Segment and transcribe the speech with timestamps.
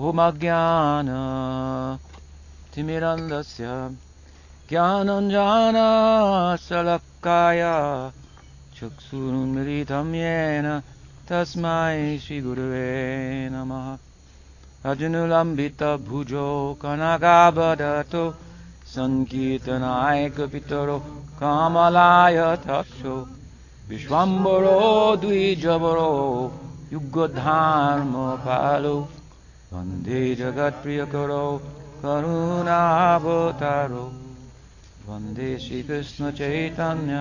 [0.00, 1.08] होमज्ञान
[2.74, 3.64] तिमिरन्दस्य
[4.68, 5.76] ज्ञानञ्जान
[6.66, 7.62] सलक्काय
[8.76, 10.68] चक्षुरुन्मिलितं येन
[11.30, 12.86] तस्मै श्रीगुरुवे
[13.54, 13.86] नमः
[14.90, 16.46] अजनुलम्बितभुजो
[16.82, 18.24] कनकावदतो
[18.94, 20.98] सङ्कीर्तनायकपितरो
[21.40, 23.16] कमलाय तक्षो
[23.90, 24.80] विश्वम्बरो
[25.22, 26.12] द्विजवरो
[26.92, 28.96] युगधर्मपालो
[29.72, 31.44] वन्दे जगत्प्रियकरो
[32.02, 34.04] करुणावतारो
[35.08, 37.18] वन्दे श्रीकृष्णचैतन्य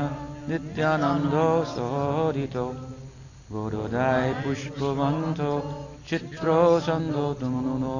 [0.50, 2.66] नित्यानन्दो सहोदितो
[3.52, 5.52] गोरोदाय पुष्पवन्तो
[6.10, 8.00] चित्रो सन्दोतुमुनो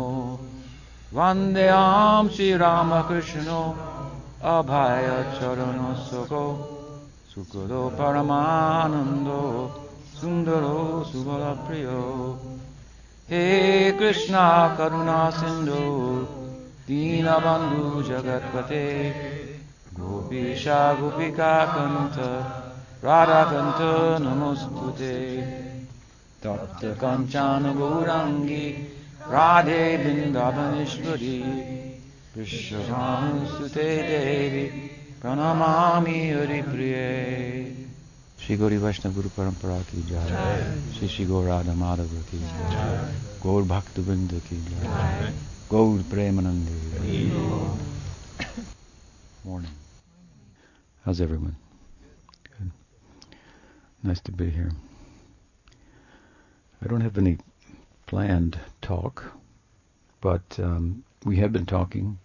[1.18, 3.62] वन्देयां श्रीरामकृष्णो
[4.56, 6.46] अभयचरणसुखो
[7.34, 9.44] सुखदो परमानन्दो
[10.22, 10.80] सुन्दरो
[11.12, 12.02] सुबलप्रियो
[13.32, 15.82] हे कृष्णा करुणा सिन्धु
[16.88, 19.10] दीनबन्धु जगत्पते।
[20.00, 22.18] गोपीशा गोपिका कन्थ
[23.06, 23.82] राधाकन्थ
[24.22, 25.42] नमोऽस्तु ते
[26.44, 28.66] तप्तकञ्चान गौराङ्गी
[29.28, 31.38] राधे वृन्दावनेश्वरी
[32.38, 34.66] विश्वभानुसुते देवी
[35.22, 37.59] प्रणमामि हरिप्रिये
[38.49, 43.63] श्री गौरी वैष्णव गुरु परंपरा की जय श्री श्री गौर राधा माधव की जय गौर
[43.71, 45.33] भक्त वृंद की जय
[45.71, 46.69] गौर Premanand
[49.45, 49.73] Morning.
[51.05, 51.57] How's everyone?
[52.51, 52.71] Good.
[54.03, 54.71] Nice to be here.
[56.83, 57.37] I don't have any
[58.07, 59.23] planned talk,
[60.23, 62.19] but um, we have been talking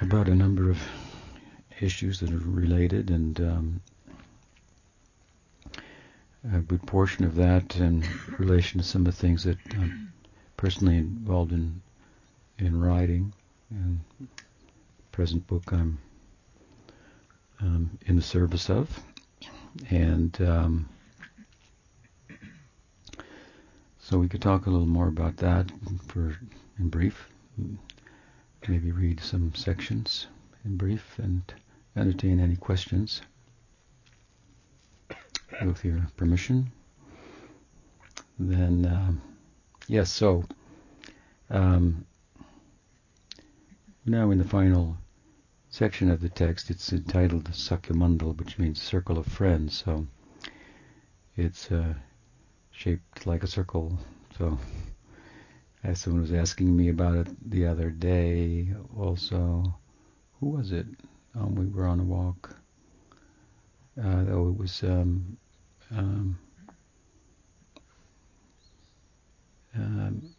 [0.00, 0.78] about a number of
[1.80, 3.80] issues that are related, and um,
[6.53, 8.03] a good portion of that in
[8.37, 10.13] relation to some of the things that I'm
[10.57, 11.81] personally involved in
[12.57, 13.33] in writing.
[13.69, 13.99] And
[15.11, 15.97] present book I'm
[17.61, 19.01] um, in the service of,
[19.89, 20.89] and um,
[23.99, 25.71] so we could talk a little more about that
[26.07, 26.37] for
[26.77, 27.29] in brief.
[28.67, 30.27] Maybe read some sections
[30.65, 31.41] in brief and
[31.95, 33.21] entertain any questions
[35.61, 36.71] with your permission.
[38.37, 39.21] Then, um,
[39.87, 40.43] yes, so
[41.49, 42.05] um,
[44.05, 44.97] now in the final
[45.69, 49.83] section of the text, it's entitled Sakhyamandal, which means circle of friends.
[49.85, 50.05] So
[51.37, 51.93] it's uh,
[52.71, 53.97] shaped like a circle.
[54.37, 54.57] So
[55.83, 59.75] as someone was asking me about it the other day, also,
[60.39, 60.87] who was it?
[61.35, 62.55] Um, we were on a walk.
[63.97, 65.37] Uh, oh, it was um,
[65.95, 66.37] um,
[69.75, 70.35] um.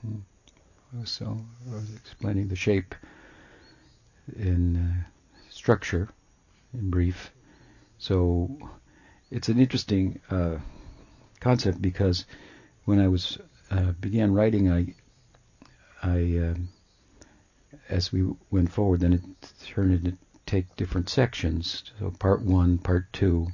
[0.00, 0.16] Hmm.
[1.04, 1.38] So
[1.70, 2.94] I was explaining the shape
[4.36, 5.10] in uh,
[5.50, 6.08] structure,
[6.74, 7.30] in brief.
[7.98, 8.50] So
[9.30, 10.56] it's an interesting uh,
[11.40, 12.26] concept because
[12.84, 13.38] when I was
[13.70, 14.94] uh, began writing, I
[16.02, 16.68] I um,
[17.88, 19.22] as we went forward, then it
[19.64, 20.18] turned into
[20.52, 21.82] take different sections.
[21.98, 23.48] So part one, part two,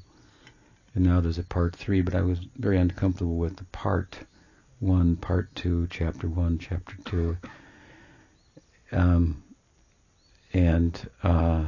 [0.96, 2.00] and now there's a part three.
[2.00, 4.18] But I was very uncomfortable with the part
[4.80, 7.36] one, part two, chapter one, chapter two,
[8.90, 9.44] um,
[10.52, 11.66] and uh,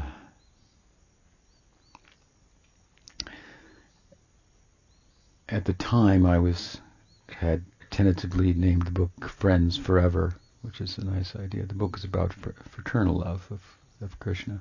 [5.49, 6.81] at the time I was
[7.29, 11.67] had tentatively named the book Friends Forever, which is a nice idea.
[11.67, 13.63] The book is about fr- fraternal love of,
[14.01, 14.61] of Krishna.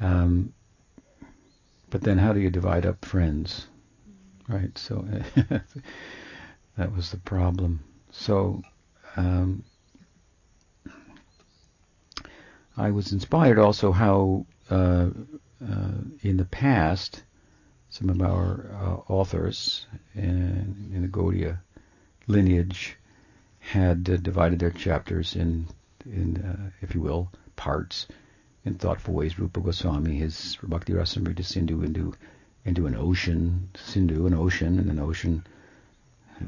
[0.00, 0.52] Um,
[1.90, 3.66] but then how do you divide up friends?
[4.48, 5.06] Right, so
[6.76, 7.80] that was the problem.
[8.10, 8.62] So
[9.16, 9.64] um,
[12.76, 15.10] I was inspired also how uh,
[15.60, 17.22] uh, in the past
[17.90, 21.58] some of our uh, authors in, in, the Gaudiya
[22.26, 22.96] lineage
[23.58, 25.66] had uh, divided their chapters in,
[26.04, 28.06] in uh, if you will, parts
[28.68, 29.38] in thoughtful ways.
[29.38, 32.14] Rupa Goswami, his Bhakti Rasamrita Sindhu into
[32.64, 35.46] into an ocean, Sindhu, an ocean, and an ocean,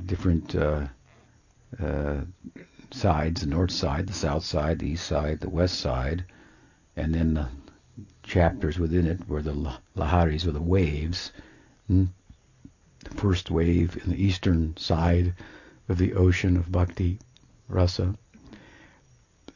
[0.04, 0.86] different uh,
[1.82, 2.20] uh,
[2.90, 6.24] sides, the north side, the south side, the east side, the west side,
[6.94, 7.48] and then the
[8.22, 11.32] chapters within it were the laharis, or the waves.
[11.86, 12.06] Hmm?
[13.04, 15.32] The first wave in the eastern side
[15.88, 17.18] of the ocean of bhakti
[17.66, 18.14] rasa.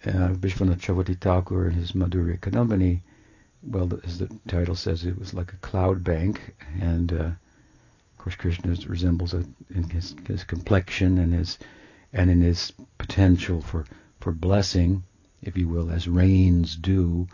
[0.06, 3.00] Uh, Vishwanath Chakravarti Thakur and his Madhurya Kadambini,
[3.62, 8.34] well, as the title says, it was like a cloud bank, and uh, of course,
[8.34, 11.58] Krishna resembles a, in his, his complexion and his
[12.12, 13.84] and in his potential for
[14.20, 15.02] for blessing,
[15.42, 17.26] if you will, as rains do.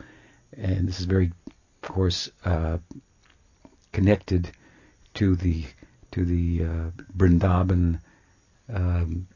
[0.56, 1.32] And this is very,
[1.82, 2.78] of course, uh,
[3.93, 4.50] connected
[5.14, 5.64] to the
[6.12, 8.00] to the uh, Brindaban
[8.72, 9.28] um,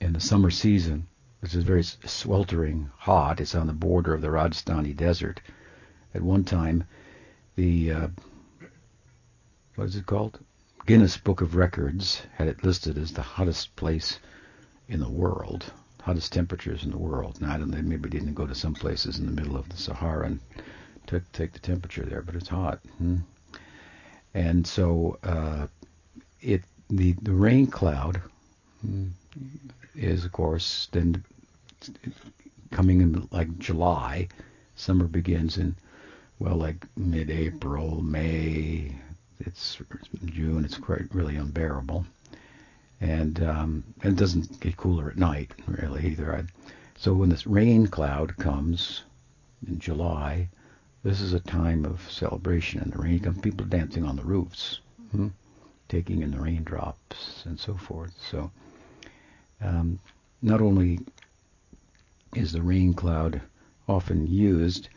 [0.00, 1.06] in the summer season,
[1.40, 3.40] which is very sweltering hot.
[3.40, 5.40] It's on the border of the Rajasthani desert.
[6.14, 6.84] At one time,
[7.54, 8.08] the uh,
[9.76, 10.38] what is it called?
[10.86, 14.18] Guinness Book of Records had it listed as the hottest place
[14.88, 17.40] in the world, hottest temperatures in the world.
[17.40, 19.76] Now, I don't know, maybe didn't go to some places in the middle of the
[19.76, 20.40] Sahara and
[21.06, 22.80] took take the temperature there, but it's hot.
[22.96, 23.18] Hmm.
[24.34, 25.66] And so uh,
[26.40, 28.20] it the the rain cloud
[28.80, 29.08] hmm,
[29.98, 31.24] is, of course, then
[32.70, 34.28] coming in like July.
[34.76, 35.74] Summer begins in
[36.38, 38.94] well, like mid-April, May,
[39.40, 39.78] it's
[40.24, 40.64] June.
[40.64, 42.06] It's quite really unbearable,
[43.00, 46.36] and um, it doesn't get cooler at night really either.
[46.36, 46.44] I,
[46.96, 49.02] so when this rain cloud comes
[49.66, 50.48] in July,
[51.02, 53.40] this is a time of celebration, and the rain comes.
[53.40, 54.80] People dancing on the roofs,
[55.10, 55.28] hmm,
[55.88, 58.12] taking in the raindrops and so forth.
[58.30, 58.50] So
[59.60, 59.98] um,
[60.42, 61.00] not only
[62.34, 63.40] is the rain cloud
[63.88, 64.88] often used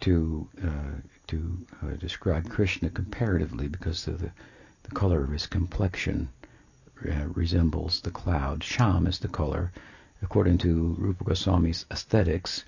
[0.00, 4.30] to uh, to uh, describe Krishna comparatively because the,
[4.82, 6.28] the color of his complexion
[7.08, 8.62] uh, resembles the cloud.
[8.62, 9.72] Sham is the color.
[10.22, 12.64] According to Rupa Goswami's aesthetics,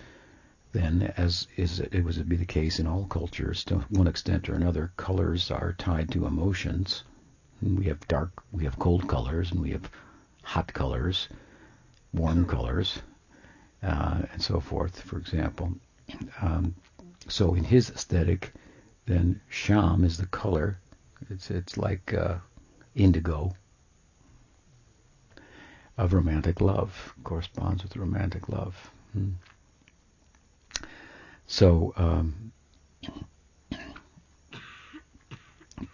[0.73, 4.55] then, as is it would be the case in all cultures, to one extent or
[4.55, 7.03] another, colors are tied to emotions.
[7.63, 9.91] We have dark, we have cold colors, and we have
[10.47, 11.29] hot colors,
[12.15, 13.01] warm colors,
[13.83, 15.01] uh, and so forth.
[15.01, 15.73] For example,
[16.41, 16.77] um,
[17.27, 18.53] so in his aesthetic,
[19.07, 20.79] then sham is the color.
[21.31, 22.37] It's it's like uh,
[22.95, 23.57] indigo
[25.99, 27.13] of romantic love.
[27.25, 28.91] Corresponds with romantic love.
[29.15, 29.31] Hmm.
[31.49, 32.53] So um,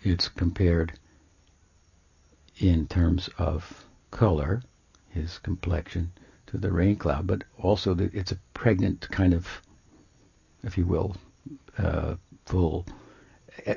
[0.02, 0.93] it's compared
[2.58, 4.62] in terms of color,
[5.09, 6.12] his complexion,
[6.47, 9.49] to the rain cloud, but also the, it's a pregnant kind of
[10.64, 11.17] if you will,
[11.79, 12.14] uh,
[12.47, 12.87] full,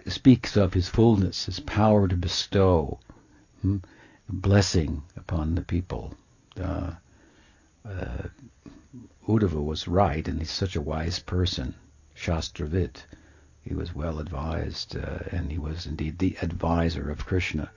[0.08, 3.00] speaks of his fullness, his power to bestow
[3.62, 3.78] hmm,
[4.30, 6.14] blessing upon the people.
[6.60, 6.92] Uh,
[7.84, 8.28] uh,
[9.28, 11.74] Uddhava was right, and he's such a wise person,
[12.16, 13.04] Shastravit.
[13.64, 17.72] He was well advised, uh, and he was indeed the advisor of Krishna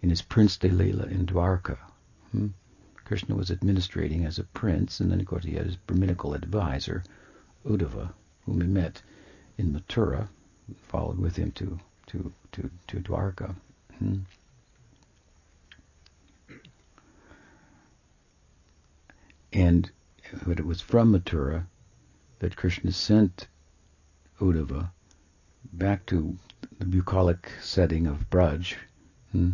[0.00, 1.78] in his princely Leela in Dwarka.
[2.34, 2.48] Hmm?
[3.04, 7.04] Krishna was administrating as a prince, and then of course he had his Brahminical advisor,
[7.64, 8.12] Uddhava,
[8.44, 9.02] whom he met
[9.56, 10.28] in Mathura,
[10.76, 11.78] followed with him to
[12.08, 13.54] to to to Dwarka.
[13.98, 14.20] Hmm.
[19.52, 19.92] And
[20.44, 21.66] but it was from Mathura
[22.40, 23.46] that Krishna sent
[24.40, 24.90] Uddhava
[25.72, 26.36] back to
[26.80, 28.74] the bucolic setting of Braj,
[29.30, 29.52] hmm,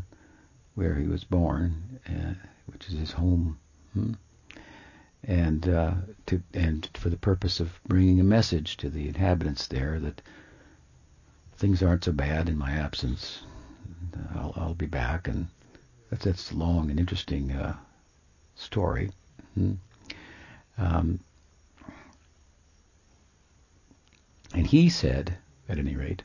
[0.75, 2.35] where he was born, uh,
[2.73, 3.59] which is his home.
[3.95, 4.13] Hmm
[5.25, 5.95] and uh,
[6.27, 10.23] to and for the purpose of bringing a message to the inhabitants there that
[11.57, 13.43] things aren't so bad in my absence.
[14.35, 15.49] I'll, I'll be back, and
[16.11, 17.77] that's that's a long and interesting uh,
[18.57, 19.11] story.
[19.55, 19.75] hmm
[20.79, 21.21] Um,
[24.55, 25.37] and he said,
[25.69, 26.23] at any rate,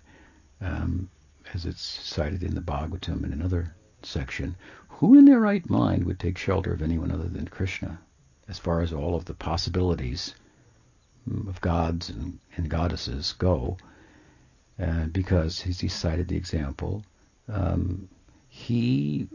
[0.61, 1.09] um,
[1.53, 4.55] as it's cited in the Bhagavatam in another section,
[4.97, 7.99] who in their right mind would take shelter of anyone other than Krishna?
[8.47, 10.35] as far as all of the possibilities
[11.47, 13.77] of gods and, and goddesses go,
[14.79, 17.03] uh, because as he cited the example,
[17.47, 18.07] um,
[18.47, 19.27] he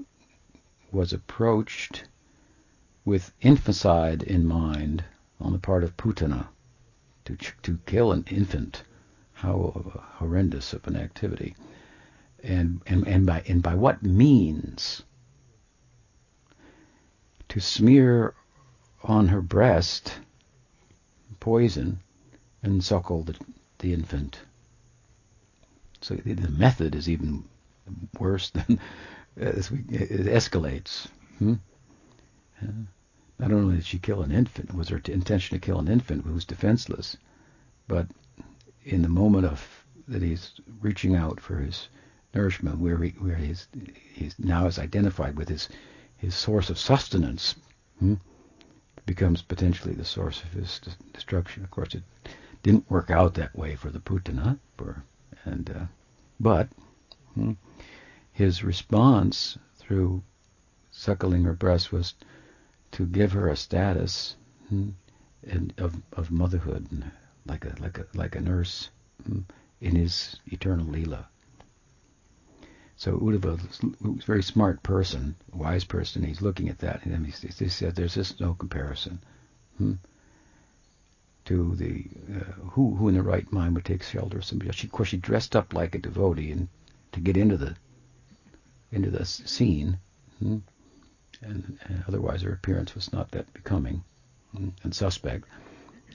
[0.93, 2.05] was approached
[3.05, 5.03] with infanticide in mind
[5.41, 6.47] on the part of Putana
[7.25, 8.85] to to kill an infant.
[9.33, 11.57] How horrendous of an activity,
[12.45, 15.03] and and and by and by what means?
[17.51, 18.35] To smear
[19.03, 20.15] on her breast
[21.41, 22.01] poison
[22.63, 23.35] and suckle the,
[23.79, 24.41] the infant.
[26.01, 27.45] So the, method is even
[28.19, 28.79] worse than
[29.37, 31.09] as we, it escalates.
[31.39, 31.55] Hmm?
[32.63, 32.67] Uh,
[33.39, 36.35] not only did she kill an infant, was her intention to kill an infant who
[36.35, 37.17] was defenseless,
[37.89, 38.07] but
[38.85, 41.89] in the moment of that he's reaching out for his
[42.35, 43.67] nourishment, where he, where he's
[44.13, 45.69] he's now is identified with his
[46.21, 47.57] his source of sustenance.
[47.99, 48.15] Hmm?
[49.11, 50.81] becomes potentially the source of his
[51.13, 51.65] destruction.
[51.65, 52.05] Of course, it
[52.63, 55.03] didn't work out that way for the Putana, for,
[55.45, 55.87] and uh,
[56.39, 56.69] but
[57.35, 57.55] hmm,
[58.33, 60.23] his response through
[60.93, 62.15] suckling her breast was
[62.93, 64.37] to give her a status
[64.69, 64.91] hmm,
[65.77, 66.87] of, of motherhood,
[67.47, 68.91] like a like a like a nurse
[69.27, 69.41] hmm,
[69.81, 71.29] in his eternal lila.
[73.01, 76.23] So Uddhava was a very smart person, a wise person.
[76.23, 79.23] He's looking at that, and he, he said, "There's just no comparison
[79.79, 79.95] hmm,
[81.47, 84.77] to the uh, who who in the right mind would take shelter of somebody else."
[84.77, 86.69] She, of course, she dressed up like a devotee and
[87.13, 87.75] to get into the
[88.93, 89.99] into the scene,
[90.39, 90.59] hmm,
[91.41, 94.05] and, and, otherwise her appearance was not that becoming
[94.55, 95.47] hmm, and suspect.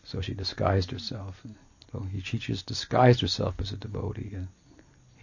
[0.04, 1.42] So she disguised herself.
[1.92, 4.50] So he, she just disguised herself as a devotee, and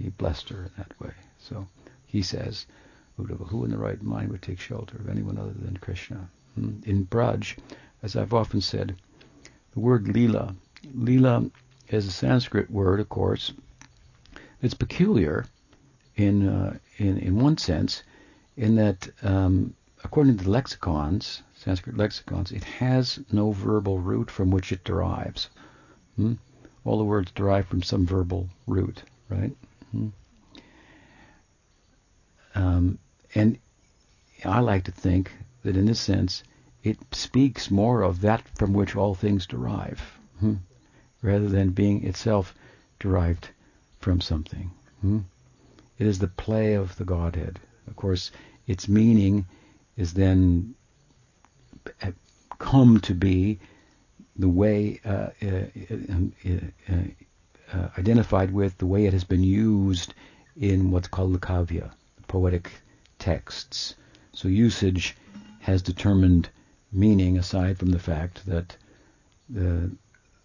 [0.02, 1.12] he blessed her in that way.
[1.38, 1.68] So
[2.06, 2.66] he says,
[3.18, 6.28] Uddhava, who in the right mind would take shelter of anyone other than Krishna?
[6.56, 6.80] Hmm?
[6.84, 7.56] In Braj,
[8.02, 8.96] as I've often said,
[9.72, 10.56] the word lila,
[10.92, 11.50] lila
[11.88, 13.52] is a Sanskrit word, of course.
[14.60, 15.46] It's peculiar
[16.16, 18.02] in uh, in in one sense,
[18.56, 24.50] in that um, according to the lexicons, Sanskrit lexicons, it has no verbal root from
[24.50, 25.48] which it derives.
[26.16, 26.34] Hmm?
[26.84, 29.52] All the words derive from some verbal root, right?
[29.92, 30.08] Hmm?
[32.54, 32.98] Um,
[33.34, 33.58] and
[34.44, 35.32] I like to think
[35.62, 36.42] that in this sense,
[36.82, 40.56] it speaks more of that from which all things derive, hmm,
[41.22, 42.54] rather than being itself
[42.98, 43.48] derived
[44.00, 44.70] from something.
[45.00, 45.20] Hmm.
[45.98, 47.60] It is the play of the Godhead.
[47.86, 48.32] Of course,
[48.66, 49.46] its meaning
[49.96, 50.74] is then
[52.58, 53.58] come to be
[54.36, 55.66] the way uh, uh,
[56.88, 56.94] uh,
[57.74, 60.14] uh, identified with the way it has been used
[60.56, 61.90] in what's called the kavya,
[62.28, 62.70] poetic
[63.18, 63.94] texts.
[64.32, 65.16] So usage
[65.60, 66.48] has determined
[66.92, 68.76] meaning aside from the fact that
[69.48, 69.90] the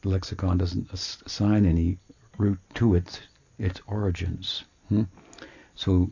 [0.04, 1.98] lexicon doesn't assign any
[2.38, 3.20] root to its
[3.58, 4.64] its origins.
[4.90, 5.04] Hmm?
[5.76, 6.12] So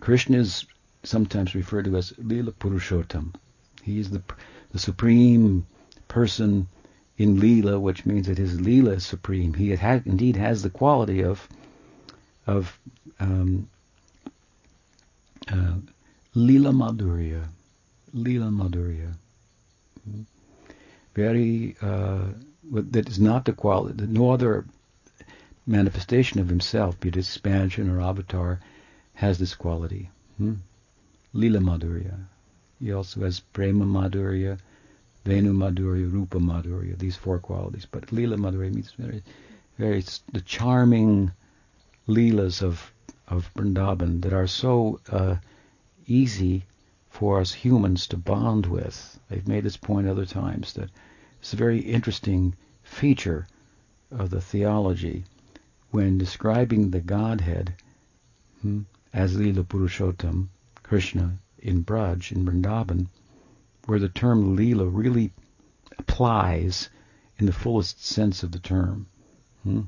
[0.00, 0.64] Krishna is
[1.02, 3.34] sometimes referred to as Lila Purushottam.
[3.82, 4.22] He is the
[4.72, 5.66] the supreme
[6.08, 6.68] person
[7.18, 9.54] in Lila, which means that his Lila is supreme.
[9.54, 11.48] He ha- indeed has the quality of
[12.46, 12.78] of
[13.18, 13.68] um,
[15.50, 15.74] uh,
[16.34, 17.48] Lila Madhurya,
[18.12, 19.14] Lila Madhurya.
[21.14, 22.26] Very, uh,
[22.70, 24.66] that is not the quality, no other
[25.66, 28.60] manifestation of himself, be it expansion or avatar,
[29.14, 30.10] has this quality.
[30.36, 30.54] Hmm?
[31.32, 32.14] Lila Madhurya.
[32.78, 34.58] He also has Prema Madhurya,
[35.26, 37.84] Venu Madhurya, Rupa Madhurya, these four qualities.
[37.90, 39.24] But Lila Madhurya means very,
[39.76, 41.32] very, the charming
[42.06, 42.92] Leelas of
[43.26, 45.34] of Vrindavan that are so uh,
[46.06, 46.62] easy
[47.10, 49.18] for us humans to bond with.
[49.28, 50.90] I've made this point other times that
[51.40, 52.54] it's a very interesting
[52.84, 53.48] feature
[54.12, 55.24] of the theology
[55.90, 57.74] when describing the Godhead
[58.62, 60.46] hmm, as Lila Purushottam,
[60.84, 63.08] Krishna in Braj, in Vrindavan,
[63.86, 65.32] where the term Lila really
[65.98, 66.90] applies
[67.38, 69.06] in the fullest sense of the term.
[69.62, 69.82] Hmm?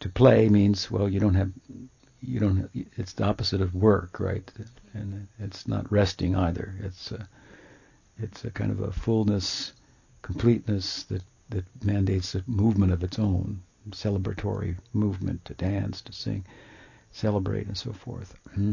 [0.00, 1.52] To play means, well, you don't have
[2.22, 2.70] you don't.
[2.96, 4.50] It's the opposite of work, right?
[4.94, 6.74] And it's not resting either.
[6.82, 7.28] It's a,
[8.18, 9.72] it's a kind of a fullness,
[10.22, 16.44] completeness that that mandates a movement of its own, celebratory movement to dance, to sing,
[17.12, 18.34] celebrate, and so forth.
[18.58, 18.72] Mm-hmm.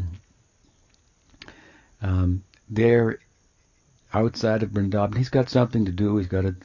[2.01, 3.19] Um, there,
[4.13, 6.17] outside of Vrindavan, he's got something to do.
[6.17, 6.55] He's got to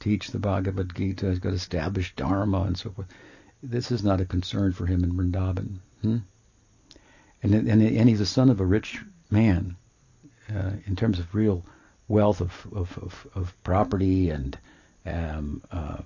[0.00, 1.28] teach the Bhagavad Gita.
[1.28, 3.08] He's got to establish Dharma and so forth.
[3.62, 5.78] This is not a concern for him in Vrindavan.
[6.00, 6.18] Hmm?
[7.42, 9.00] And, and and he's a son of a rich
[9.30, 9.76] man
[10.54, 11.64] uh, in terms of real
[12.08, 14.58] wealth of of, of, of property and
[15.06, 15.98] um, uh,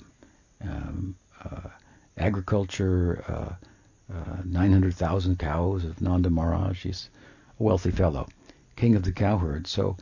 [0.62, 1.68] um, uh,
[2.16, 3.24] agriculture.
[3.28, 3.66] Uh,
[4.08, 6.80] uh, 900,000 cows of Nanda Maharaj.
[6.80, 7.10] He's
[7.58, 8.28] a wealthy fellow,
[8.76, 9.68] king of the cowherds.
[9.70, 9.96] So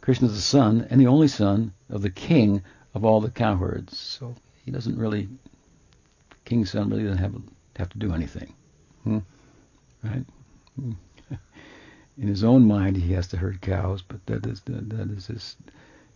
[0.00, 2.62] Krishna's the son and the only son of the king
[2.94, 3.96] of all the cowherds.
[3.98, 5.28] So he doesn't really,
[6.44, 7.34] king's son really doesn't have
[7.76, 8.54] have to do anything.
[9.04, 9.18] Hmm?
[10.02, 10.24] Right?
[10.76, 10.92] Hmm.
[12.18, 15.56] In his own mind, he has to herd cows, but that is that is his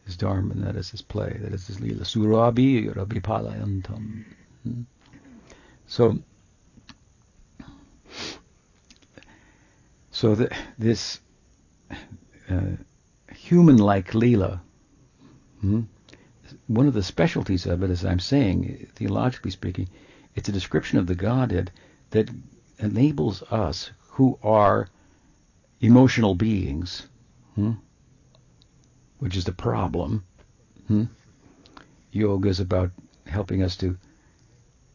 [0.04, 2.04] his dharma, and that is his play, that is his lila.
[2.04, 4.24] Surabi Rabi Palayantam.
[4.62, 4.82] Hmm?
[5.86, 6.18] So,
[10.10, 11.20] so the, this
[12.50, 12.76] uh,
[13.44, 14.58] human-like lila,
[15.60, 15.82] hmm,
[16.66, 19.86] one of the specialties of it, as I'm saying, theologically speaking,
[20.34, 21.70] it's a description of the Godhead
[22.08, 22.30] that
[22.78, 24.88] enables us who are
[25.82, 27.06] emotional beings,
[27.54, 27.72] hmm,
[29.18, 30.24] which is the problem.
[30.88, 31.04] Hmm,
[32.12, 32.92] yoga is about
[33.26, 33.98] helping us to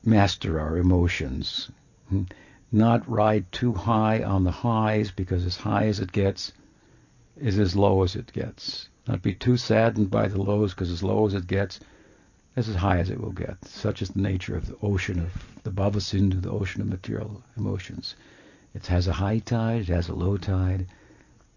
[0.03, 1.69] master our emotions.
[2.09, 2.23] Hmm,
[2.71, 6.51] not ride too high on the highs because as high as it gets
[7.41, 8.89] is as low as it gets.
[9.07, 11.79] Not be too saddened by the lows because as low as it gets
[12.55, 13.63] is as high as it will get.
[13.65, 15.31] Such is the nature of the ocean of
[15.63, 18.15] the Bhava Sindhu, the ocean of material emotions.
[18.73, 20.87] It has a high tide, it has a low tide.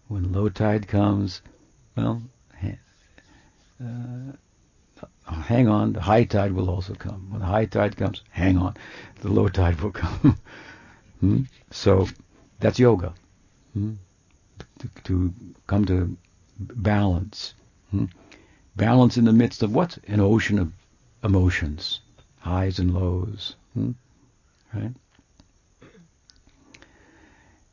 [0.07, 1.41] When low tide comes,
[1.95, 2.23] well,
[3.83, 4.33] uh,
[5.25, 7.27] hang on, the high tide will also come.
[7.29, 8.75] When the high tide comes, hang on,
[9.21, 10.37] the low tide will come.
[11.19, 11.41] hmm?
[11.71, 12.07] So
[12.59, 13.13] that's yoga.
[13.73, 13.93] Hmm?
[14.83, 15.33] To, to,
[15.65, 16.17] come to
[16.59, 17.53] balance.
[17.91, 18.05] Hmm?
[18.75, 19.97] Balance in the midst of what?
[20.07, 20.73] An ocean of
[21.23, 22.01] emotions,
[22.39, 23.55] highs and lows.
[23.73, 23.91] Hmm?
[24.73, 24.91] Right?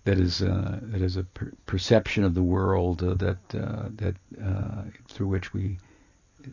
[0.05, 4.15] That is uh, that is a per- perception of the world uh, that uh, that
[4.43, 5.79] uh, through which we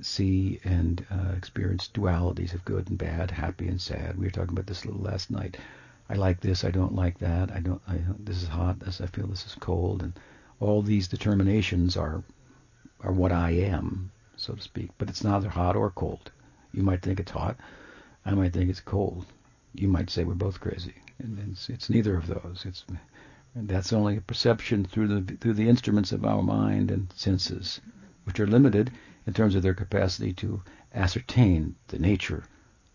[0.02, 4.18] see and uh, experience dualities of good and bad, happy and sad.
[4.18, 5.58] We were talking about this little last night.
[6.10, 7.52] I like this, I don't like that.
[7.52, 7.82] I don't.
[7.88, 8.80] I, this is hot.
[8.80, 10.14] This I feel this is cold, and
[10.60, 12.24] all these determinations are
[13.02, 14.90] are what I am, so to speak.
[14.98, 16.32] But it's neither hot or cold.
[16.74, 17.58] You might think it's hot.
[18.26, 19.26] I might think it's cold.
[19.76, 22.64] You might say we're both crazy, and it's, it's neither of those.
[22.66, 22.84] It's
[23.56, 27.80] that's only a perception through the through the instruments of our mind and senses,
[28.24, 28.92] which are limited
[29.26, 30.62] in terms of their capacity to
[30.94, 32.44] ascertain the nature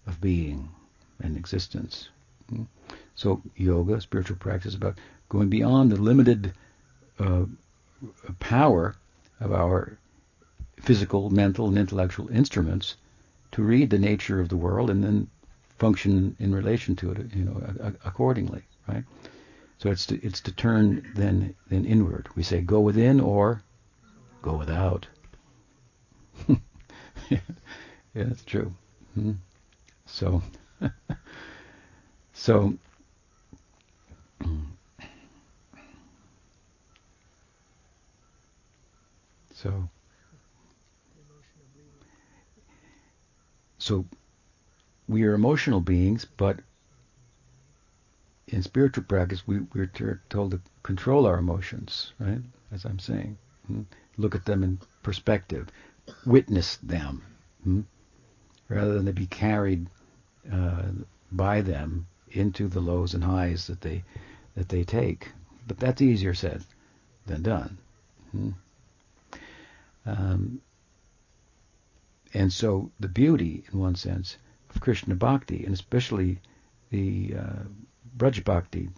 [0.07, 0.69] of being
[1.21, 2.09] and existence.
[2.49, 2.65] Hmm?
[3.15, 6.53] So yoga, spiritual practice, is about going beyond the limited
[7.19, 7.45] uh,
[8.41, 8.97] power
[9.41, 9.99] of our
[10.81, 12.97] physical, mental, and intellectual instruments
[13.53, 15.29] to read the nature of the world and then
[15.79, 19.05] function in relation to it, you know, accordingly, right?
[19.79, 22.29] So it's to, it's to turn then then inward.
[22.37, 23.63] We say go within or
[24.41, 25.09] go without.
[27.29, 27.39] yeah,
[28.15, 28.73] that's true.
[29.15, 29.33] Hmm.
[30.07, 30.43] So,
[32.33, 32.75] so,
[39.63, 39.89] so,
[43.79, 44.05] so,
[45.09, 46.59] we are emotional beings, but
[48.49, 52.41] in spiritual practice, we, we're told to control our emotions, right?
[52.73, 53.83] As I'm saying, hmm?
[54.17, 55.69] look at them in perspective
[56.27, 57.23] witness them,
[57.63, 57.81] hmm?
[58.69, 59.87] rather than to be carried
[60.53, 60.83] uh,
[61.31, 64.03] by them into the lows and highs that they
[64.57, 65.29] that they take.
[65.69, 66.65] But that's easier said
[67.27, 67.79] than done.
[68.33, 68.51] Hmm?
[70.07, 70.61] Um,
[72.35, 74.37] and so the beauty, in one sense,
[74.71, 76.41] of Krishna Bhakti, and especially
[76.91, 77.63] the uh,
[78.17, 78.89] Braj Bhakti,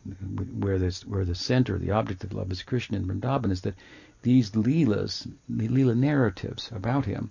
[0.59, 3.75] where, this, where the center, the object of love is Krishna and Vrindavan, is that
[4.23, 7.31] these leelas, the leela narratives about him,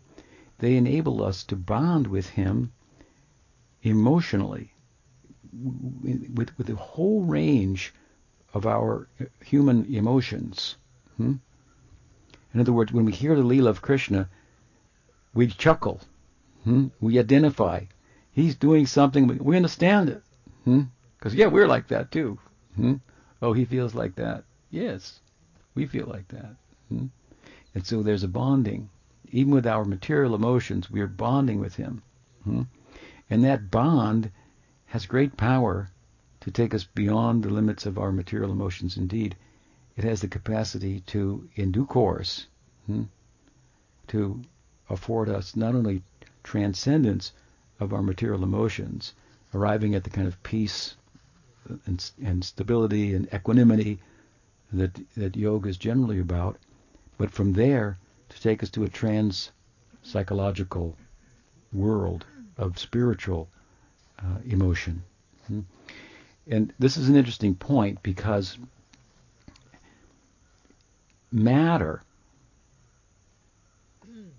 [0.59, 2.71] they enable us to bond with him
[3.81, 4.73] emotionally
[5.61, 7.93] with, with the whole range
[8.53, 9.07] of our
[9.43, 10.75] human emotions.
[11.17, 11.33] Hmm?
[12.53, 14.29] In other words, when we hear the Leela of Krishna,
[15.33, 16.01] we chuckle.
[16.63, 16.87] Hmm?
[17.01, 17.85] We identify.
[18.31, 19.39] He's doing something.
[19.39, 20.23] We understand it.
[20.63, 21.39] Because, hmm?
[21.39, 22.39] yeah, we're like that too.
[22.75, 22.95] Hmm?
[23.41, 24.45] Oh, he feels like that.
[24.69, 25.19] Yes,
[25.75, 26.55] we feel like that.
[26.89, 27.07] Hmm?
[27.75, 28.89] And so there's a bonding.
[29.31, 32.03] Even with our material emotions, we are bonding with Him.
[32.43, 32.61] Hmm?
[33.29, 34.31] And that bond
[34.85, 35.89] has great power
[36.41, 38.95] to take us beyond the limits of our material emotions.
[38.95, 39.35] Indeed,
[39.95, 42.47] it has the capacity to, in due course,
[42.85, 43.03] hmm,
[44.07, 44.41] to
[44.89, 46.01] afford us not only
[46.43, 47.31] transcendence
[47.79, 49.13] of our material emotions,
[49.53, 50.95] arriving at the kind of peace
[51.85, 53.99] and, and stability and equanimity
[54.71, 56.57] that that yoga is generally about,
[57.17, 57.97] but from there
[58.29, 59.51] to take us to a trans
[60.01, 60.97] psychological
[61.71, 62.25] world
[62.57, 63.47] of spiritual
[64.19, 65.03] uh, emotion.
[65.47, 65.61] Hmm?
[66.47, 68.57] And this is an interesting point because
[71.33, 72.01] matter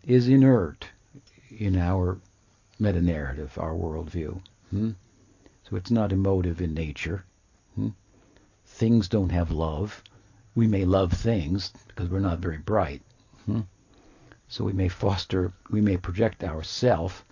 [0.05, 0.87] is inert
[1.51, 2.19] in our
[2.79, 4.41] meta narrative, our worldview.
[4.71, 4.91] Hmm?
[5.69, 7.25] So it's not emotive in nature.
[7.75, 7.91] Hmm?
[8.67, 10.03] Things don't have love
[10.55, 13.03] we may love things because we're not very bright.
[13.47, 13.63] Hmm?
[14.49, 17.25] So we may foster, we may project ourself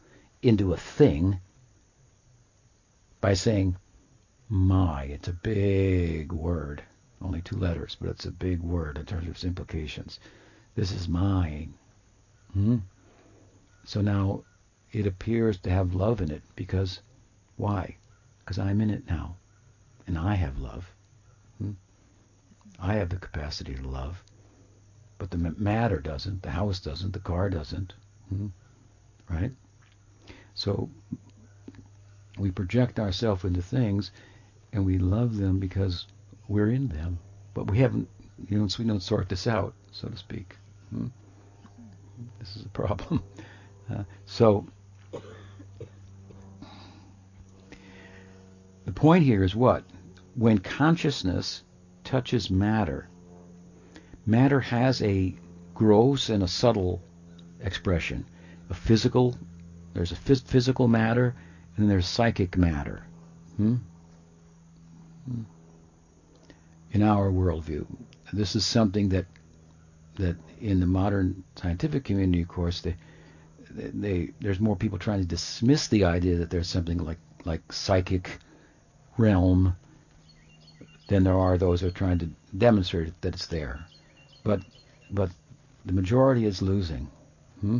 [0.42, 1.38] into a thing
[3.20, 3.77] by saying,
[4.48, 5.05] my.
[5.05, 6.83] It's a big word.
[7.23, 10.19] Only two letters, but it's a big word in terms of its implications.
[10.75, 11.75] This is mine.
[12.53, 12.79] Hmm?
[13.85, 14.45] So now
[14.93, 17.01] it appears to have love in it because,
[17.57, 17.97] why?
[18.41, 19.37] Because I'm in it now.
[20.07, 20.93] And I have love.
[22.85, 24.25] I have the capacity to love,
[25.17, 27.95] but the matter doesn't, the house doesn't, the car doesn't.
[28.29, 28.49] Hmm?
[29.31, 29.53] Right?
[30.55, 30.91] So
[32.37, 34.11] we project ourselves into things,
[34.73, 36.07] and we love them because
[36.49, 37.19] we're in them,
[37.55, 38.09] but we haven't,
[38.49, 40.57] you know, we don't sort this out, so to speak.
[40.91, 41.09] Hmm?
[42.39, 43.23] This is a problem.
[43.91, 44.65] Uh, so
[48.85, 49.85] the point here is what?
[50.37, 51.63] When consciousness
[52.05, 53.09] touches matter,
[54.25, 55.35] matter has a
[55.75, 57.03] gross and a subtle
[57.61, 58.25] expression.
[58.71, 59.37] A physical,
[59.95, 61.35] there's a phys- physical matter,
[61.77, 63.05] and then there's psychic matter.
[63.57, 63.77] Hmm?
[65.27, 65.43] Hmm.
[66.93, 67.87] In our worldview,
[68.35, 69.27] this is something that
[70.17, 72.95] that in the modern scientific community, of course, they,
[73.71, 78.39] they, there's more people trying to dismiss the idea that there's something like like psychic
[79.17, 79.75] realm
[81.09, 83.87] than there are those who are trying to demonstrate that it's there.
[84.45, 84.61] But
[85.11, 85.31] but
[85.85, 87.11] the majority is losing.
[87.61, 87.79] Hmm?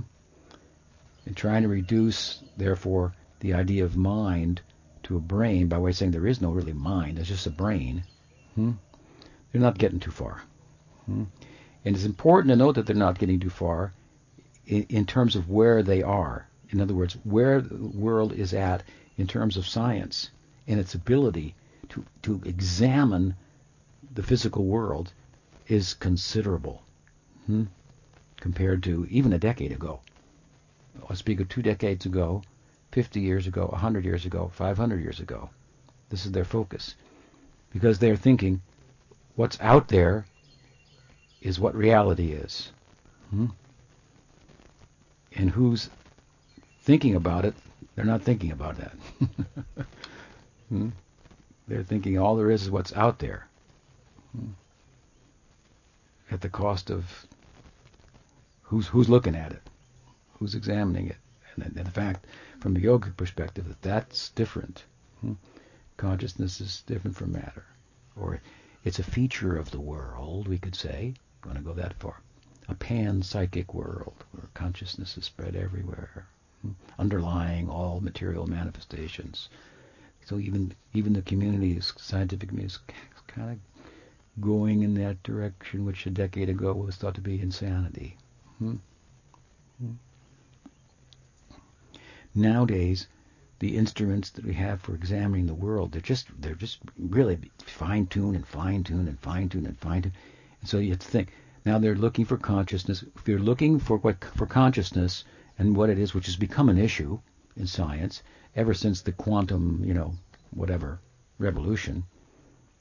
[1.27, 4.61] And trying to reduce, therefore, the idea of mind
[5.05, 7.51] to a brain by way of saying there is no really mind, it's just a
[7.51, 8.05] brain.
[8.55, 8.73] Hmm?
[9.53, 10.43] They're not getting too far.
[11.07, 11.25] Hmm?
[11.85, 13.93] And it's important to note that they're not getting too far
[14.67, 16.47] in, in terms of where they are.
[16.71, 18.83] In other words, where the world is at
[19.19, 20.31] in terms of science
[20.67, 21.55] and its ability
[21.91, 23.35] to, to examine
[24.15, 25.13] the physical world
[25.69, 26.83] is considerable
[27.47, 27.65] hmm,
[28.37, 30.01] compared to even a decade ago.
[31.09, 32.43] I speak of two decades ago,
[32.93, 35.51] 50 years ago, 100 years ago, 500 years ago.
[36.11, 36.95] This is their focus.
[37.73, 38.61] Because they're thinking
[39.37, 40.27] what's out there
[41.41, 42.73] is what reality is.
[43.31, 43.47] Hmm?
[45.35, 45.89] And who's
[46.83, 47.55] thinking about it,
[47.95, 48.97] they're not thinking about that.
[50.69, 50.89] hmm?
[51.69, 53.47] They're thinking all there is is what's out there.
[54.37, 54.51] Hmm?
[56.31, 57.27] At the cost of
[58.63, 59.63] who's who's looking at it,
[60.39, 61.17] who's examining it,
[61.57, 62.27] and, in fact,
[62.61, 64.85] from a yogic perspective, that that's different.
[65.21, 65.35] Hmm?
[65.97, 67.65] Consciousness is different from matter,
[68.17, 68.41] or
[68.85, 72.21] it's a feature of the world, we could say, I'm going to go that far.
[72.69, 76.27] A pan-psychic world where consciousness is spread everywhere,
[76.63, 79.49] hmm, underlying all material manifestations.
[80.25, 82.81] So even even the community, scientific community, is
[83.27, 83.59] kind of
[84.41, 88.17] going in that direction, which a decade ago was thought to be insanity.
[88.59, 88.77] Hmm?
[89.81, 89.93] Hmm.
[92.35, 93.09] Nowadays,
[93.63, 98.09] the instruments that we have for examining the world, they're just they're just really fine
[98.09, 100.17] tuned and fine tuned and fine tuned and fine tuned.
[100.61, 101.33] And so you have to think.
[101.65, 103.05] Now they're looking for consciousness.
[103.15, 105.23] If you're looking for what for consciousness
[105.61, 107.21] and what it is, which has become an issue
[107.57, 108.25] in science
[108.57, 110.13] ever since the quantum, you know,
[110.51, 110.99] whatever
[111.39, 112.03] revolution,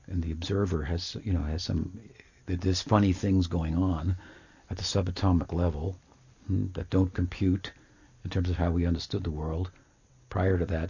[0.08, 2.00] and the observer has, you know, has some
[2.48, 4.16] there's funny things going on
[4.72, 5.96] at the subatomic level
[6.48, 7.72] hmm, that don't compute
[8.24, 9.70] in terms of how we understood the world
[10.32, 10.90] prior to that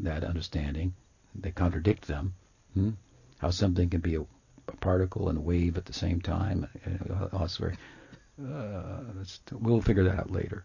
[0.00, 0.94] that understanding.
[1.36, 2.34] They contradict them.
[2.74, 2.90] Hmm?
[3.38, 4.26] How something can be a
[4.68, 6.68] a particle and a wave at the same time.
[6.84, 7.36] Uh,
[8.42, 10.64] uh, we'll figure that out later.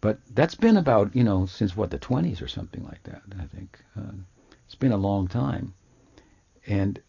[0.00, 3.46] But that's been about, you know, since what, the 20s or something like that, I
[3.46, 3.78] think.
[3.96, 4.12] Uh,
[4.66, 5.74] it's been a long time.
[6.66, 7.00] And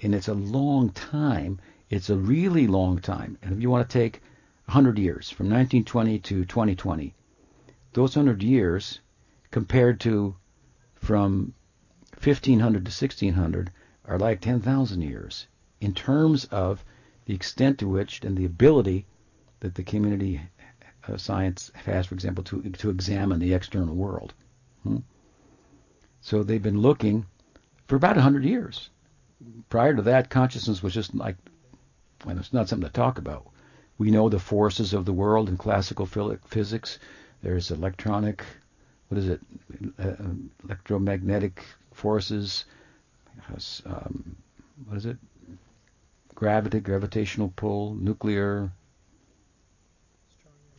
[0.00, 1.58] and it's a long time.
[1.90, 3.36] It's a really long time.
[3.42, 4.22] And if you want to take
[4.66, 7.14] 100 years, from 1920 to 2020,
[7.92, 9.00] those 100 years
[9.50, 10.36] compared to
[10.94, 11.54] from
[12.22, 13.70] 1500 to 1600
[14.04, 15.46] are like 10,000 years
[15.80, 16.84] in terms of
[17.26, 19.06] the extent to which and the ability
[19.60, 20.40] that the community
[21.04, 24.34] of uh, science has, for example, to to examine the external world.
[24.82, 24.98] Hmm?
[26.20, 27.26] So they've been looking
[27.86, 28.90] for about 100 years.
[29.68, 31.36] Prior to that, consciousness was just like,
[32.24, 33.46] well, it's not something to talk about.
[33.96, 36.98] We know the forces of the world in classical physics.
[37.42, 38.44] There's electronic,
[39.08, 39.40] what is it,
[39.98, 40.14] uh,
[40.64, 42.64] electromagnetic forces,
[43.86, 44.36] um,
[44.86, 45.16] what is it?
[46.34, 48.70] Gravity, gravitational pull, nuclear,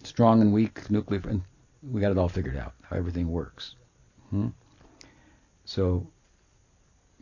[0.03, 1.41] strong and weak nuclear, and
[1.91, 3.75] we got it all figured out how everything works.
[4.29, 4.47] Hmm?
[5.65, 6.07] So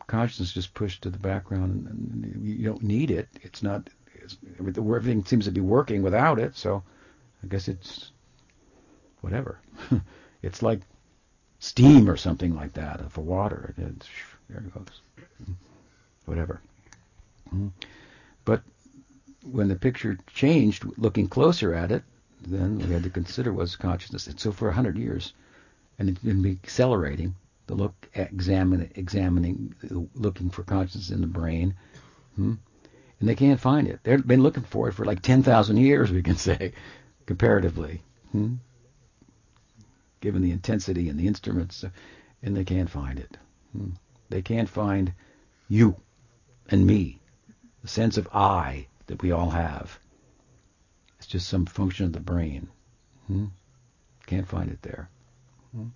[0.06, 3.28] consciousness just pushed to the background, and, you don't need it.
[3.42, 3.88] It's not.
[4.14, 6.56] It's, everything seems to be working without it.
[6.56, 6.82] So
[7.42, 8.12] I guess it's
[9.20, 9.58] whatever.
[10.42, 10.80] it's like
[11.58, 13.74] steam or something like that for water.
[13.76, 14.08] It's,
[14.48, 15.00] there it goes
[16.28, 16.60] whatever.
[17.48, 17.68] Mm-hmm.
[18.44, 18.62] But
[19.42, 22.02] when the picture changed, looking closer at it,
[22.46, 24.26] then we had to consider was consciousness.
[24.26, 25.32] And so for a hundred years,
[25.98, 27.34] and it's been accelerating
[27.66, 29.74] the look, examine, examining,
[30.14, 31.74] looking for consciousness in the brain,
[32.36, 32.54] hmm?
[33.20, 34.00] and they can't find it.
[34.04, 36.72] They've been looking for it for like ten thousand years, we can say,
[37.26, 38.02] comparatively,
[38.32, 38.54] hmm?
[40.20, 41.84] Given the intensity and the instruments,
[42.42, 43.36] and they can't find it.
[43.72, 43.90] Hmm?
[44.30, 45.12] They can't find
[45.68, 45.96] you
[46.68, 47.20] and me,
[47.82, 49.98] the sense of I that we all have.
[51.18, 52.68] It's just some function of the brain.
[53.26, 53.46] Hmm?
[54.26, 55.08] Can't find it there.
[55.72, 55.88] Hmm?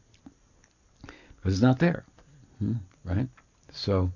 [1.37, 2.05] Because it's not there.
[2.59, 2.75] Hmm?
[3.05, 3.29] Right?
[3.73, 4.11] So,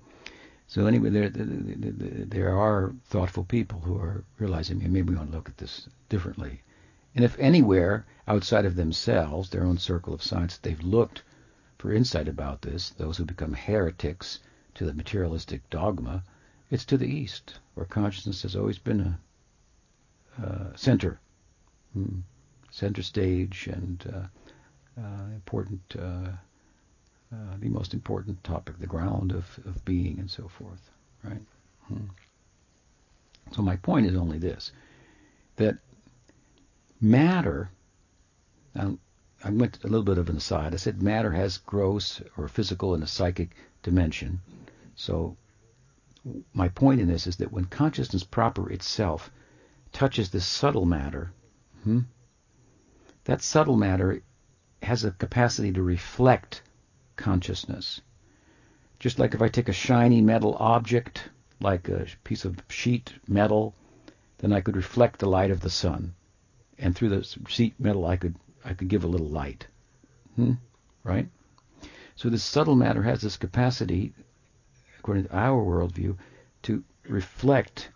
[0.67, 5.37] so anyway, there, there, there are thoughtful people who are realizing maybe we want to
[5.37, 6.63] look at this differently.
[7.17, 11.23] And if anywhere outside of themselves, their own circle of science, they've looked
[11.79, 14.41] for insight about this, those who become heretics
[14.75, 16.23] to the materialistic dogma,
[16.71, 19.19] it's to the East, where consciousness has always been a
[20.47, 21.19] uh, center,
[21.95, 22.21] hmm,
[22.71, 26.29] center stage, and uh, uh, important, uh,
[27.33, 30.91] uh, the most important topic, the ground of, of being, and so forth.
[31.25, 31.43] Right.
[31.89, 32.09] Hmm.
[33.53, 34.73] So my point is only this:
[35.57, 35.79] that
[37.01, 37.71] matter.
[38.75, 40.75] I went a little bit of an aside.
[40.75, 44.41] I said matter has gross or physical and a psychic dimension.
[44.95, 45.37] So
[46.53, 49.31] my point in this is that when consciousness proper itself
[49.93, 51.33] touches this subtle matter,
[51.85, 52.01] hmm,
[53.25, 54.23] that subtle matter
[54.83, 56.63] has a capacity to reflect
[57.17, 58.01] consciousness.
[58.99, 61.29] Just like if I take a shiny metal object,
[61.61, 63.75] like a piece of sheet metal,
[64.39, 66.15] then I could reflect the light of the sun.
[66.79, 69.67] And through the sheet metal, I could I could give a little light.
[70.35, 70.55] Hmm?
[71.05, 71.29] Right?
[72.17, 74.15] So this subtle matter has this capacity,
[74.99, 76.17] according to our worldview,
[76.63, 77.91] to reflect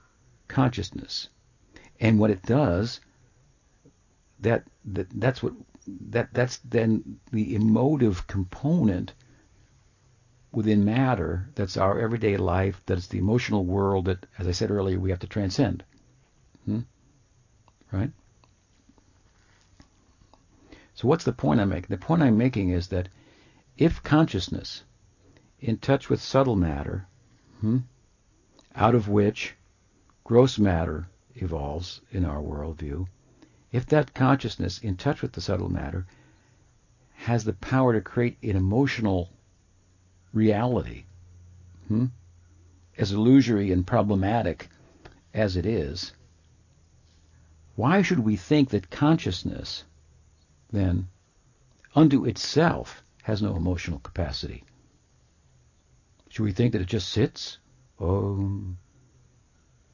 [0.47, 1.29] consciousness.
[1.99, 3.01] And what it does,
[4.41, 5.55] that, that that's what
[6.11, 9.15] that that's then the emotive component
[10.53, 14.99] within matter that's our everyday life, that's the emotional world that, as I said earlier,
[14.99, 15.85] we have to transcend.
[16.65, 16.81] Hmm?
[17.93, 18.11] Right?
[21.01, 21.87] So what's the point I'm making?
[21.89, 23.09] The point I'm making is that
[23.79, 24.85] if consciousness,
[25.59, 27.07] in touch with subtle matter,
[27.61, 27.79] hmm,
[28.75, 29.55] out of which
[30.25, 33.07] gross matter evolves in our worldview,
[33.73, 36.07] if that consciousness, in touch with the subtle matter,
[37.15, 39.31] has the power to create an emotional
[40.35, 41.05] reality,
[41.89, 42.09] hmm,
[42.99, 44.69] as illusory and problematic
[45.33, 46.13] as it is,
[47.75, 49.85] why should we think that consciousness
[50.73, 51.09] then,
[51.95, 54.65] unto itself has no emotional capacity.
[56.29, 57.59] Should we think that it just sits?
[57.99, 58.79] Om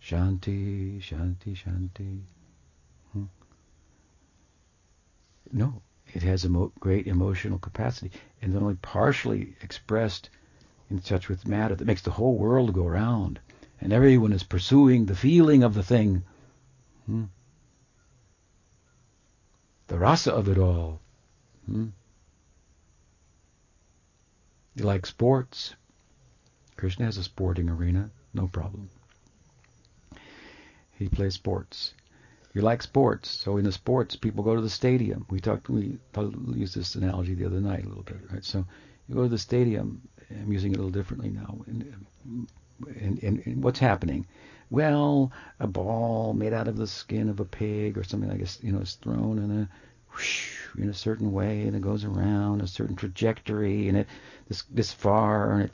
[0.03, 2.21] Shanti, Shanti, Shanti.
[3.13, 3.25] Hmm.
[5.53, 8.13] No, it has a great emotional capacity
[8.43, 10.31] and only partially expressed
[10.91, 13.41] in touch with matter that makes the whole world go round.
[13.81, 16.23] And everyone is pursuing the feeling of the thing.
[17.07, 17.25] Hmm
[19.89, 21.01] the rasa of it all.
[21.67, 21.89] Hmm?
[24.75, 25.75] You like sports?
[26.77, 28.91] Krishna has a sporting arena, no problem.
[30.99, 31.95] He plays sports.
[32.53, 35.27] You like sports, so in the sports, people go to the stadium.
[35.29, 35.99] We talked, we
[36.55, 38.45] used this analogy the other night a little bit, right?
[38.45, 38.65] So
[39.09, 40.03] you go to the stadium.
[40.31, 41.59] I'm using it a little differently now.
[41.67, 42.07] And,
[42.99, 44.27] and, and, and what's happening?
[44.71, 48.59] Well, a ball made out of the skin of a pig or something like this,
[48.63, 49.69] you know, is thrown in a
[50.13, 54.07] whoosh, in a certain way and it goes around a certain trajectory and it
[54.49, 55.73] this this far and it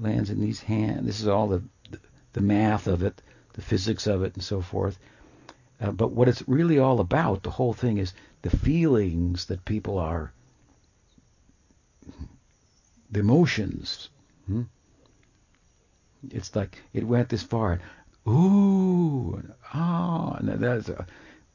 [0.00, 1.06] lands in these hands.
[1.06, 1.62] This is all the
[2.32, 4.98] the math of it, the physics of it, and so forth.
[5.80, 9.98] Uh, but what it's really all about, the whole thing, is the feelings that people
[9.98, 10.32] are,
[13.10, 14.08] the emotions.
[14.46, 14.62] Hmm?
[16.30, 17.80] It's like it went this far
[18.26, 21.06] ooh, ah, and that's a,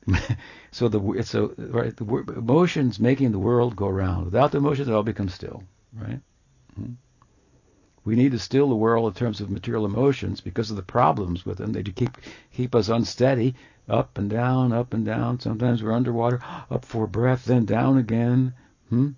[0.72, 4.26] so the it's a right the emotions making the world go round.
[4.26, 6.20] Without the emotions, it all becomes still, right?
[6.80, 6.94] Mm-hmm.
[8.06, 11.46] We need to still the world in terms of material emotions because of the problems
[11.46, 11.74] with them.
[11.74, 12.18] They keep
[12.54, 13.56] keep us unsteady,
[13.88, 15.40] up and down, up and down.
[15.40, 16.40] Sometimes we're underwater,
[16.72, 18.54] up for breath, then down again.
[18.90, 19.10] Hmm?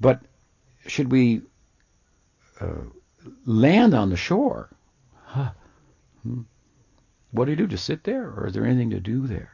[0.00, 0.20] But
[0.86, 1.42] should we
[2.60, 2.84] uh,
[3.44, 4.68] land on the shore
[5.36, 5.50] Huh.
[6.22, 6.40] Hmm.
[7.30, 7.66] What do you do?
[7.66, 8.30] Just sit there?
[8.30, 9.52] Or is there anything to do there?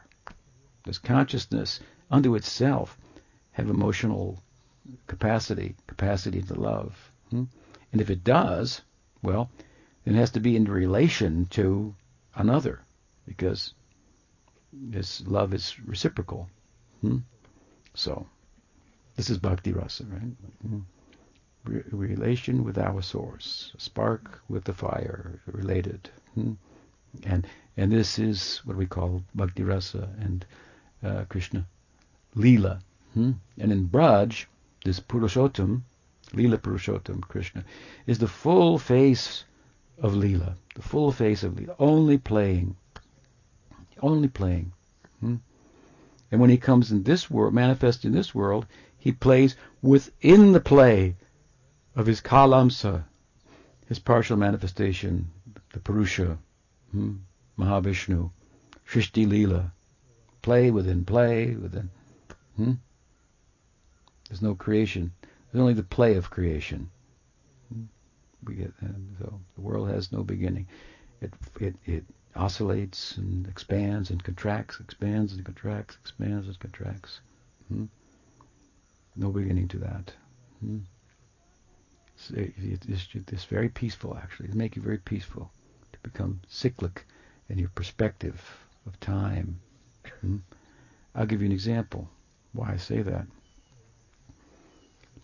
[0.85, 2.97] Does consciousness unto itself
[3.51, 4.41] have emotional
[5.07, 7.11] capacity, capacity to love?
[7.31, 7.43] Hmm?
[7.91, 8.81] And if it does,
[9.23, 9.49] well,
[10.05, 11.93] then it has to be in relation to
[12.33, 12.79] another,
[13.27, 13.73] because
[14.71, 16.49] this love is reciprocal.
[17.01, 17.17] Hmm?
[17.93, 18.25] So,
[19.17, 20.81] this is bhakti rasa, right?
[21.65, 26.09] Re- relation with our source, a spark with the fire, related.
[26.35, 26.53] Hmm?
[27.23, 27.47] And
[27.77, 30.45] and this is what we call bhakti rasa and
[31.03, 31.65] uh, Krishna
[32.35, 32.79] lila.
[33.13, 33.31] Hmm?
[33.59, 34.45] And in Braj,
[34.83, 35.83] this Purushottam,
[36.31, 37.63] Leela Purushottam Krishna,
[38.07, 39.45] is the full face
[39.99, 42.75] of Leela, the full face of Leela, only playing,
[44.01, 44.71] only playing.
[45.19, 45.35] Hmm?
[46.31, 48.65] And when he comes in this world, manifest in this world,
[48.97, 51.15] he plays within the play
[51.95, 53.03] of his Kalamsa,
[53.87, 55.29] his partial manifestation,
[55.73, 56.37] the Purusha,
[56.91, 57.15] hmm?
[57.57, 58.31] Mahavishnu,
[58.87, 59.71] Shrishti Leela,
[60.41, 61.89] play within play within.
[62.55, 62.73] Hmm?
[64.27, 65.13] There's no creation.
[65.51, 66.89] There's only the play of creation.
[67.71, 67.83] Hmm?
[68.43, 68.73] We get
[69.19, 70.67] so the world has no beginning.
[71.21, 77.21] It it it oscillates and expands and contracts, expands and contracts, expands and contracts.
[77.67, 77.85] Hmm?
[79.15, 80.13] No beginning to that.
[82.31, 84.49] It's, very peaceful, actually.
[84.49, 85.51] It make you very peaceful
[85.91, 87.05] to become cyclic
[87.49, 88.41] in your perspective
[88.85, 89.59] of time.
[90.21, 90.37] Hmm?
[91.15, 92.09] I'll give you an example
[92.53, 93.25] why I say that.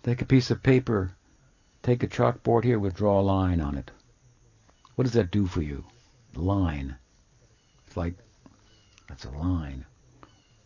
[0.04, 1.12] Take a piece of paper,
[1.84, 3.92] take a chalkboard here, we'll draw a line on it.
[4.96, 5.86] What does that do for you?
[6.36, 6.96] Line.
[7.88, 8.16] It's like,
[9.08, 9.86] that's a line.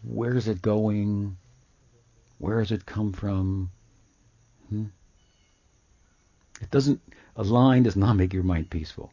[0.04, 1.38] Where is it going?
[2.38, 3.72] Where has it come from?
[4.70, 4.86] Hmm?
[6.64, 7.02] It doesn't,
[7.36, 9.12] a line does not make your mind peaceful.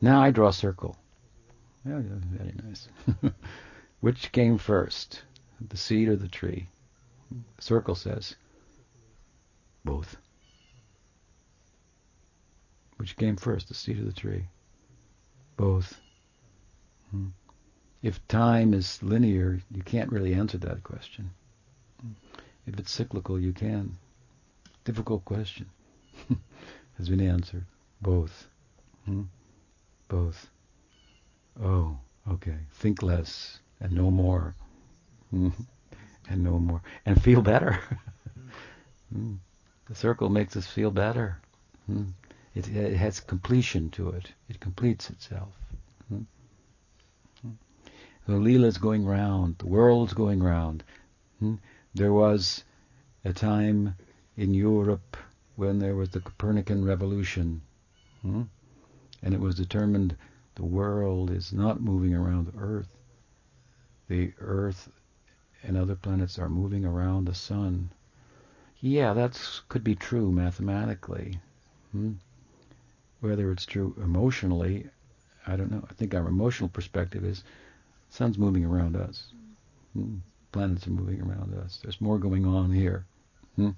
[0.00, 0.96] Now I draw a circle.
[1.86, 2.88] Yeah, very nice.
[4.00, 5.22] Which came first,
[5.60, 6.66] the seed or the tree?
[7.60, 8.34] Circle says,
[9.84, 10.16] both.
[12.96, 14.46] Which came first, the seed or the tree?
[15.56, 16.00] Both.
[17.12, 17.28] Hmm.
[18.02, 21.30] If time is linear, you can't really answer that question.
[22.66, 23.96] If it's cyclical, you can.
[24.84, 25.70] Difficult question.
[26.98, 27.64] Has been answered.
[28.00, 28.48] Both.
[29.04, 29.22] Hmm?
[30.08, 30.50] Both.
[31.62, 31.98] Oh,
[32.30, 32.58] okay.
[32.72, 34.54] Think less and no more.
[35.30, 35.50] Hmm.
[36.28, 36.82] and no more.
[37.06, 37.78] And feel better.
[39.12, 39.34] Hmm.
[39.86, 41.38] The circle makes us feel better.
[41.86, 42.06] Hmm.
[42.54, 44.32] It, it, has completion to it.
[44.48, 45.52] It completes itself.
[46.08, 46.22] Hmm.
[48.26, 49.58] The Leela's going round.
[49.58, 50.82] The world's going round.
[51.94, 52.64] There was
[53.24, 53.94] a time
[54.36, 55.16] in Europe
[55.56, 57.62] when there was the Copernican revolution,
[58.22, 58.42] hmm?
[59.22, 60.16] and it was determined
[60.54, 62.96] the world is not moving around the Earth.
[64.08, 64.90] The Earth
[65.62, 67.90] and other planets are moving around the sun.
[68.80, 71.40] Yeah, that could be true mathematically.
[71.92, 72.12] Hmm?
[73.20, 74.90] Whether it's true emotionally,
[75.46, 75.84] I don't know.
[75.88, 77.44] I think our emotional perspective is
[78.10, 79.32] sun's moving around us.
[79.94, 80.16] Hmm?
[80.52, 81.80] planets are moving around us.
[81.82, 83.06] There's more going on here
[83.56, 83.70] hmm,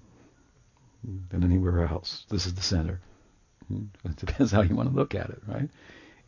[1.31, 2.27] than anywhere else.
[2.29, 3.01] This is the center.
[3.69, 3.85] Hmm.
[4.05, 5.69] It depends how you want to look at it, right?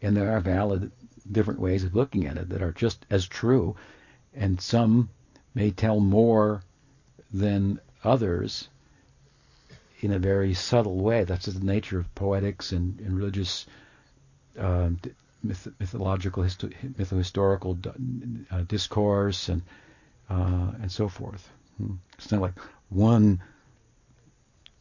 [0.02, 0.90] And there are valid
[1.30, 3.76] different ways of looking at it that are just as true,
[4.34, 5.10] and some
[5.54, 6.62] may tell more
[7.32, 8.68] than others
[10.00, 11.24] in a very subtle way.
[11.24, 13.66] That's the nature of poetics and, and religious
[14.58, 14.90] uh,
[15.42, 17.78] myth- mythological, histo- mytho-historical
[18.50, 19.62] uh, discourse and
[20.30, 21.48] uh, and so forth.
[21.78, 21.94] Hmm.
[22.16, 22.58] It's not like
[22.90, 23.42] one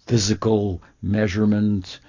[0.08, 2.00] physical measurement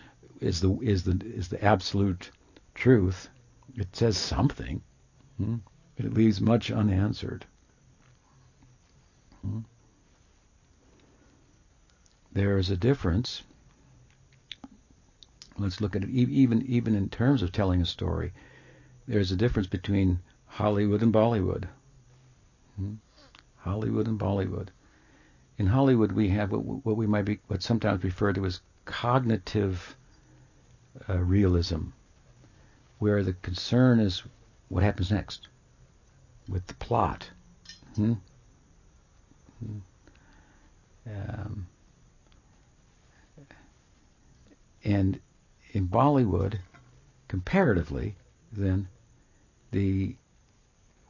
[0.40, 2.30] is the is the is the absolute
[2.74, 3.28] truth.
[3.74, 4.80] It says something,
[5.36, 5.56] hmm?
[5.96, 7.44] but it leaves much unanswered.
[9.42, 9.60] Hmm?
[12.32, 13.42] There is a difference.
[15.58, 18.32] Let's look at it even even in terms of telling a story.
[19.08, 21.64] There's a difference between Hollywood and Bollywood.
[22.76, 22.94] Hmm?
[23.56, 24.68] Hollywood and Bollywood.
[25.58, 29.96] In Hollywood, we have what, what we might be, what sometimes referred to as cognitive
[31.08, 31.88] uh, realism,
[32.98, 34.22] where the concern is
[34.68, 35.48] what happens next
[36.48, 37.28] with the plot.
[37.96, 38.14] Hmm?
[39.58, 39.78] Hmm.
[41.06, 41.66] Um,
[44.84, 45.20] and
[45.72, 46.58] in Bollywood,
[47.28, 48.14] comparatively,
[48.52, 48.88] then
[49.70, 50.16] the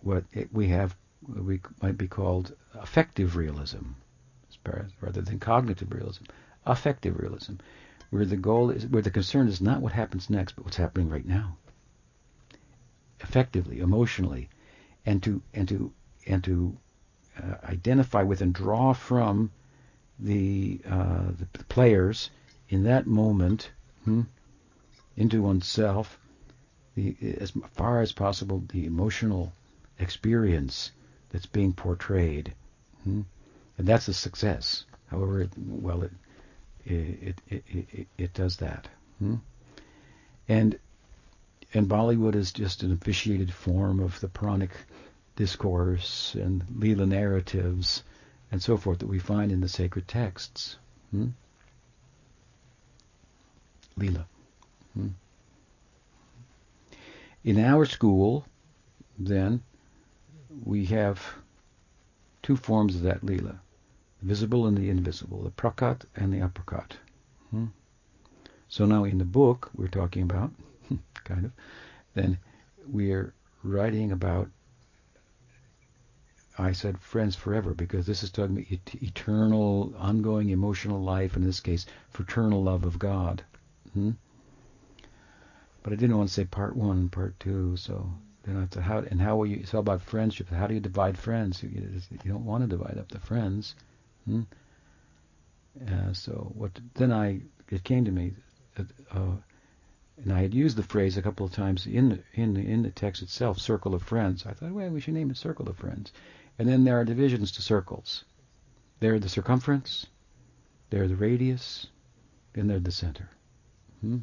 [0.00, 3.82] what it, we have we might be called affective realism,
[5.00, 6.24] rather than cognitive realism.
[6.66, 7.54] Affective realism,
[8.10, 11.08] where the goal is, where the concern is not what happens next, but what's happening
[11.08, 11.56] right now.
[13.20, 14.48] Effectively, emotionally,
[15.06, 15.92] and to and to
[16.26, 16.76] and to
[17.42, 19.50] uh, identify with and draw from
[20.18, 22.30] the, uh, the players
[22.68, 23.70] in that moment
[24.04, 24.22] hmm,
[25.16, 26.18] into oneself,
[26.94, 29.52] the, as far as possible, the emotional
[29.98, 30.90] experience
[31.30, 32.52] that's being portrayed,
[33.04, 33.22] hmm?
[33.78, 34.84] And that's a success.
[35.06, 36.12] However, it, well, it
[36.84, 39.36] it, it it, it does that, hmm?
[40.48, 40.78] and
[41.72, 44.70] and Bollywood is just an officiated form of the Puranic
[45.36, 48.02] discourse and Leela narratives
[48.50, 50.78] and so forth that we find in the sacred texts.
[51.10, 51.28] Hmm?
[53.96, 54.26] lila.
[54.94, 55.08] Hmm.
[57.44, 58.46] In our school,
[59.18, 59.62] then,
[60.64, 61.20] we have
[62.42, 63.60] two forms of that lila,
[64.22, 66.92] visible and the invisible, the prakat and the aprakat.
[67.50, 67.66] Hmm.
[68.68, 70.50] So now in the book we're talking about,
[71.24, 71.52] kind of,
[72.14, 72.38] then
[72.86, 74.48] we're writing about
[76.60, 81.60] I said friends forever because this is talking about eternal, ongoing emotional life, in this
[81.60, 83.44] case, fraternal love of God.
[83.92, 84.10] Hmm?
[85.84, 88.10] But I didn't want to say part one part two, so
[88.42, 90.48] then I said, how, and how will you, it's all about friendship.
[90.48, 91.62] How do you divide friends?
[91.62, 93.76] You, you don't want to divide up the friends.
[94.28, 94.42] Hmm?
[95.86, 98.32] Uh, so what, then I, it came to me,
[98.76, 99.36] uh,
[100.22, 102.82] and I had used the phrase a couple of times in the, in the, in
[102.82, 104.44] the text itself, circle of friends.
[104.44, 106.12] I thought, well, we should name it circle of friends.
[106.58, 108.24] And then there are divisions to circles.
[109.00, 110.06] They're the circumference,
[110.90, 111.86] they're the radius,
[112.54, 113.30] and they're the center.
[114.00, 114.18] Hmm.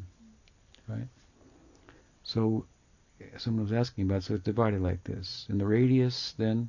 [0.86, 1.08] Right?
[2.22, 2.66] So
[3.38, 5.46] someone was asking about, so it's divided like this.
[5.48, 6.68] In the radius, then,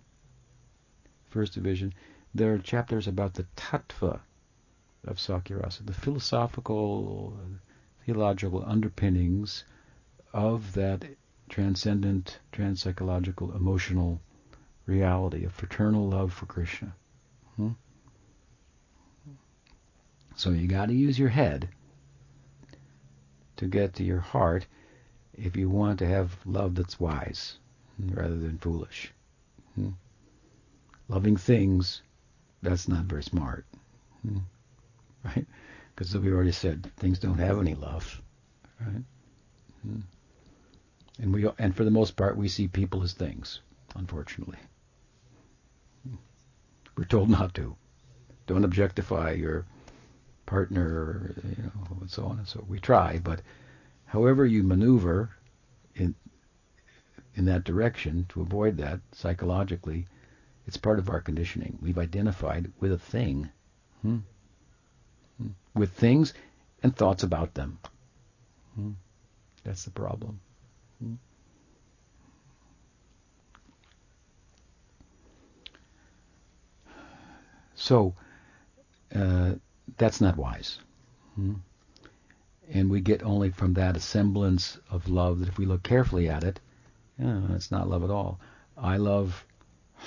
[1.30, 1.94] first division,
[2.38, 4.20] there are chapters about the tattva
[5.06, 7.38] of Sakhyarasa, the philosophical,
[8.06, 9.64] theological underpinnings
[10.34, 11.04] of that
[11.50, 14.22] transcendent, transpsychological, emotional
[14.86, 16.94] reality of fraternal love for Krishna.
[17.56, 17.72] Hmm?
[20.36, 21.70] So you got to use your head
[23.56, 24.68] to get to your heart
[25.34, 27.58] if you want to have love that's wise
[28.00, 29.12] rather than foolish.
[29.74, 29.90] Hmm?
[31.10, 32.04] Loving things,
[32.62, 33.66] that's not very smart.
[34.22, 34.40] Hmm?
[35.24, 35.46] Right?
[35.96, 38.22] Because we already said things don't have any love.
[38.80, 39.04] Right?
[39.82, 40.00] Hmm?
[41.20, 43.62] And we and for the most part we see people as things,
[43.96, 44.60] unfortunately.
[46.96, 47.76] We're told not to.
[48.48, 49.66] Don't objectify your
[50.46, 52.64] partner, you know, and so on and so.
[52.68, 53.42] We try, but
[54.06, 55.30] however you maneuver
[55.96, 56.16] in
[57.36, 60.08] in that direction to avoid that psychologically,
[60.68, 61.80] it's part of our conditioning.
[61.82, 63.50] We've identified with a thing,
[64.02, 64.18] hmm?
[65.38, 65.50] Hmm.
[65.74, 66.34] with things
[66.84, 67.80] and thoughts about them.
[68.76, 68.92] Hmm.
[69.64, 70.40] That's the problem.
[71.02, 71.14] Hmm.
[77.76, 78.14] So
[79.16, 79.54] uh,
[79.98, 80.80] that's not wise.
[81.36, 81.54] Hmm?
[82.70, 86.28] And we get only from that a semblance of love that if we look carefully
[86.28, 86.60] at it,
[87.18, 88.40] it's not love at all.
[88.78, 89.46] I love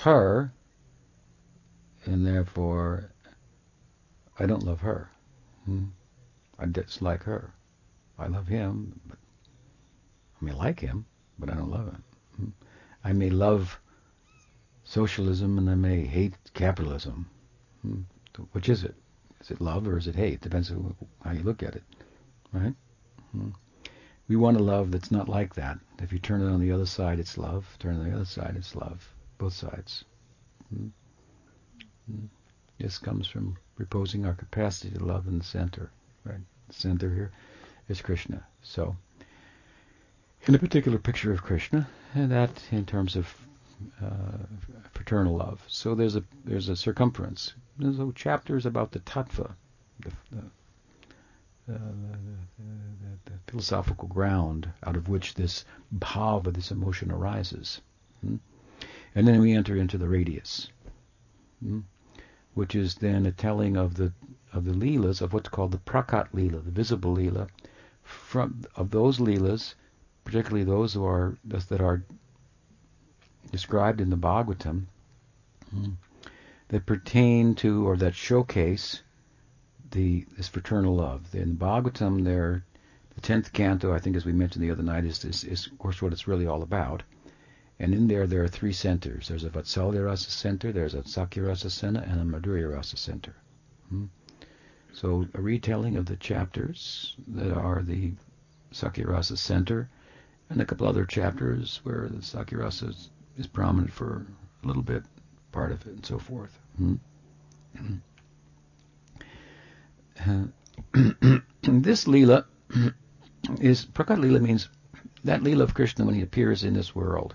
[0.01, 0.51] her,
[2.05, 3.11] and therefore
[4.39, 5.09] I don't love her.
[5.65, 5.85] Hmm?
[6.57, 7.53] I dislike her.
[8.17, 9.17] I love him, but
[10.41, 11.05] I may like him,
[11.37, 12.03] but I don't love him.
[12.35, 12.49] Hmm?
[13.03, 13.79] I may love
[14.83, 17.29] socialism and I may hate capitalism.
[17.81, 18.01] Hmm.
[18.51, 18.95] Which is it?
[19.41, 20.41] Is it love or is it hate?
[20.41, 21.83] Depends on how you look at it,
[22.53, 22.73] right?
[23.31, 23.49] Hmm.
[24.27, 25.77] We want a love that's not like that.
[25.99, 27.75] If you turn it on the other side, it's love.
[27.79, 29.07] Turn it on the other side, it's love.
[29.41, 30.05] Both sides.
[30.69, 30.89] Hmm.
[32.05, 32.25] Hmm.
[32.77, 35.89] This comes from reposing our capacity to love in the center,
[36.23, 36.41] right?
[36.67, 37.31] The center here
[37.89, 38.45] is Krishna.
[38.61, 38.95] So,
[40.45, 43.35] in a particular picture of Krishna, and that in terms of
[43.99, 44.45] uh,
[44.93, 45.63] fraternal love.
[45.67, 47.55] So there's a there's a circumference.
[47.79, 49.55] There's a chapters about the tattva,
[50.01, 51.79] the, the, uh,
[52.59, 55.65] the, the, philosophical ground out of which this
[55.97, 57.81] bhava, this emotion arises.
[58.21, 58.35] Hmm?
[59.13, 60.69] And then we enter into the radius,
[61.61, 61.81] hmm?
[62.53, 64.13] which is then a telling of the
[64.53, 67.47] of the leelas of what's called the prakat leela, the visible leela,
[68.03, 69.75] from of those leelas,
[70.23, 72.03] particularly those who are that are
[73.51, 74.85] described in the Bhagavatam
[75.69, 75.91] hmm,
[76.69, 79.01] that pertain to or that showcase
[79.91, 81.33] the this fraternal love.
[81.35, 82.63] In the Bhagavatam, there,
[83.15, 85.77] the tenth canto, I think, as we mentioned the other night, is, is, is of
[85.77, 87.03] course what it's really all about.
[87.81, 89.27] And in there, there are three centers.
[89.27, 93.35] There's a Vatsalya Rasa center, there's a Sakhya Rasa center, and a Madhurya Rasa center.
[93.89, 94.05] Hmm?
[94.93, 98.13] So a retelling of the chapters that are the
[98.71, 99.89] Sakhya Rasa center,
[100.51, 102.93] and a couple other chapters where the Sakhya Rasa
[103.35, 104.27] is prominent for
[104.63, 105.03] a little bit,
[105.51, 106.55] part of it, and so forth.
[106.77, 106.97] Hmm?
[111.63, 112.45] this lila
[113.59, 114.69] is Prakat lila means
[115.23, 117.33] that lila of Krishna when he appears in this world.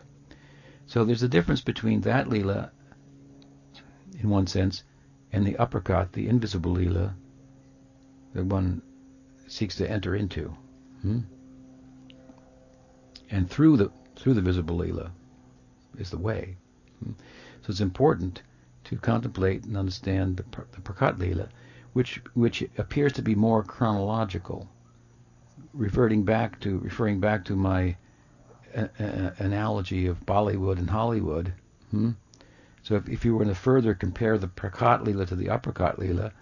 [0.87, 2.71] So there's a difference between that lila,
[4.19, 4.83] in one sense,
[5.33, 7.15] and the aprakat, the invisible lila,
[8.33, 8.83] that one
[9.49, 10.57] seeks to enter into.
[11.03, 11.21] Hmm?
[13.31, 15.11] And through the through the visible lila,
[15.99, 16.57] is the way.
[17.03, 18.43] So it's important
[18.85, 21.49] to contemplate and understand the, the Prakat Lila,
[21.93, 24.69] which which appears to be more chronological
[25.75, 27.97] reverting back to referring back to my
[28.77, 31.53] analogy of Bollywood and Hollywood.
[31.91, 32.11] Hmm?
[32.83, 36.33] So if, if you were to further compare the Prakat Leela to the Aprakat Leela,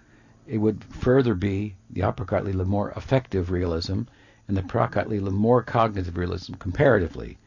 [0.47, 4.03] it would further be the Aprakat Leela more effective realism
[4.47, 7.39] and the Prakat Leela more cognitive realism comparatively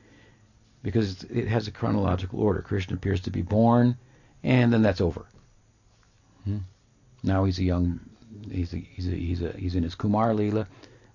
[0.81, 2.61] because it has a chronological order.
[2.61, 3.97] Krishna appears to be born
[4.43, 5.25] and then that's over.
[6.45, 6.59] Hmm?
[7.23, 7.99] Now he's a young,
[8.49, 10.65] he's a, he's a, he's a, he's in his Kumar Leela,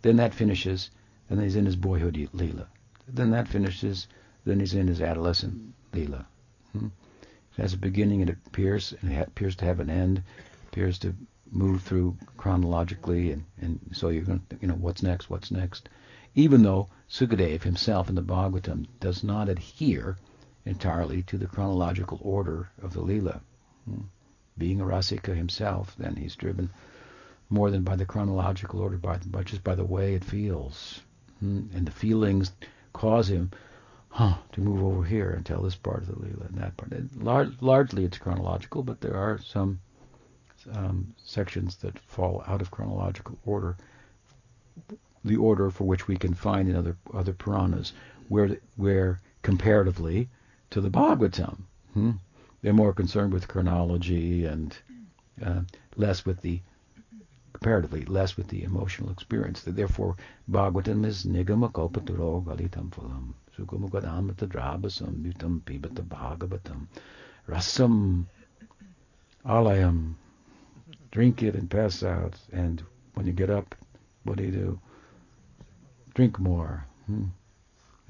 [0.03, 0.91] then that finishes,
[1.29, 2.67] and then he's in his boyhood Leela.
[3.09, 4.07] Then that finishes,
[4.45, 6.25] then he's in his adolescent Leela.
[6.73, 6.87] Hmm?
[7.57, 10.23] It has a beginning, it appears, and it appears to have an end,
[10.69, 11.15] appears to
[11.51, 15.89] move through chronologically, and, and so you're going to, you know, what's next, what's next.
[16.35, 20.17] Even though Sukadev himself in the Bhagavatam does not adhere
[20.65, 23.41] entirely to the chronological order of the Leela.
[23.85, 24.03] Hmm?
[24.57, 26.71] Being a Rasika himself, then he's driven
[27.51, 31.03] more than by the chronological order, by, but just by the way it feels.
[31.41, 31.67] Hmm?
[31.75, 32.53] And the feelings
[32.93, 33.51] cause him
[34.13, 36.93] huh, to move over here and tell this part of the Leela and that part.
[37.23, 39.81] lar- largely it's chronological, but there are some
[40.75, 43.77] um, sections that fall out of chronological order,
[45.25, 47.93] the order for which we can find in other other Puranas,
[48.29, 50.29] where where comparatively
[50.71, 51.63] to the Bhagavatam,
[51.95, 52.13] hmm,
[52.61, 54.77] they're more concerned with chronology and
[55.45, 55.63] uh,
[55.97, 56.61] less with the
[57.63, 59.63] comparatively less with the emotional experience.
[59.65, 60.17] Therefore,
[60.51, 63.35] Bhagavatam is nigama kalpaturo galitam phalam.
[63.57, 66.89] Sukumugadamata drabasam yutam pibata bhagavatam.
[67.49, 68.25] Rasam
[69.47, 70.15] alayam.
[71.13, 72.35] Drink it and pass out.
[72.53, 72.83] And
[73.15, 73.77] when you get up,
[74.25, 74.81] what do you do?
[76.15, 76.85] Drink more.
[77.07, 77.27] Hmm.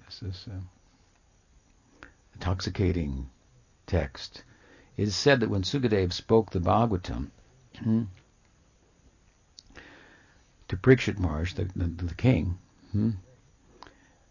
[0.07, 3.29] This is uh, intoxicating
[3.87, 4.45] text.
[4.97, 7.29] It is said that when Sukadev spoke the Bhagavatam
[7.83, 8.05] hmm,
[10.73, 12.57] to Parikshit Maharaj, the, the, the king,
[12.93, 13.11] hmm,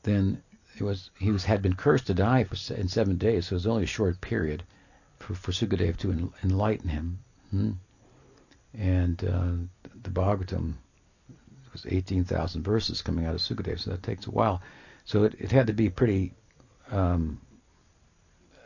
[0.02, 0.42] then
[0.76, 3.58] it was he was had been cursed to die for, in seven days, so it
[3.58, 4.64] was only a short period
[5.20, 7.20] for, for Sukadev to en, enlighten him.
[7.52, 7.72] Hmm?
[8.74, 10.74] And uh, the Bhagavatam
[11.74, 14.64] was 18,000 verses coming out of Sukadev, so that takes a while.
[15.06, 16.34] So it, it had to be pretty
[16.90, 17.40] um,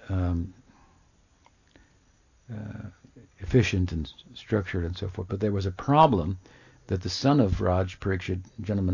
[0.07, 0.53] um,
[2.49, 2.87] uh,
[3.39, 5.27] efficient and structured and so forth.
[5.27, 6.39] But there was a problem
[6.87, 8.41] that the son of Raj Parikshit,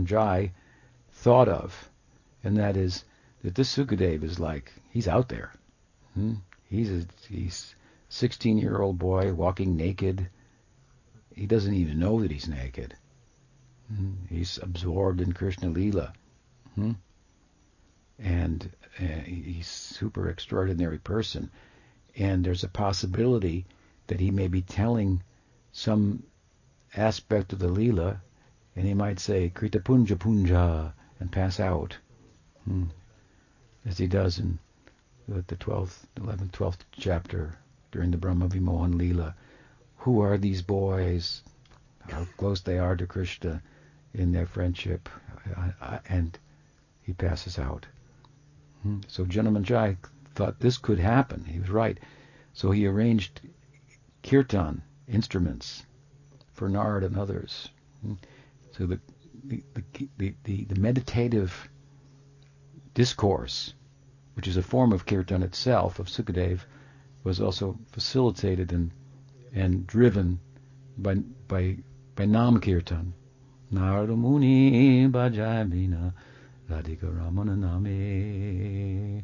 [0.06, 0.52] Jai,
[1.12, 1.92] thought of
[2.44, 3.04] and that is
[3.44, 5.54] that this Sukadev is like he's out there.
[6.14, 6.36] Hmm?
[6.70, 7.76] He's a he's
[8.10, 10.30] 16 year old boy walking naked.
[11.36, 12.96] He doesn't even know that he's naked.
[13.88, 14.14] Hmm?
[14.30, 16.14] He's absorbed in Krishna Lila.
[16.76, 16.94] Hmm?
[18.20, 18.70] And
[19.00, 21.50] uh, he's super extraordinary person.
[22.16, 23.66] And there's a possibility
[24.08, 25.24] that he may be telling
[25.72, 26.24] some
[26.96, 28.20] aspect of the Leela,
[28.76, 31.98] and he might say Krita Punja Punja and pass out
[32.66, 32.86] hmm.
[33.86, 34.60] as he does in
[35.28, 37.58] the 12th, 11th, 12th chapter
[37.92, 39.34] during the Brahma Vimohan Leela.
[39.98, 41.44] Who are these boys?
[42.10, 43.62] How close they are to Krishna
[44.14, 45.08] in their friendship.
[46.10, 46.38] and
[47.04, 47.86] he passes out.
[48.84, 49.00] Hmm.
[49.08, 49.98] So Jai
[50.36, 51.46] thought this could happen.
[51.46, 52.00] He was right.
[52.54, 53.42] So he arranged
[54.24, 55.84] kirtan instruments
[56.62, 57.70] for Nard and others.
[58.04, 58.14] Hmm.
[58.78, 59.00] So the
[59.44, 59.64] the,
[60.20, 61.68] the, the, the meditative
[62.94, 63.74] discourse,
[64.36, 66.60] which is a form of kirtan itself, of Sukadev,
[67.24, 68.92] was also facilitated and
[69.56, 70.40] and driven
[71.00, 71.16] by
[71.48, 71.78] by
[72.16, 73.16] by Nam Kirtan.
[73.72, 76.14] Narada Muni Bhajamina
[76.70, 79.24] Radhika Ramana Name.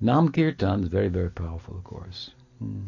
[0.00, 2.30] Nam Kirtan is very, very powerful, of course.
[2.58, 2.86] Hmm.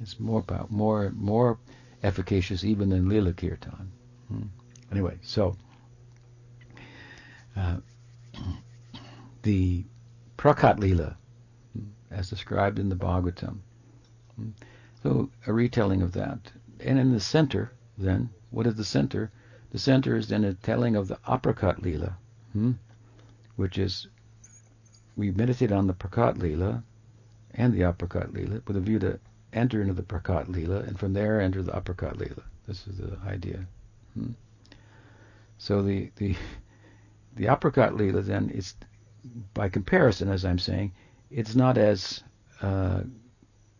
[0.00, 1.58] It's more pow- more more
[2.02, 3.90] efficacious even than Lila Kirtan.
[4.28, 4.42] Hmm.
[4.90, 5.56] Anyway, so
[7.56, 7.76] uh,
[9.42, 9.84] the
[10.36, 11.16] Prakat Lila,
[12.10, 13.58] as described in the Bhagavatam.
[15.02, 16.38] So a retelling of that.
[16.80, 19.30] And in the center, then, what is the center?
[19.70, 22.16] The center is then a telling of the Aprakat Lila,
[22.52, 22.72] hmm?
[23.56, 24.06] which is
[25.16, 26.84] we meditate on the Prakat Lila
[27.52, 29.18] and the Aprakat Lila with a view to
[29.58, 32.42] enter into the Prakat Lila and from there enter the Aprakat Lila.
[32.66, 33.66] This is the idea.
[34.14, 34.32] Hmm?
[35.58, 36.36] So the the
[37.36, 38.74] the Aprakat Lila then is
[39.54, 40.92] by comparison, as I'm saying,
[41.30, 42.22] it's not as
[42.62, 43.02] uh,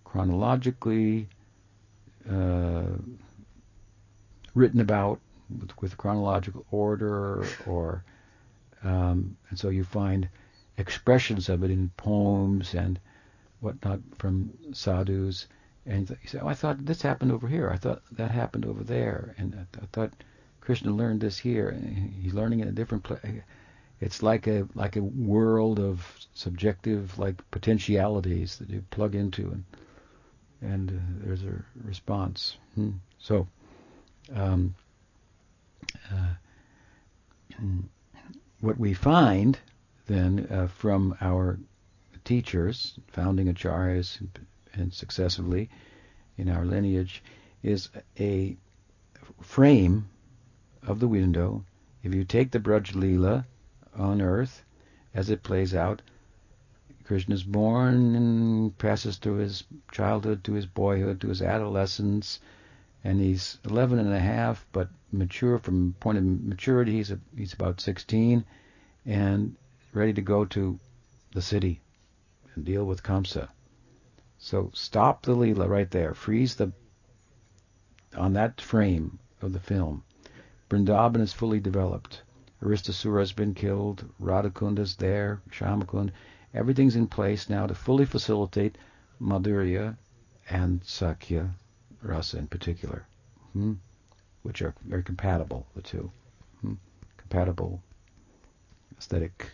[0.04, 1.28] chronologically
[2.30, 2.82] uh,
[4.54, 5.20] written about
[5.60, 8.04] with, with, chronological order, or
[8.84, 10.28] um, and so you find
[10.76, 13.00] expressions of it in poems and
[13.60, 15.46] whatnot from sadhus,
[15.88, 17.70] and you say, "Oh, I thought this happened over here.
[17.70, 20.12] I thought that happened over there," and I, I thought
[20.60, 21.72] Krishna learned this here.
[22.20, 23.22] He's learning in a different place.
[24.00, 29.64] It's like a like a world of subjective like potentialities that you plug into, and
[30.60, 32.58] and uh, there's a response.
[32.74, 32.90] Hmm.
[33.18, 33.48] So,
[34.34, 34.74] um,
[36.12, 36.34] uh,
[38.60, 39.58] what we find
[40.06, 41.58] then uh, from our
[42.24, 44.18] teachers, founding acharyas,
[44.78, 45.68] and successively
[46.36, 47.22] in our lineage,
[47.62, 48.56] is a
[49.40, 50.08] frame
[50.82, 51.64] of the window.
[52.02, 53.44] If you take the Braj Leela
[53.96, 54.64] on earth
[55.14, 56.02] as it plays out,
[57.04, 62.38] Krishna is born and passes through his childhood, to his boyhood, to his adolescence,
[63.02, 66.92] and he's 11 and a half, but mature from point of maturity.
[66.92, 68.44] He's a, he's about 16,
[69.06, 69.56] and
[69.94, 70.78] ready to go to
[71.32, 71.80] the city
[72.54, 73.48] and deal with Kamsa.
[74.40, 76.14] So stop the Leela right there.
[76.14, 76.72] Freeze the
[78.16, 80.04] on that frame of the film.
[80.70, 82.22] Vrindavan is fully developed.
[82.62, 84.08] Aristasura has been killed.
[84.20, 85.42] Radhakunda's there.
[85.50, 86.12] Shyamakund.
[86.54, 88.78] Everything's in place now to fully facilitate
[89.20, 89.96] Madhurya
[90.48, 91.50] and Sakhya
[92.00, 93.06] rasa in particular,
[93.52, 93.74] hmm?
[94.42, 96.10] which are very compatible, the two.
[96.60, 96.74] Hmm?
[97.16, 97.82] Compatible
[98.96, 99.50] aesthetic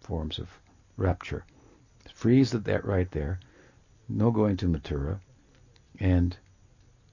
[0.00, 0.48] forms of
[0.96, 1.44] rapture.
[2.12, 3.40] Freeze that right there.
[4.08, 5.20] No going to Mathura.
[5.98, 6.36] And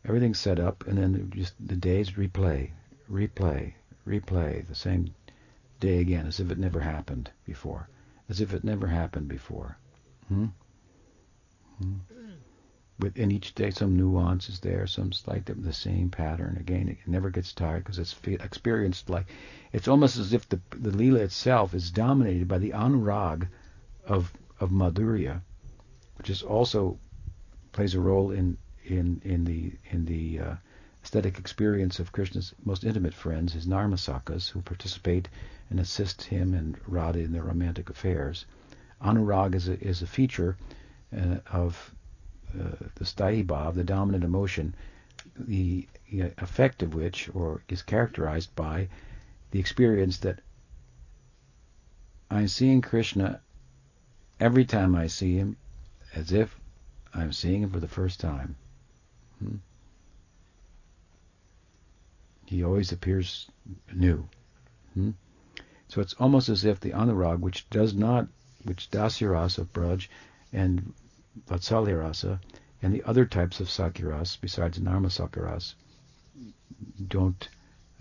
[0.04, 2.72] everything's set up, and then just the days replay,
[3.10, 3.74] replay,
[4.06, 5.14] replay the same
[5.80, 7.90] day again, as if it never happened before,
[8.30, 9.78] as if it never happened before.
[10.28, 10.48] Hmm?
[11.78, 11.98] Hmm?
[13.00, 16.58] Within each day, some nuance is there, some slight the same pattern.
[16.60, 19.26] Again, it never gets tired because it's experienced like
[19.72, 23.48] it's almost as if the the lila itself is dominated by the anurag
[24.06, 25.42] of of Madhurya,
[26.22, 27.00] which is also
[27.72, 28.56] plays a role in
[28.86, 30.56] in in the in the uh,
[31.04, 35.30] aesthetic experience of Krishna's most intimate friends, his Narmasakhas, who participate
[35.72, 38.46] and assist him and Radha in their romantic affairs.
[39.02, 40.58] Anurag is a, is a feature
[41.12, 41.92] uh, of
[42.54, 44.76] uh, the sthayi bhav, the dominant emotion,
[45.36, 45.88] the
[46.38, 48.90] effect of which or is characterized by
[49.50, 50.40] the experience that
[52.30, 53.42] I'm seeing Krishna
[54.40, 55.58] every time I see him
[56.16, 56.60] as if
[57.14, 58.56] I'm seeing him for the first time.
[59.40, 59.56] Hmm?
[62.46, 63.50] He always appears
[63.94, 64.28] new.
[64.94, 65.12] Hmm?
[65.88, 68.28] So it's almost as if the anurag, which does not,
[68.64, 70.08] which dasyaras of Braj
[70.54, 70.94] and
[71.48, 72.40] Vatsalya rasa
[72.82, 75.76] and the other types of sakhyaras besides Narma sakhyaras
[77.08, 77.48] don't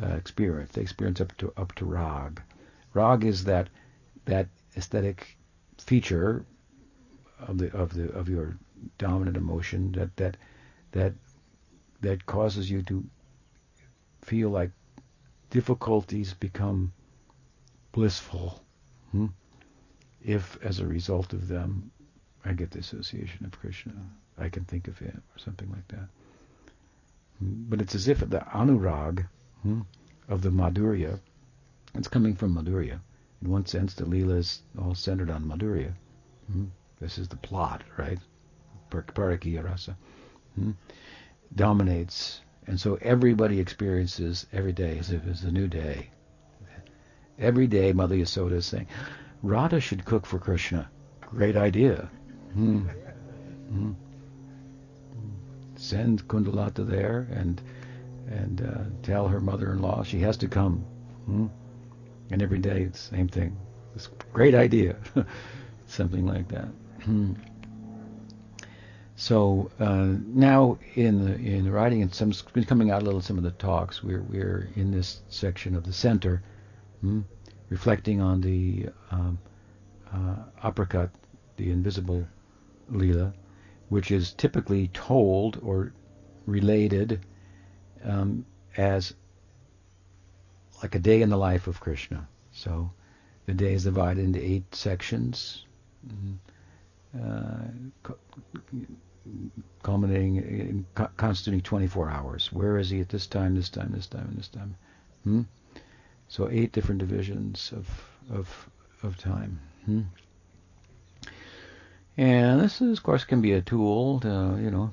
[0.03, 0.73] uh, experience.
[0.73, 2.43] They experience up to up to rag.
[2.95, 3.69] Rag is that
[4.25, 5.37] that aesthetic
[5.79, 6.45] feature
[7.47, 8.57] of the of the of your
[8.99, 10.37] dominant emotion that that
[10.93, 11.13] that
[12.01, 13.05] that causes you to
[14.23, 14.71] feel like
[15.51, 16.93] difficulties become
[17.93, 18.63] blissful
[19.13, 19.27] hmm?
[20.25, 21.91] if as a result of them
[22.45, 23.93] I get the association of Krishna.
[24.39, 26.09] I can think of him or something like that.
[27.41, 29.27] But it's as if the anurag
[29.63, 29.83] hmm,
[30.29, 31.21] of the Madhurya,
[31.95, 33.01] it's coming from Madhurya.
[33.43, 35.93] In one sense, the Leela is all centered on Madhurya.
[36.51, 36.67] Hmm.
[37.01, 38.19] This is the plot, right?
[38.91, 39.97] Parakiya rasa.
[40.55, 40.73] Hmm.
[41.55, 42.41] Dominates.
[42.67, 46.11] And so everybody experiences every day as if it's a new day.
[47.39, 48.87] Every day, Mother Yasoda is saying,
[49.43, 50.91] Radha should cook for Krishna.
[51.23, 52.11] Great idea.
[52.53, 52.81] Hmm.
[53.69, 53.93] Hmm.
[55.77, 57.63] Send Kundalata there and
[58.29, 60.85] and uh, tell her mother-in-law she has to come.
[61.27, 61.47] Hmm?
[62.31, 63.57] And every day it's the same thing.
[63.95, 64.97] It's great idea.
[65.87, 66.69] Something like that.
[67.05, 67.33] Hmm.
[69.17, 73.21] So uh, now in the in the writing and some been coming out a little
[73.21, 74.03] some of the talks.
[74.03, 76.43] We're we're in this section of the center,
[77.01, 77.21] hmm,
[77.69, 79.39] reflecting on the um,
[80.13, 81.11] uh, Aprakat,
[81.57, 82.27] the invisible
[82.89, 83.35] lila,
[83.91, 85.93] which is typically told or
[86.47, 87.21] related
[88.05, 88.47] um,
[88.77, 89.15] as
[90.83, 92.27] like a day in the life of Krishna.
[92.53, 92.91] So
[93.47, 95.67] the day is divided into eight sections,
[96.09, 96.50] uh,
[99.83, 100.87] culminating in
[101.17, 102.53] constituting 24 hours.
[102.53, 104.77] Where is he at this time, this time, this time, and this time?
[105.25, 105.43] Hmm?
[106.29, 107.89] So eight different divisions of
[108.31, 108.71] of
[109.03, 109.61] of time.
[109.85, 110.03] Hmm?
[112.17, 114.93] And this, is, of course, can be a tool to, you know,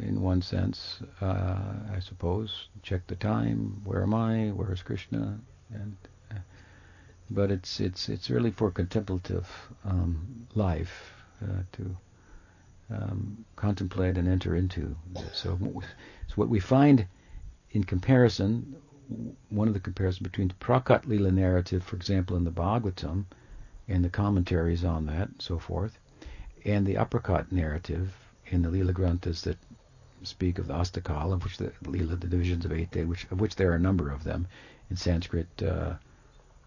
[0.00, 3.80] in one sense, uh, I suppose, check the time.
[3.84, 4.48] Where am I?
[4.48, 5.38] Where is Krishna?
[5.72, 6.08] And uh,
[7.30, 9.48] but it's it's it's really for contemplative
[9.84, 11.12] um, life
[11.42, 11.96] uh, to
[12.90, 14.96] um, contemplate and enter into.
[15.32, 15.58] So,
[16.26, 17.06] so what we find
[17.72, 18.76] in comparison,
[19.50, 23.24] one of the comparisons between the Prakat Lila narrative, for example, in the Bhagavatam,
[23.88, 25.98] and the commentaries on that, and so forth,
[26.64, 28.14] and the Aprakat narrative
[28.46, 29.58] in the Lila Granthas that
[30.22, 33.56] speak of the Astakal, of which the Lila, the divisions of eight, which of which
[33.56, 34.46] there are a number of them
[34.90, 35.94] in Sanskrit uh,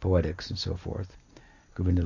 [0.01, 1.15] poetics and so forth.
[1.75, 2.01] Govinda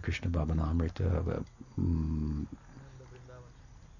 [0.00, 1.42] Krishna Bhavanamrita, uh,
[1.78, 2.46] mm,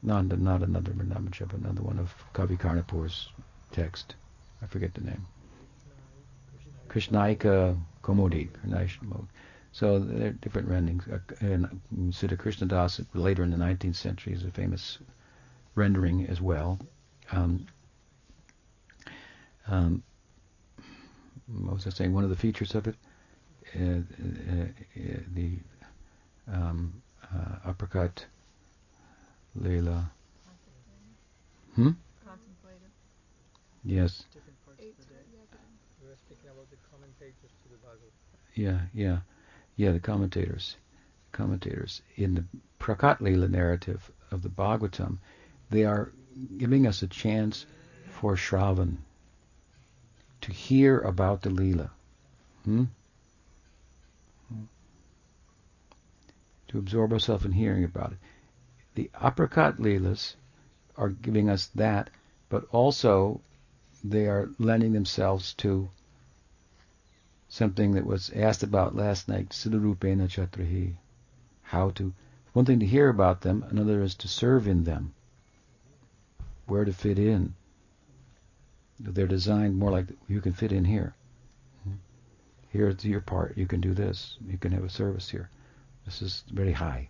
[0.05, 3.29] not, not another Vrindavan but another one of Kavi Karnapur's
[3.73, 4.15] text.
[4.63, 5.27] I forget the name.
[6.89, 8.49] Krishnahnika Kaumudi.
[9.73, 11.05] So there are different renderings.
[11.09, 11.81] Uh, and
[12.13, 14.99] Siddha Krishnadas later in the 19th century is a famous
[15.75, 16.79] rendering as well.
[17.33, 17.67] Um,
[19.67, 20.03] um,
[21.47, 22.13] what was I saying?
[22.13, 22.97] One of the features of it,
[23.75, 25.59] the
[26.53, 28.25] um, uh, Aprakat
[29.59, 30.11] Leela.
[31.75, 31.91] Hmm?
[32.25, 32.91] Contemplative.
[33.85, 34.25] Yes.
[38.55, 39.19] Yeah, yeah,
[39.77, 39.93] yeah.
[39.93, 40.77] The commentators,
[41.33, 42.45] commentators in the
[42.79, 45.19] Prakat Leela narrative of the Bhagavatam,
[45.71, 46.13] they are
[46.59, 47.65] giving us a chance
[48.11, 48.97] for Shravan
[50.43, 51.89] to hear about the Leela.
[52.65, 52.85] Hmm?
[56.73, 58.19] To absorb ourselves in hearing about it.
[58.95, 60.37] The Aprakat Leelas
[60.97, 62.09] are giving us that,
[62.49, 63.43] but also
[64.03, 65.91] they are lending themselves to
[67.47, 70.95] something that was asked about last night, Siddharupena Chatrahi.
[71.61, 72.15] How to,
[72.55, 75.13] one thing to hear about them, another is to serve in them.
[76.65, 77.55] Where to fit in.
[78.99, 81.15] They're designed more like you can fit in here.
[82.71, 83.59] Here's your part.
[83.59, 84.39] You can do this.
[84.49, 85.51] You can have a service here.
[86.05, 87.09] This is very high.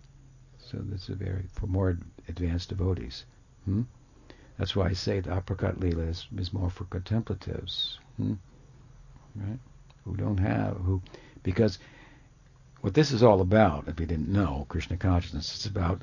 [0.58, 3.24] So this is very for more advanced devotees.
[3.64, 3.82] Hmm?
[4.58, 7.98] That's why I say the Aprakat lila is, is more for contemplatives.
[8.16, 8.34] Hmm?
[9.34, 9.58] Right?
[10.04, 11.02] Who don't have who
[11.42, 11.78] because
[12.80, 16.02] what this is all about, if you didn't know, Krishna consciousness, it's about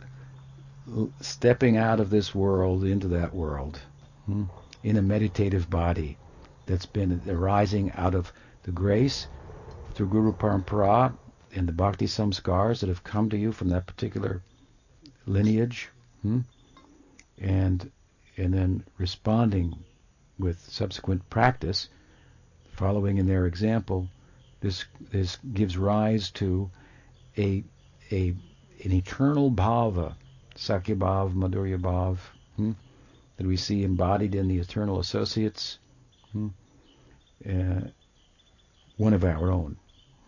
[1.21, 3.79] stepping out of this world into that world.
[4.25, 4.45] Hmm?
[4.83, 6.17] in a meditative body
[6.65, 8.31] that's been arising out of
[8.63, 9.27] the grace
[9.93, 11.13] through Guru Parampara
[11.55, 14.41] and the bhakti samskars that have come to you from that particular
[15.25, 15.89] lineage,
[16.21, 16.39] hmm?
[17.39, 17.91] and
[18.37, 19.75] and then responding
[20.37, 21.89] with subsequent practice,
[22.71, 24.07] following in their example,
[24.61, 26.69] this this gives rise to
[27.37, 27.63] a
[28.11, 28.35] a
[28.83, 30.15] an eternal bhava,
[30.55, 32.17] sakhya bhav, madhurya bhav,
[32.55, 32.71] hmm?
[33.37, 35.79] that we see embodied in the eternal associates,
[36.31, 36.47] hmm?
[37.49, 37.81] uh,
[38.97, 39.77] one of our own.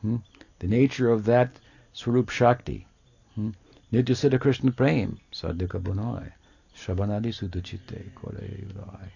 [0.02, 0.18] Hmm?
[0.62, 1.58] The nature of that
[1.92, 2.86] Swarup Shakti,
[3.34, 3.50] hmm?
[3.92, 6.34] Nitya Siddha Krishna Prem, Sadhika Bunai,
[6.76, 9.10] Shabanadi Sudhachitte Kore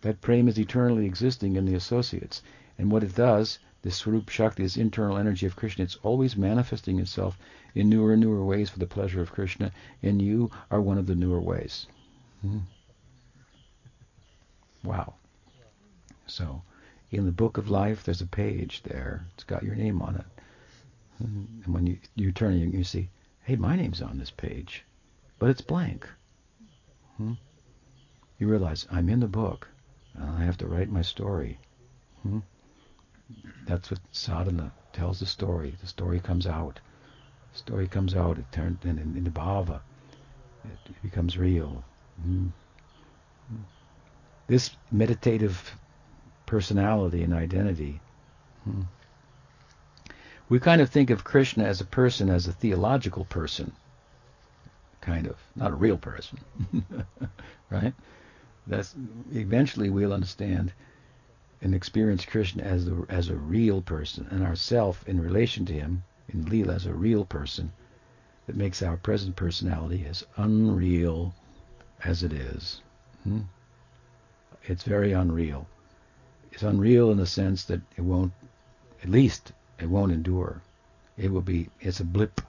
[0.00, 2.42] That prem is eternally existing in the associates.
[2.78, 6.98] And what it does, this Swarup Shakti, this internal energy of Krishna, it's always manifesting
[6.98, 7.38] itself
[7.74, 9.72] in newer and newer ways for the pleasure of Krishna,
[10.02, 11.88] and you are one of the newer ways.
[12.40, 12.60] Hmm?
[14.82, 15.12] Wow.
[16.26, 16.62] So,
[17.10, 19.26] in the book of life, there's a page there.
[19.34, 20.24] It's got your name on it.
[21.20, 23.10] And when you, you turn it, you see,
[23.42, 24.84] hey, my name's on this page.
[25.38, 26.08] But it's blank.
[27.16, 27.34] Hmm?
[28.38, 29.68] You realize, I'm in the book.
[30.18, 31.58] I have to write my story.
[32.22, 32.40] Hmm?
[33.66, 35.74] That's what sadhana tells the story.
[35.80, 36.80] The story comes out.
[37.52, 38.38] The story comes out.
[38.38, 39.80] It turns in, in, in the bhava.
[40.64, 41.84] It, becomes real.
[42.22, 42.48] Hmm?
[44.46, 45.76] this meditative
[46.44, 48.00] personality and identity.
[48.64, 48.82] Hmm.
[50.50, 53.72] We kind of think of Krishna as a person, as a theological person,
[55.00, 56.40] kind of, not a real person,
[57.70, 57.94] right?
[58.66, 58.96] That's
[59.32, 60.72] eventually we'll understand
[61.62, 66.02] and experience Krishna as the, as a real person, and ourself in relation to him
[66.28, 67.72] in Leela as a real person
[68.46, 71.32] that makes our present personality as unreal
[72.02, 72.82] as it is.
[73.22, 73.42] Hmm?
[74.64, 75.68] it's very unreal.
[76.50, 78.32] It's unreal in the sense that it won't,
[79.02, 80.62] at least it won't endure.
[81.16, 82.40] It will be, it's a blip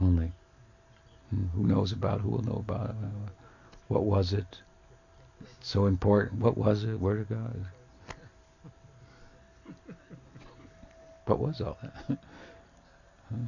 [0.00, 0.32] only.
[1.30, 2.96] Hmm, who knows about, who will know about it?
[3.88, 4.60] What was it?
[5.60, 6.40] So important.
[6.40, 7.00] What was it?
[7.00, 7.66] Where to God?
[11.26, 12.18] What was all that?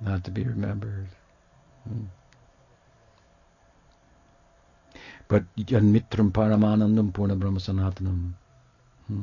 [0.00, 1.06] Not to be remembered.
[1.88, 2.06] Hmm.
[5.28, 8.32] But Yan Mitram Paramanandam Purna Brahma Sanatanam.
[9.06, 9.22] Hmm.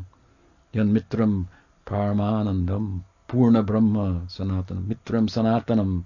[0.71, 1.47] Yan Mitram
[1.88, 4.88] Paramanandam Purna Brahma Sanatanam.
[4.88, 6.03] Mitram Sanatanam,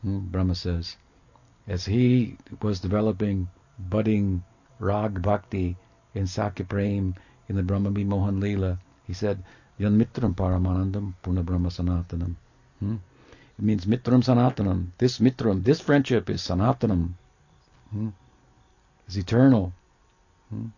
[0.00, 0.96] hmm, Brahma says.
[1.68, 3.48] As he was developing
[3.78, 4.42] budding
[4.78, 5.76] rag bhakti
[6.14, 7.14] in Sakhya
[7.48, 9.44] in the Brahma Mohan Leela, he said,
[9.78, 12.34] Yan Mitram Paramanandam Puna Brahma Sanatanam.
[12.80, 12.96] Hmm?
[13.58, 14.88] It means Mitram Sanatanam.
[14.96, 17.10] This Mitram, this friendship is Sanatanam.
[17.90, 18.08] Hmm?
[19.08, 19.74] Is eternal.
[20.48, 20.68] Hmm?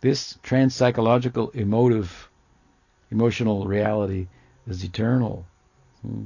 [0.00, 2.28] This trans-psychological, emotive,
[3.12, 4.26] emotional reality
[4.66, 5.46] is eternal.
[6.00, 6.24] Hmm?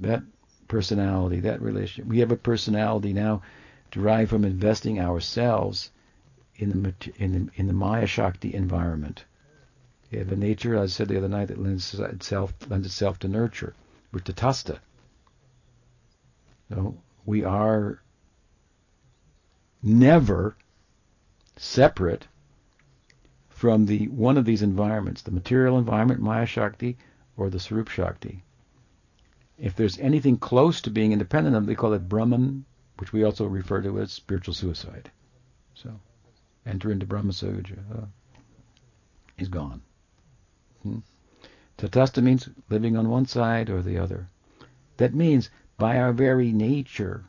[0.00, 0.22] That
[0.66, 2.06] personality, that relationship.
[2.06, 3.42] We have a personality now
[3.90, 5.90] derived from investing ourselves
[6.56, 9.24] in the in the, in the Maya Shakti environment.
[10.10, 13.18] We have a nature, as I said the other night, that lends itself lends itself
[13.20, 13.74] to nurture.
[14.12, 14.78] We're tatasta.
[16.68, 18.00] So we are
[19.82, 20.56] never
[21.56, 22.26] separate
[23.58, 26.96] from the one of these environments, the material environment, Maya Shakti,
[27.36, 28.44] or the Swarup Shakti.
[29.58, 32.66] If there's anything close to being independent of, them, they call it Brahman,
[32.98, 35.10] which we also refer to as spiritual suicide.
[35.74, 35.90] So,
[36.64, 37.32] enter into Brahma.
[37.42, 38.06] Uh,
[39.36, 39.82] he's gone.
[40.84, 40.98] Hmm?
[41.78, 44.28] Tatasta means living on one side or the other.
[44.98, 47.24] That means by our very nature,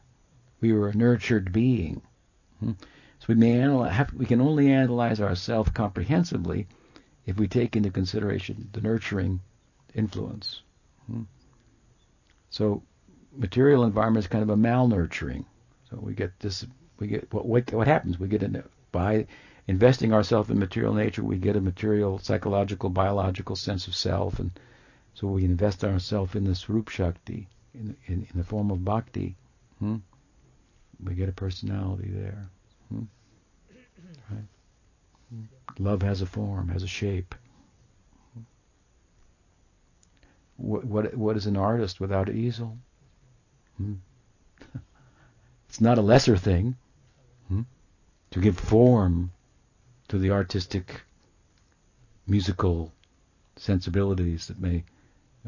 [0.62, 2.04] we were a nurtured being.
[2.60, 2.74] Hmm?
[3.20, 6.68] So we may analyze, have, we can only analyze ourselves comprehensively
[7.26, 9.42] if we take into consideration the nurturing
[9.94, 10.62] influence.
[11.08, 11.24] Hmm?
[12.50, 12.84] So
[13.36, 15.46] material environment is kind of a malnurturing.
[15.90, 16.66] So we get this,
[17.00, 18.20] we get what what, what happens?
[18.20, 19.28] We get in by
[19.68, 24.52] investing ourselves in material nature, we get a material, psychological, biological sense of self, and
[25.14, 29.36] so we invest ourselves in Swarup Shakti in, in, in the form of bhakti.
[29.78, 29.98] Hmm?
[31.04, 32.50] We get a personality there.
[32.90, 33.04] Hmm?
[34.30, 34.44] Right?
[35.78, 37.36] Love has a form, has a shape.
[40.58, 42.78] What, what, what is an artist without an easel?
[43.78, 43.94] Hmm?
[45.70, 46.76] it's not a lesser thing
[47.48, 47.62] hmm?
[48.32, 49.32] to give form
[50.10, 51.02] to the artistic,
[52.28, 52.92] musical
[53.56, 54.84] sensibilities that may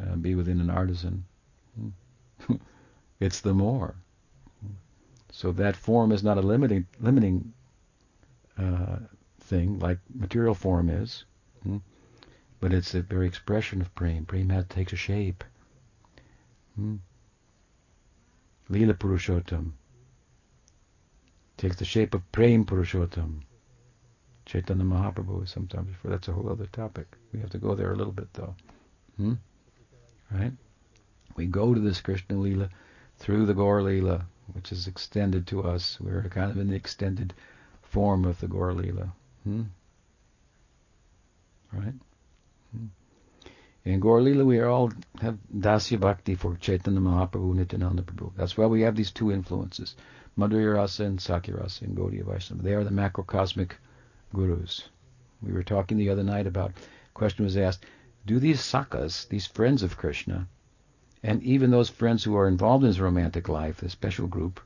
[0.01, 1.25] uh, be within an artisan.
[1.75, 2.55] Hmm?
[3.19, 3.95] it's the more.
[5.31, 7.53] So that form is not a limiting limiting
[8.57, 8.97] uh,
[9.39, 11.25] thing like material form is.
[11.63, 11.77] Hmm?
[12.61, 14.23] but it's the very expression of prem.
[14.23, 15.43] Prem has, takes a shape.
[16.75, 16.97] Hmm?
[18.69, 19.71] Lila Purushottam
[21.57, 23.41] takes the shape of Prem Purushottam.
[24.45, 26.11] Chaitanya Mahaprabhu is sometimes before.
[26.11, 27.07] That's a whole other topic.
[27.33, 28.55] We have to go there a little bit though.
[29.17, 29.33] Hmm?
[30.31, 30.53] Right?
[31.35, 32.69] We go to this Krishna Lila
[33.17, 35.97] through the Gaur Lila, which is extended to us.
[35.99, 37.33] We're kind of in the extended
[37.81, 39.13] form of the Gaur Lila.
[39.43, 39.63] Hmm?
[41.73, 41.93] Right?
[43.83, 44.91] In Gaur Lila, we all
[45.21, 48.31] have Dasya Bhakti for Chaitanya Mahaprabhu, Nityananda Prabhu.
[48.37, 49.95] That's why we have these two influences,
[50.37, 52.61] Madhurya Rasa and Sakhya Rasa in Gaudiya Vaishnava.
[52.61, 53.71] They are the macrocosmic
[54.35, 54.87] gurus.
[55.41, 56.73] We were talking the other night about,
[57.15, 57.85] question was asked,
[58.25, 60.47] do these sakhas, these friends of Krishna,
[61.23, 64.59] and even those friends who are involved in his romantic life, the special group,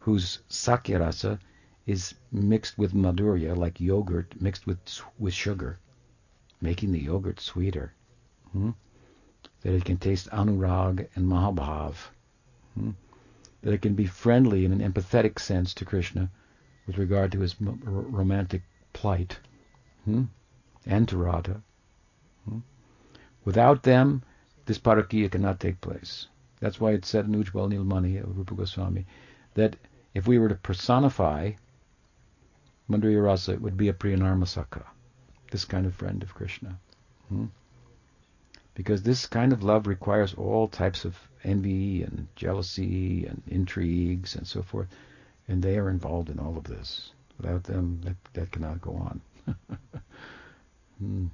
[0.00, 1.38] whose Sakhya Rasa
[1.86, 4.78] is mixed with Madhurya, like yogurt mixed with,
[5.18, 5.78] with sugar,
[6.60, 7.92] making the yogurt sweeter.
[8.52, 8.70] Hmm?
[9.62, 11.94] That it can taste anurag and mahabhav.
[12.74, 12.90] Hmm?
[13.62, 16.30] That it can be friendly in an empathetic sense to Krishna
[16.86, 19.38] with regard to his romantic plight.
[20.04, 20.24] Hmm?
[20.86, 21.62] And to Radha.
[22.48, 22.58] Hmm?
[23.44, 24.22] Without them,
[24.70, 26.28] this parakiya cannot take place.
[26.60, 29.04] That's why it said in Ujjwal Nilmani of Rupa Goswami
[29.54, 29.74] that
[30.14, 31.54] if we were to personify
[32.88, 34.84] Madhurya Rasa, it would be a Priyanarmasakha
[35.50, 36.78] this kind of friend of Krishna.
[37.28, 37.46] Hmm?
[38.76, 44.46] Because this kind of love requires all types of envy and jealousy and intrigues and
[44.46, 44.86] so forth,
[45.48, 47.10] and they are involved in all of this.
[47.38, 49.20] Without them, that, that cannot go on.
[51.00, 51.26] hmm.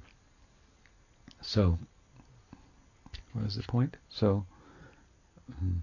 [1.43, 1.77] So,
[3.37, 3.97] what is the point?
[4.09, 4.45] So,
[5.59, 5.77] hmm.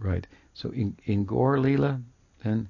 [0.00, 0.26] right.
[0.54, 2.00] So in in Gaur Lila,
[2.42, 2.68] then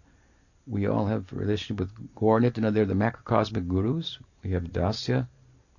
[0.66, 2.74] we all have relationship with Gaur Nityananda.
[2.74, 4.18] They're the macrocosmic gurus.
[4.44, 5.26] We have Dasya,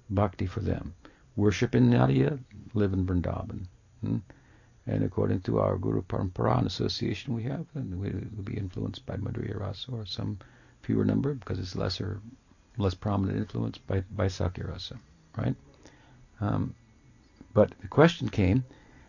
[0.09, 0.95] Bhakti for them.
[1.35, 2.39] Worship in Nadia,
[2.73, 3.67] live in Vrindavan.
[4.01, 4.17] Hmm?
[4.85, 9.17] And according to our Guru Parampara association we have, and we will be influenced by
[9.17, 10.39] Madhurya Rasa or some
[10.81, 12.19] fewer number because it's lesser,
[12.77, 14.99] less prominent influence by, by Sakhya Rasa,
[15.37, 15.55] right?
[16.43, 16.75] Um,
[17.53, 18.65] but the question came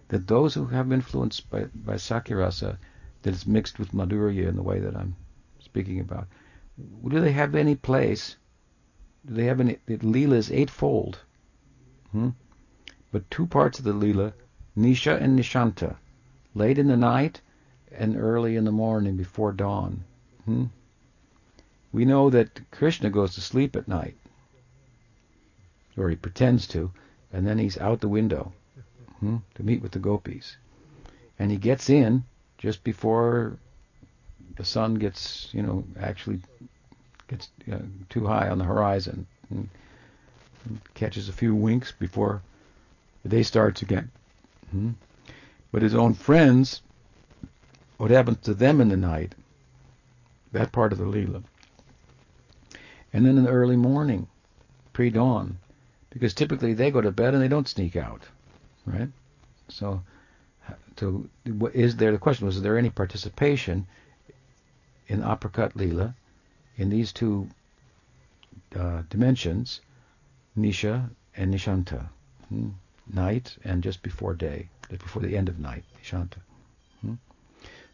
[0.08, 2.78] that those who have been influenced by, by Sakhya Rasa,
[3.22, 5.16] that it's mixed with Madhurya in the way that I'm
[5.58, 6.28] speaking about.
[7.08, 8.36] Do they have any place?
[9.26, 9.78] Do they have any?
[9.86, 11.18] The lila is eightfold.
[12.12, 12.30] Hmm?
[13.10, 14.34] But two parts of the lila,
[14.76, 15.96] Nisha and Nishanta,
[16.54, 17.40] late in the night
[17.90, 20.04] and early in the morning before dawn.
[20.44, 20.66] Hmm?
[21.94, 24.16] we know that Krishna goes to sleep at night,
[25.96, 26.90] or he pretends to,
[27.34, 28.52] and then he's out the window
[29.18, 30.56] hmm, to meet with the gopis.
[31.38, 32.22] And he gets in
[32.58, 33.58] just before
[34.56, 36.40] the sun gets, you know, actually
[37.26, 37.78] gets uh,
[38.08, 39.68] too high on the horizon and,
[40.64, 42.40] and catches a few winks before
[43.24, 44.12] the day starts again.
[44.70, 44.90] Hmm?
[45.72, 46.82] But his own friends,
[47.96, 49.34] what happens to them in the night,
[50.52, 51.42] that part of the Leela.
[53.12, 54.28] And then in the early morning,
[54.92, 55.58] pre-dawn,
[56.14, 58.22] because typically they go to bed and they don't sneak out,
[58.86, 59.08] right?
[59.68, 60.02] So,
[60.96, 61.26] so
[61.74, 63.86] is there the question was: there any participation
[65.08, 66.14] in Aprakat Leela
[66.76, 67.48] in these two
[68.74, 69.80] uh, dimensions,
[70.56, 72.06] Nisha and Nishanta,
[72.48, 72.70] hmm?
[73.12, 76.38] night and just before day, just before the end of night, Nishanta.
[77.00, 77.14] Hmm?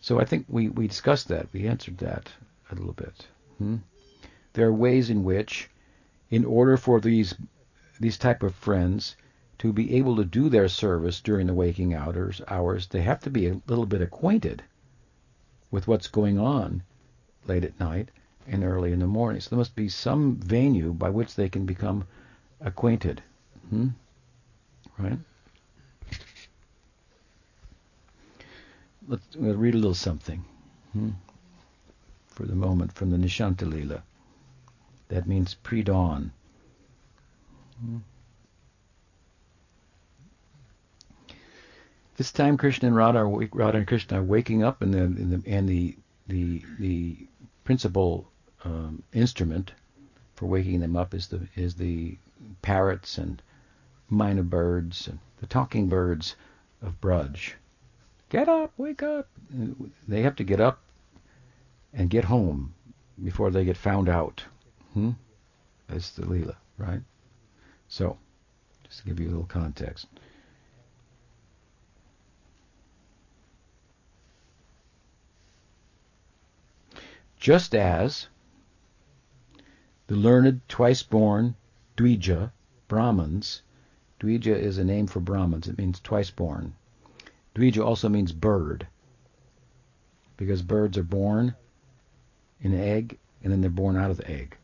[0.02, 1.48] So I think we, we discussed that.
[1.52, 2.28] We answered that
[2.70, 3.26] a little bit.
[3.58, 3.76] Hmm?
[4.52, 5.70] There are ways in which,
[6.30, 7.34] in order for these
[8.00, 9.14] these type of friends
[9.58, 13.30] to be able to do their service during the waking hours, hours, they have to
[13.30, 14.62] be a little bit acquainted
[15.70, 16.82] with what's going on
[17.46, 18.08] late at night
[18.48, 19.40] and early in the morning.
[19.40, 22.06] So there must be some venue by which they can become
[22.60, 23.22] acquainted.
[23.68, 23.88] Hmm?
[24.98, 25.18] Right?
[29.06, 30.44] Let's read a little something
[30.92, 31.10] hmm?
[32.28, 34.02] for the moment from the Nishanta Lila.
[35.08, 36.32] That means pre-dawn.
[42.16, 45.32] This time, Krishna and Radha, are, Radha and Krishna are waking up, and the, and
[45.32, 45.96] the, and the,
[46.28, 47.16] the, the
[47.64, 48.30] principal
[48.64, 49.72] um, instrument
[50.34, 52.16] for waking them up is the is the
[52.62, 53.42] parrots and
[54.10, 56.34] myna birds and the talking birds
[56.82, 57.52] of Braj.
[58.28, 59.28] Get up, wake up!
[60.08, 60.80] They have to get up
[61.92, 62.74] and get home
[63.22, 64.44] before they get found out.
[64.94, 65.10] Hmm?
[65.88, 67.00] That's the Leela, right?
[67.90, 68.16] So,
[68.84, 70.06] just to give you a little context.
[77.36, 78.28] Just as
[80.06, 81.56] the learned, twice born
[81.96, 82.52] Dvija,
[82.86, 83.62] Brahmins,
[84.20, 86.76] Dvija is a name for Brahmins, it means twice born.
[87.56, 88.86] Dvija also means bird,
[90.36, 91.56] because birds are born
[92.60, 94.56] in an egg and then they're born out of the egg.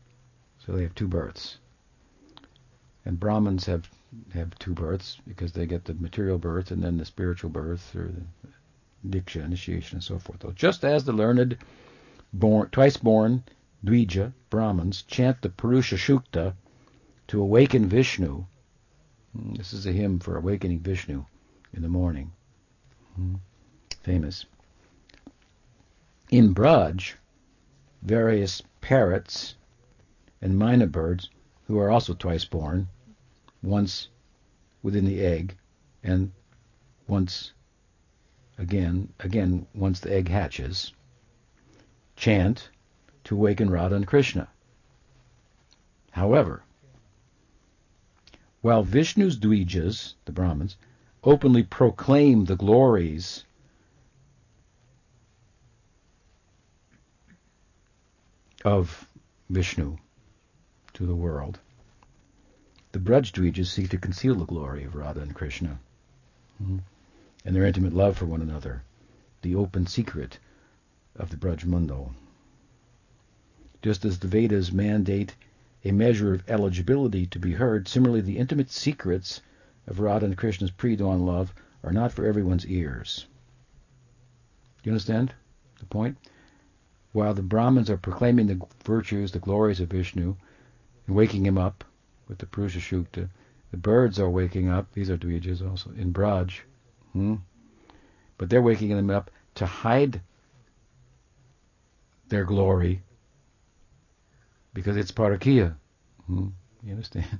[0.59, 1.57] So they have two births.
[3.07, 3.89] And Brahmins have
[4.33, 8.11] have two births because they get the material birth and then the spiritual birth or
[8.11, 8.49] the
[9.09, 10.41] diksha, initiation, and so forth.
[10.41, 11.57] So Just as the learned,
[12.33, 13.43] born, twice born
[13.85, 16.53] Dvija, Brahmins, chant the Purusha Shukta
[17.27, 18.43] to awaken Vishnu.
[19.33, 21.23] This is a hymn for awakening Vishnu
[21.73, 22.33] in the morning.
[24.03, 24.45] Famous.
[26.29, 27.13] In Braj,
[28.01, 29.55] various parrots
[30.41, 31.29] and myna birds,
[31.67, 32.89] who are also twice born,
[33.61, 34.09] once
[34.83, 35.55] within the egg,
[36.03, 36.31] and
[37.07, 37.53] once
[38.57, 40.93] again, again once the egg hatches,
[42.15, 42.69] chant
[43.23, 44.47] to awaken Radha and Krishna.
[46.11, 46.63] However,
[48.61, 50.77] while Vishnu's Dvijas, the Brahmins,
[51.23, 53.43] openly proclaim the glories
[58.65, 59.07] of
[59.49, 59.97] Vishnu
[60.93, 61.59] to the world,
[62.97, 65.77] the Dvijas seek to conceal the glory of Radha and Krishna
[66.61, 66.77] mm-hmm.
[67.45, 68.81] and their intimate love for one another,
[69.43, 70.39] the open secret
[71.15, 72.15] of the Mundo.
[73.83, 75.35] Just as the Vedas mandate
[75.85, 79.41] a measure of eligibility to be heard, similarly the intimate secrets
[79.85, 83.27] of Radha and Krishna's pre-dawn love are not for everyone's ears.
[84.81, 85.33] Do you understand
[85.77, 86.17] the point?
[87.11, 90.35] While the Brahmins are proclaiming the virtues, the glories of Vishnu,
[91.05, 91.83] and waking him up,
[92.27, 93.29] with the Purusha Shukta.
[93.71, 94.91] The birds are waking up.
[94.93, 96.59] These are Dvijas also in Braj.
[97.13, 97.35] Hmm?
[98.37, 100.21] But they're waking them up to hide
[102.29, 103.01] their glory
[104.73, 105.75] because it's Parakiya.
[106.27, 106.47] Hmm?
[106.83, 107.25] You understand?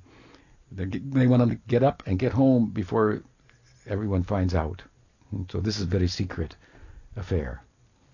[0.69, 3.23] They, want to get up and get home before
[3.87, 4.81] everyone finds out.
[5.29, 5.43] Hmm?
[5.49, 6.57] So this is a very secret
[7.15, 7.63] affair,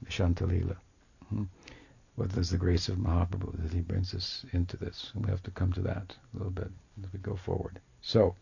[0.08, 0.76] Shantalila.
[2.16, 5.12] What is the grace of Mahaprabhu that he brings us into this.
[5.16, 6.72] And we have to come to that a little bit
[7.04, 7.80] as we go forward.
[8.02, 8.36] So,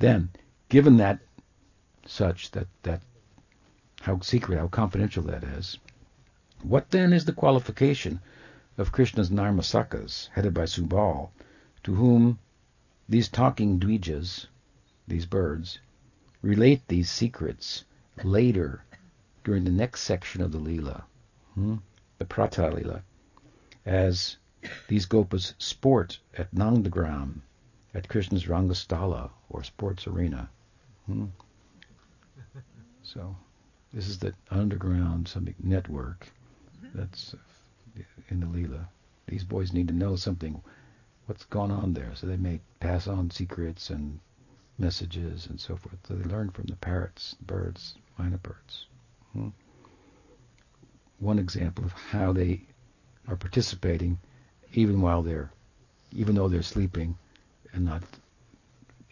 [0.00, 0.30] then,
[0.68, 1.20] given that
[2.04, 3.02] such that that
[4.00, 5.78] how secret, how confidential that is,
[6.62, 8.20] what then is the qualification
[8.76, 11.30] of Krishna's Narmasakhas, headed by Subal,
[11.84, 12.40] to whom
[13.08, 14.46] these talking dvijas,
[15.06, 15.78] these birds,
[16.40, 17.84] relate these secrets
[18.24, 18.82] later
[19.44, 21.04] during the next section of the Leela?
[21.54, 21.76] Hmm?
[22.22, 23.02] The Pratalila,
[23.84, 24.36] as
[24.86, 27.40] These gopas sport at Nandagram,
[27.94, 30.48] at Krishna's Rangasthala, or sports arena.
[31.06, 31.26] Hmm?
[33.02, 33.36] So,
[33.92, 36.32] this is the underground something network
[36.94, 37.34] that's
[38.28, 38.86] in the Leela.
[39.26, 40.62] These boys need to know something,
[41.26, 44.20] what's gone on there, so they may pass on secrets and
[44.78, 45.98] messages and so forth.
[46.06, 48.86] So they learn from the parrots, birds, myna birds.
[49.32, 49.48] Hmm?
[51.22, 52.62] One example of how they
[53.28, 54.18] are participating
[54.72, 55.52] even while they're,
[56.10, 57.16] even though they're sleeping
[57.72, 58.02] and not,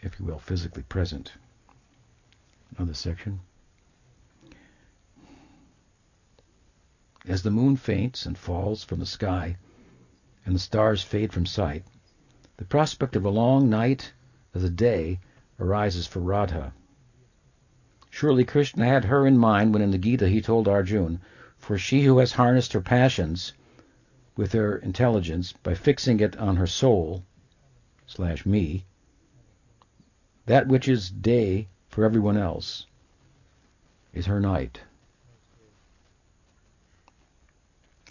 [0.01, 1.31] if you will, physically present.
[2.75, 3.39] Another section.
[7.25, 9.55] As the moon faints and falls from the sky,
[10.45, 11.85] and the stars fade from sight,
[12.57, 14.11] the prospect of a long night
[14.53, 15.21] as a day
[15.61, 16.73] arises for Radha.
[18.09, 21.21] Surely Krishna had her in mind when in the Gita he told Arjun,
[21.61, 23.53] For she who has harnessed her passions
[24.35, 27.23] with her intelligence by fixing it on her soul
[28.07, 28.83] slash me,
[30.47, 32.87] that which is day for everyone else
[34.11, 34.81] is her night.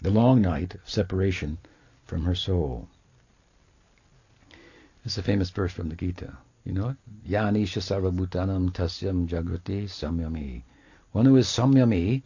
[0.01, 1.57] The long night of separation
[2.05, 2.87] from her soul.
[5.03, 6.37] It's a famous verse from the Gita.
[6.63, 6.97] You know it?
[7.27, 10.63] Yanisha sarvabhutanam tasyam jagrati samyami.
[11.11, 12.23] One who is samyami,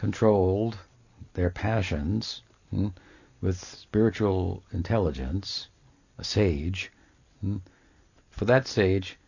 [0.00, 0.78] controlled
[1.34, 2.40] their passions
[2.70, 2.88] hmm,
[3.42, 5.68] with spiritual intelligence,
[6.16, 6.90] a sage.
[7.42, 7.58] Hmm,
[8.30, 9.18] for that sage,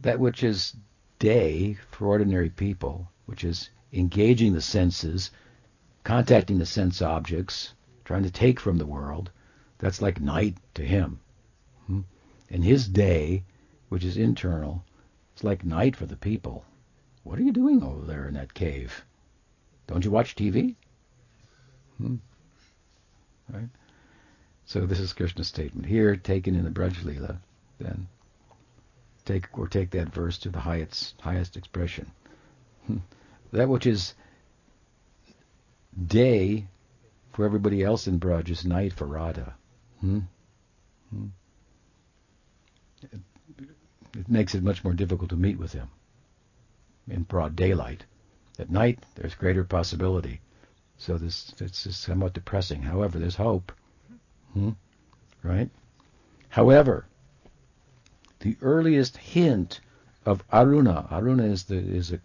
[0.00, 0.76] that which is
[1.18, 5.32] day for ordinary people, which is engaging the senses,
[6.04, 9.28] contacting the sense objects, trying to take from the world,
[9.78, 11.18] that's like night to him.
[11.88, 12.02] Hmm?
[12.48, 13.42] And his day,
[13.88, 14.84] which is internal,
[15.32, 16.64] it's like night for the people.
[17.24, 19.04] What are you doing over there in that cave?
[19.86, 20.74] Don't you watch TV?
[21.98, 22.16] Hmm.
[23.52, 23.68] Right?
[24.66, 27.38] So this is Krishna's statement here, taken in the Braj Leela.
[27.78, 28.08] Then
[29.24, 32.10] take or take that verse to the highest highest expression.
[32.86, 32.98] Hmm.
[33.52, 34.14] That which is
[36.06, 36.66] day
[37.32, 39.54] for everybody else in Braj is night for Radha.
[40.00, 40.20] Hmm?
[41.10, 41.26] Hmm
[43.12, 43.20] it,
[44.16, 45.88] it makes it much more difficult to meet with him
[47.08, 48.04] in broad daylight.
[48.58, 50.40] At night, there's greater possibility.
[50.96, 52.82] So this it's somewhat depressing.
[52.82, 53.72] However, there's hope.
[54.52, 54.70] Hmm?
[55.42, 55.70] Right?
[56.48, 57.06] However,
[58.40, 59.80] the earliest hint
[60.24, 62.20] of Aruna, Aruna is the is a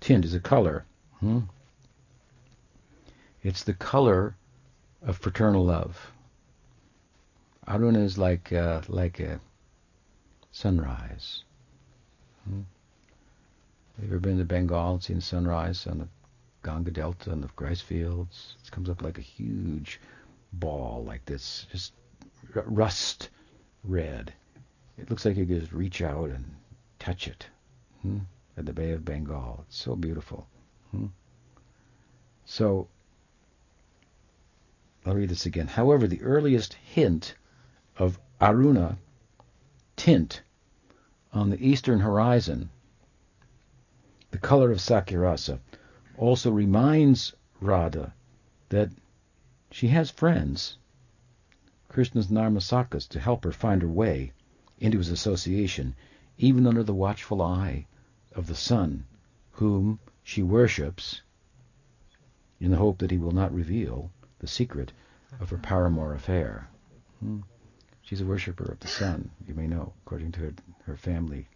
[0.00, 0.84] tint, is a color.
[1.20, 1.40] Hmm?
[3.42, 4.34] It's the color
[5.02, 6.12] of fraternal love.
[7.68, 9.40] Aruna is like uh, like a
[10.50, 11.44] sunrise.
[12.44, 12.62] Hmm?
[14.00, 16.08] Have you ever been to Bengal and seen sunrise on the
[16.64, 18.56] Ganga Delta and the rice fields?
[18.64, 20.00] It comes up like a huge
[20.54, 21.92] ball like this, just
[22.54, 23.28] rust
[23.84, 24.32] red.
[24.96, 26.56] It looks like you could just reach out and
[26.98, 27.46] touch it
[28.00, 28.20] hmm?
[28.56, 29.66] at the Bay of Bengal.
[29.68, 30.46] It's so beautiful.
[30.92, 31.08] Hmm?
[32.46, 32.88] So,
[35.04, 35.66] I'll read this again.
[35.66, 37.34] However, the earliest hint
[37.98, 38.96] of Aruna
[39.96, 40.40] tint
[41.34, 42.70] on the eastern horizon,
[44.30, 45.58] the color of Sakhyarasa,
[46.16, 48.12] also reminds Radha
[48.68, 48.90] that
[49.70, 50.78] she has friends,
[51.88, 54.32] Krishna's Narmasakhas, to help her find her way
[54.78, 55.94] into his association,
[56.38, 57.86] even under the watchful eye
[58.32, 59.04] of the sun,
[59.52, 61.22] whom she worships
[62.60, 64.92] in the hope that he will not reveal the secret
[65.40, 66.68] of her paramour affair.
[67.20, 67.40] Hmm.
[68.02, 70.52] She's a worshipper of the sun, you may know, according to her,
[70.84, 71.46] her family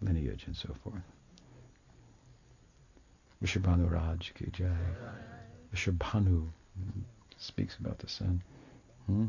[0.00, 1.02] lineage and so forth.
[3.42, 4.76] Vrishabhanu Raj ki jai.
[5.72, 6.48] Vrishabhanu
[7.36, 8.42] speaks about the sun.
[9.06, 9.26] Hmm?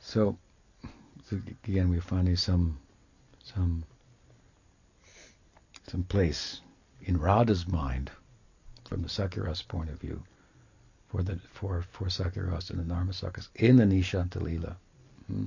[0.00, 0.36] So,
[1.24, 2.78] so, again, we're finding some
[3.42, 3.84] some
[5.88, 6.60] some place
[7.02, 8.10] in Radha's mind,
[8.84, 10.22] from the Sakhyaras point of view,
[11.08, 14.76] for the for for Sakhyaras and the Narmasakhas in the Nishanta Lila.
[15.28, 15.44] Hmm?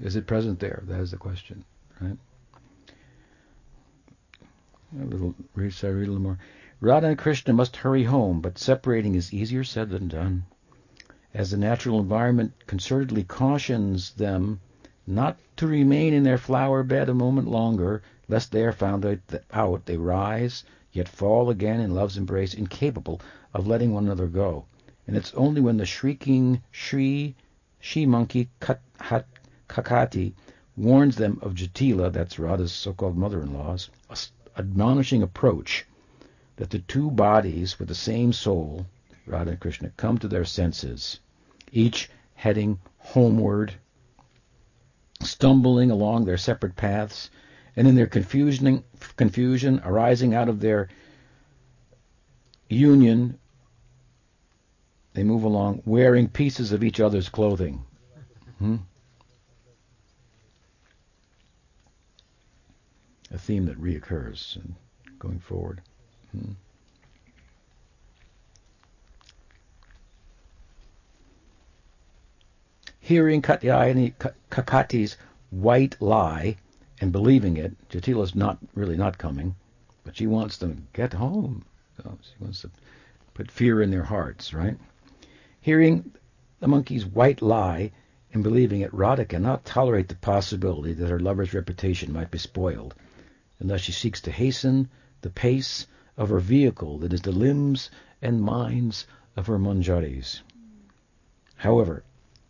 [0.00, 0.82] Is it present there?
[0.86, 1.64] That is the question,
[2.00, 2.16] right?
[5.00, 6.38] A little read, so read a little more.
[6.78, 10.44] Radha and Krishna must hurry home, but separating is easier said than done.
[11.32, 14.60] As the natural environment concertedly cautions them
[15.06, 19.06] not to remain in their flower bed a moment longer, lest they are found
[19.50, 20.62] out, they rise,
[20.92, 23.18] yet fall again in love's embrace, incapable
[23.54, 24.66] of letting one another go.
[25.06, 27.34] And it's only when the shrieking Shri
[27.80, 29.26] she monkey cut, Hat,
[29.70, 30.34] Kakati
[30.76, 33.88] warns them of Jatila, that's Radha's so-called mother-in-law's,
[34.56, 35.86] admonishing approach
[36.56, 38.86] that the two bodies with the same soul,
[39.26, 41.20] Radha and Krishna, come to their senses,
[41.72, 43.74] each heading homeward,
[45.20, 47.30] stumbling along their separate paths,
[47.76, 48.84] and in their confusion,
[49.16, 50.88] confusion arising out of their
[52.68, 53.38] union,
[55.14, 57.84] they move along wearing pieces of each other's clothing.
[58.58, 58.76] Hmm?
[63.32, 64.58] A theme that reoccurs
[65.18, 65.80] going forward.
[66.32, 66.52] Hmm.
[73.00, 74.14] Hearing Katyayani
[74.50, 75.16] Kakati's
[75.50, 76.56] white lie
[77.00, 79.54] and believing it, Jatila's not really not coming,
[80.04, 81.64] but she wants them to get home.
[81.96, 82.70] So she wants to
[83.34, 84.76] put fear in their hearts, right?
[85.60, 86.12] Hearing
[86.60, 87.92] the monkey's white lie
[88.32, 92.94] and believing it, Radha cannot tolerate the possibility that her lover's reputation might be spoiled,
[93.70, 94.88] thus she seeks to hasten
[95.20, 95.86] the pace
[96.16, 97.90] of her vehicle that is the limbs
[98.20, 99.06] and minds
[99.36, 100.42] of her manjaris.
[101.56, 102.02] However,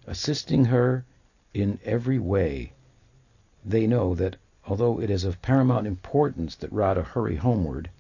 [0.07, 1.05] assisting her
[1.55, 2.73] in every way,
[3.65, 4.37] they know that
[4.67, 7.91] although it is of paramount importance that Radha hurry homeward,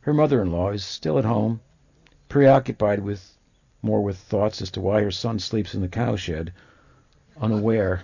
[0.00, 1.60] her mother-in-law is still at home,
[2.28, 3.36] preoccupied with
[3.80, 6.52] more with thoughts as to why her son sleeps in the cowshed,
[7.40, 8.02] unaware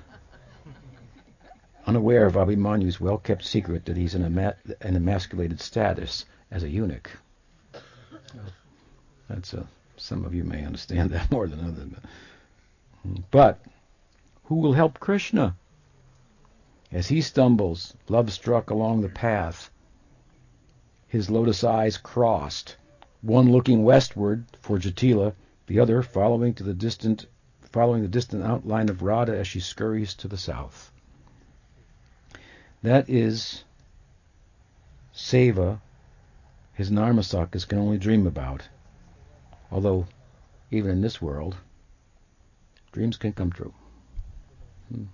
[1.86, 7.10] unaware of Abhimanyu's well-kept secret that he's in an emasculated status as a eunuch.
[9.28, 9.66] That's a,
[9.96, 11.92] some of you may understand that more than others.
[13.30, 13.60] But
[14.44, 15.56] who will help Krishna?
[16.92, 19.70] As he stumbles, love struck along the path,
[21.08, 22.76] his lotus eyes crossed,
[23.20, 25.34] one looking westward for Jatila,
[25.66, 27.26] the other following to the distant
[27.62, 30.92] following the distant outline of Radha as she scurries to the south.
[32.84, 33.64] That is
[35.14, 35.80] Seva
[36.74, 38.68] his Narmasakhas can only dream about.
[39.72, 40.06] Although,
[40.70, 41.56] even in this world,
[42.92, 43.72] dreams can come true.
[44.92, 45.04] Hmm.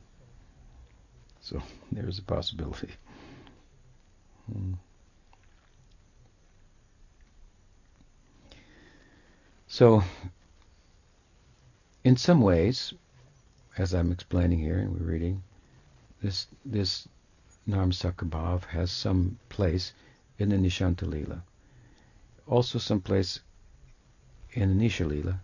[1.41, 2.91] So there's a possibility.
[4.53, 4.73] Hmm.
[9.69, 10.03] So,
[12.03, 12.93] in some ways,
[13.79, 15.45] as I'm explaining here and we're reading,
[16.21, 17.07] this this
[17.71, 19.93] Narmasakhabhav has some place
[20.39, 21.43] in the Nishanta Lila.
[22.47, 23.41] Also some place
[24.53, 25.41] in the Nisha Lila.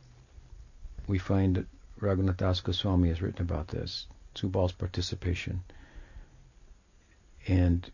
[1.07, 1.67] We find that
[2.01, 5.63] Raghunath Das Goswami has written about this, Subal's participation.
[7.47, 7.91] And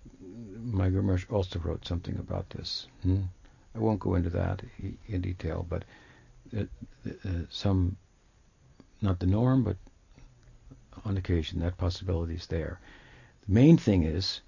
[0.63, 2.87] my Guru also wrote something about this.
[3.03, 3.23] Hmm?
[3.75, 4.63] I won't go into that
[5.09, 5.85] in detail, but
[6.57, 6.65] uh,
[7.07, 7.97] uh, some,
[9.01, 9.77] not the norm, but
[11.05, 12.81] on occasion that possibility is there.
[13.53, 14.41] Main thing is,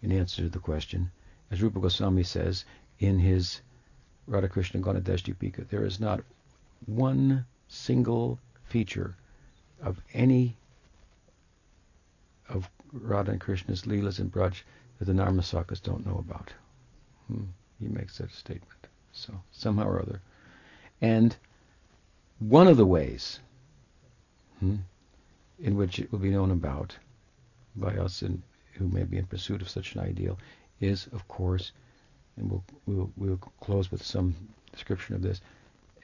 [0.00, 1.10] in answer to the question,
[1.50, 2.64] as Rupa Goswami says
[2.98, 3.60] in his
[4.26, 6.24] Radhakrishna Ganoddeshadipika, there is not
[6.86, 9.14] one single feature
[9.82, 10.56] of any
[12.48, 14.62] of Radha and Krishna's Leelas and Braj
[14.98, 16.50] that the Narmasakhas don't know about.
[17.26, 17.44] Hmm.
[17.78, 18.86] He makes that statement.
[19.12, 20.22] So, somehow or other.
[21.02, 21.36] And
[22.38, 23.38] one of the ways
[24.60, 24.76] hmm,
[25.58, 26.96] in which it will be known about
[27.76, 28.42] by us and
[28.72, 30.38] who may be in pursuit of such an ideal
[30.80, 31.72] is, of course,
[32.36, 34.34] and we'll, we'll, we'll close with some
[34.72, 35.40] description of this,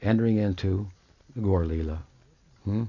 [0.00, 0.88] entering into
[1.34, 2.02] the Gaur Lila.
[2.64, 2.84] Hmm?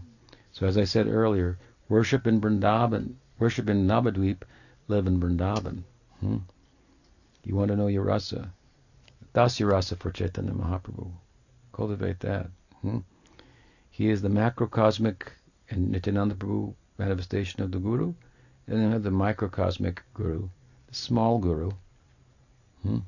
[0.51, 1.57] So as I said earlier,
[1.89, 4.43] worship in Vrindavan, worship in Navadvip,
[4.88, 5.84] live in Vrindavan.
[6.19, 6.38] Hmm?
[7.43, 8.53] You want to know your rasa?
[9.34, 11.11] That's your rasa for Chaitanya Mahaprabhu.
[11.73, 12.49] Cultivate that.
[12.81, 12.99] Hmm?
[13.89, 15.27] He is the macrocosmic
[15.69, 18.14] and Nityananda Prabhu manifestation of the Guru,
[18.68, 20.48] and then have the microcosmic guru,
[20.88, 21.72] the small guru,
[22.81, 22.99] hmm,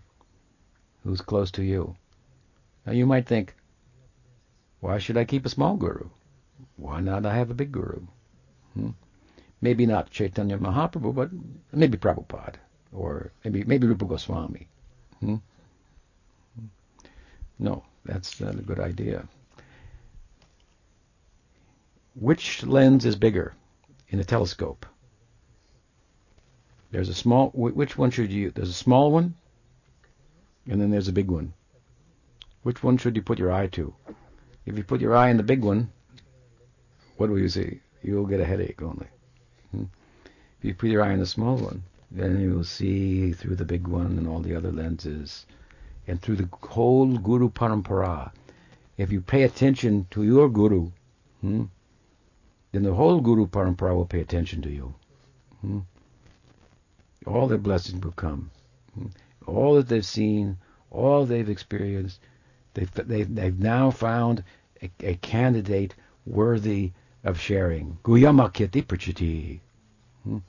[1.03, 1.95] who's close to you.
[2.86, 3.56] Now you might think,
[4.80, 6.10] why should I keep a small guru?
[6.77, 8.02] Why not I have a big guru?
[8.73, 8.90] Hmm?
[9.61, 11.30] Maybe not Chaitanya Mahaprabhu, but
[11.72, 12.57] maybe Prabhupada,
[12.94, 14.68] or maybe maybe Rupa Goswami.
[15.22, 15.36] Hmm?
[17.57, 19.27] No, that's not a good idea.
[22.14, 23.53] Which lens is bigger
[24.10, 24.86] in a telescope?
[26.91, 27.49] There's a small.
[27.49, 28.51] Which one should you?
[28.51, 29.35] There's a small one,
[30.69, 31.53] and then there's a big one.
[32.63, 33.93] Which one should you put your eye to?
[34.65, 35.91] If you put your eye in the big one,
[37.17, 37.81] what will you see?
[38.01, 39.07] You'll get a headache only.
[39.71, 39.83] Hmm?
[40.59, 43.65] If you put your eye in the small one, then you will see through the
[43.65, 45.45] big one and all the other lenses,
[46.07, 48.31] and through the whole Guru Parampara.
[48.97, 50.91] If you pay attention to your Guru,
[51.41, 51.65] hmm,
[52.71, 54.95] then the whole Guru Parampara will pay attention to you.
[55.61, 55.79] Hmm?
[57.26, 58.52] All their blessings will come.
[59.45, 60.57] All that they've seen,
[60.91, 62.19] all they've experienced,
[62.76, 64.43] They've, they've, they've now found
[64.81, 65.95] a, a candidate
[66.26, 66.91] worthy
[67.23, 67.97] of sharing.
[68.03, 69.61] Guyamakiti Prachiti.
[70.23, 70.39] Hmm?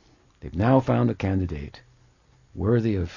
[0.40, 1.80] They've now found a candidate
[2.54, 3.12] worthy of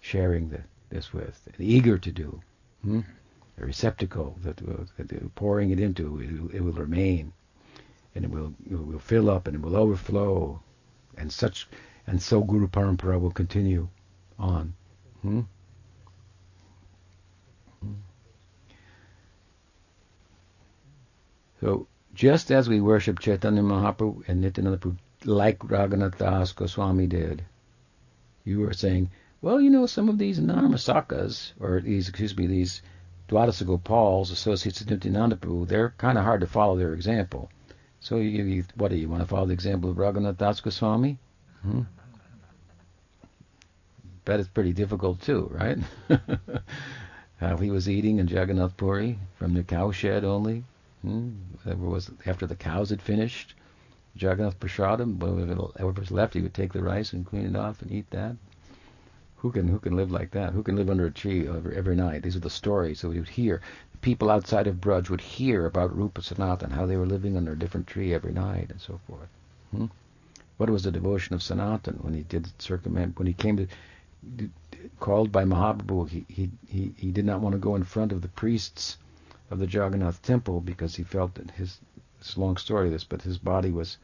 [0.00, 0.60] sharing the,
[0.90, 2.42] this with, and eager to do.
[2.82, 3.00] Hmm?
[3.58, 4.58] A receptacle that,
[4.98, 7.32] that pouring it into, it, it, will remain,
[8.14, 10.60] and it will, it will fill up, and it will overflow,
[11.16, 11.68] and such,
[12.06, 13.88] and so Guru Parampara will continue
[14.38, 14.74] on.
[15.22, 15.40] Hmm?
[21.60, 27.44] So just as we worship Chaitanya Mahaprabhu and Nityananda Prabhu like Raghunath Das Goswami did,
[28.44, 29.10] you were saying,
[29.40, 32.82] well, you know, some of these Narmasakhas, or these, excuse me, these
[33.28, 37.48] Dwadasa Gopals, associates of Nityananda Prabhu, they're kind of hard to follow their example.
[38.00, 41.18] So, you, you, what do you want to follow the example of Raghunath Das Goswami?
[41.62, 41.82] Hmm?
[44.24, 45.78] Bet it's pretty difficult too, right?
[47.40, 50.64] How he was eating in Jagannath Puri from the cowshed only.
[51.02, 51.30] Hmm?
[51.64, 53.54] Was after the cows had finished,
[54.14, 58.10] Jagannath whatever was left, he would take the rice and clean it off and eat
[58.10, 58.36] that.
[59.38, 60.52] Who can who can live like that?
[60.52, 62.22] Who can live under a tree every, every night?
[62.22, 63.00] These are the stories.
[63.00, 63.60] So we would hear
[64.00, 67.58] people outside of Braj would hear about Rupa Sanatan, how they were living under a
[67.58, 69.28] different tree every night, and so forth.
[69.70, 69.86] Hmm?
[70.56, 73.18] What was the devotion of Sanatan when he did circumvent?
[73.18, 73.66] When he came to
[75.00, 78.22] called by Mahaprabhu, he, he he he did not want to go in front of
[78.22, 78.98] the priests
[79.50, 81.80] of the Jagannath temple because he felt that his
[82.20, 83.98] it's a long story this, but his body was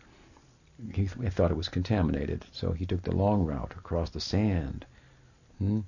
[0.93, 4.85] he, he thought it was contaminated, so he took the long route across the sand
[5.59, 5.81] Hmm?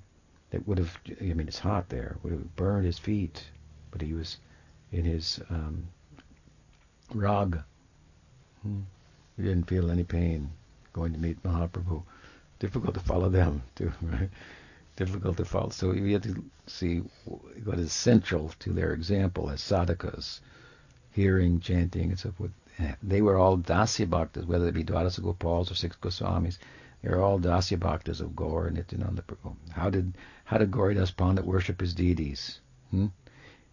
[0.51, 3.45] That would have, I mean, it's hot there, would have burned his feet,
[3.89, 4.37] but he was
[4.91, 5.87] in his um,
[7.13, 7.59] rag.
[8.61, 8.81] Hmm?
[9.37, 10.51] He didn't feel any pain
[10.93, 12.03] going to meet Mahaprabhu.
[12.59, 14.29] Difficult to follow them, too, right?
[14.95, 15.69] Difficult to follow.
[15.69, 17.01] So we have to see
[17.63, 20.41] what is central to their example as sadhakas,
[21.11, 22.51] hearing, chanting, and so forth.
[23.03, 26.57] They were all dasya bhaktas, whether it be Dwadasa Gopals or six Goswamis.
[27.01, 29.55] They're all Dasya Bhaktas of Gaur and Nityananda Prabhu.
[29.71, 30.13] How did
[30.45, 32.59] how did Gauridas Pandit worship his deities?
[32.91, 33.07] Hmm?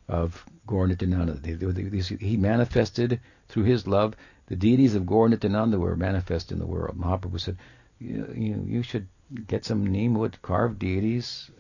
[0.09, 1.35] Of Gaur Nityananda.
[1.35, 4.17] They, they, they, he manifested through his love.
[4.49, 6.99] The deities of Gaur Nityananda were manifest in the world.
[6.99, 7.59] Mahaprabhu said,
[7.99, 9.07] you, you, you should
[9.47, 11.51] get some neem wood carved deities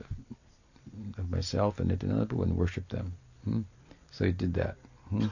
[1.19, 3.12] of myself and Nityananda and worship them.
[3.44, 3.60] Hmm?
[4.10, 4.77] So he did that.
[5.10, 5.27] Hmm?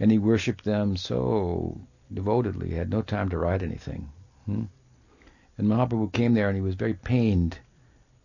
[0.00, 1.78] And he worshipped them so
[2.12, 2.70] devotedly.
[2.70, 4.10] He had no time to write anything.
[4.46, 4.64] Hmm?
[5.58, 7.58] And Mahaprabhu came there and he was very pained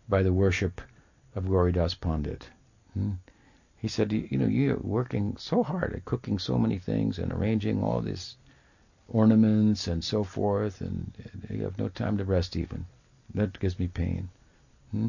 [0.08, 0.80] by the worship
[1.34, 2.48] of Gauridas Pandit.
[2.94, 3.12] Hmm?
[3.76, 7.82] He said, you, know, you're working so hard at cooking so many things and arranging
[7.82, 8.36] all these
[9.10, 11.12] ornaments and so forth, and,
[11.50, 12.86] you have no time to rest even.
[13.34, 14.28] That gives me pain.
[14.92, 15.08] Hmm?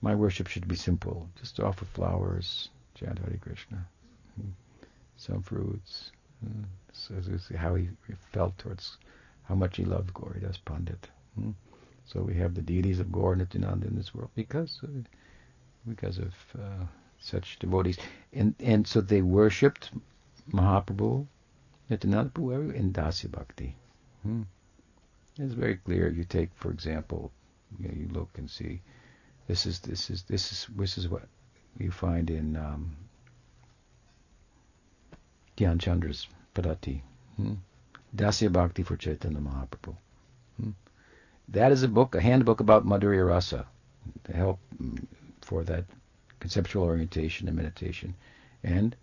[0.00, 1.28] My worship should be simple.
[1.38, 3.86] Just offer flowers, chant Hare Krishna,
[4.36, 4.50] hmm?
[5.16, 6.10] some fruits.
[6.42, 6.64] Hmm?
[6.92, 7.88] So this is how he
[8.32, 8.98] felt towards
[9.44, 11.08] how much he loved Gauridas Pandit.
[11.38, 11.50] Hmm?
[12.06, 14.88] So we have the deities of Gaur Nityananda in this world because uh,
[15.88, 16.84] because of uh,
[17.18, 17.98] such devotees,
[18.32, 19.90] and and so they worshipped
[20.50, 21.26] Mahaprabhu,
[21.88, 23.76] Nityananda Prabhu in Dasya Bhakti.
[24.22, 24.42] Hmm?
[25.38, 26.08] It's very clear.
[26.08, 27.32] You take, for example,
[27.78, 28.80] you, know, you look and see.
[29.48, 31.26] This is this is this is this is what
[31.78, 32.96] you find in um,
[35.56, 37.00] Dhyan Chandra's Paddhati.
[37.36, 37.54] Hmm?
[38.14, 39.96] Dasya Bhakti for Chaitanya Mahaprabhu.
[40.60, 40.70] Hmm?
[41.48, 43.66] That is a book, a handbook about Madhurya Rasa,
[44.24, 45.04] to help mm,
[45.40, 45.84] for that
[46.40, 48.14] conceptual orientation and meditation.
[48.62, 48.94] And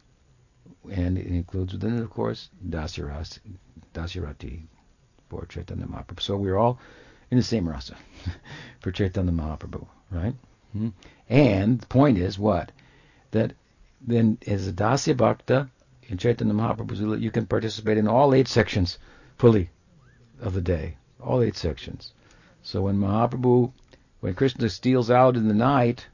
[0.91, 3.40] and it includes within it, of course, Dasyarati,
[3.94, 4.64] Dasyarati
[5.30, 6.22] for Chaitanya Mahaprabhu.
[6.22, 6.80] So we're all
[7.32, 7.96] in the same rasa
[8.80, 10.34] for Chaitanya Mahaprabhu, right?
[10.74, 10.90] Hmm?
[11.28, 12.72] And the point is what?
[13.32, 13.54] That
[14.02, 15.70] then as a Dasya Bhakta
[16.08, 18.98] in Chaitanya Mahaprabhu's you can participate in all eight sections
[19.38, 19.70] fully
[20.41, 20.98] of the day.
[21.22, 22.14] All eight sections.
[22.64, 23.72] So when Mahaprabhu,
[24.22, 26.08] when Krishna steals out in the night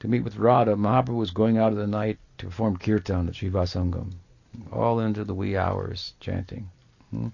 [0.00, 3.34] to meet with Radha, Mahaprabhu was going out in the night to perform kirtan at
[3.34, 4.12] Srivasangan,
[4.72, 6.70] all into the wee hours chanting.
[7.10, 7.28] Hmm?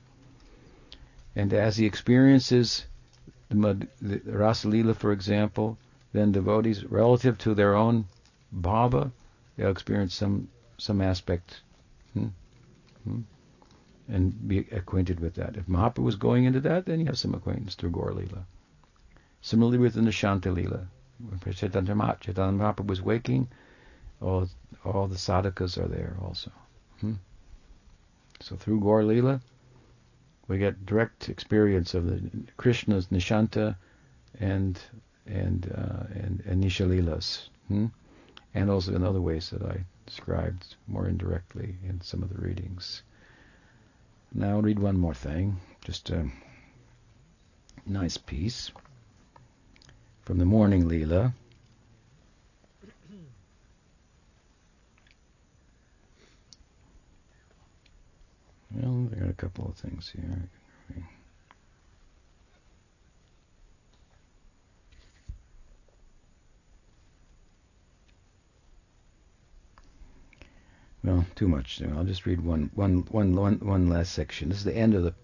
[1.35, 2.85] And as he experiences
[3.49, 5.79] the, the Rasa Lila, for example,
[6.13, 8.07] then devotees, relative to their own
[8.55, 9.11] bhava,
[9.57, 10.49] they'll experience some
[10.79, 11.61] some aspect.
[12.13, 12.29] Hmm?
[13.05, 13.21] Hmm?
[14.09, 15.57] and be acquainted with that.
[15.57, 18.45] If Mahaprabhu was going into that, then you have some acquaintance through Gaur Lila.
[19.41, 20.87] Similarly with the Nishanta Lila.
[21.19, 23.49] When Chaitanya Mahaprabhu was waking,
[24.23, 24.49] all,
[24.85, 26.51] all the sadhakas are there also.
[27.01, 27.15] Hmm?
[28.41, 29.41] So through Gaur Lila,
[30.49, 32.23] we get direct experience of the
[32.57, 33.77] Krishna's Nishanta
[34.41, 34.79] and
[35.27, 37.49] and uh, and, and Nisha Lilas.
[37.69, 37.87] Hmm?
[38.55, 43.03] and also in other ways that I described more indirectly in some of the readings.
[44.35, 46.29] Now I'll read one more thing, just a
[47.87, 48.71] nice piece
[50.23, 51.33] from the Morning Leela.
[58.75, 60.49] Well, I got a couple of things here.
[71.05, 71.83] Well, too much.
[71.83, 74.49] I'll just read one, one, one, one, one last section.
[74.49, 75.15] This is the end of the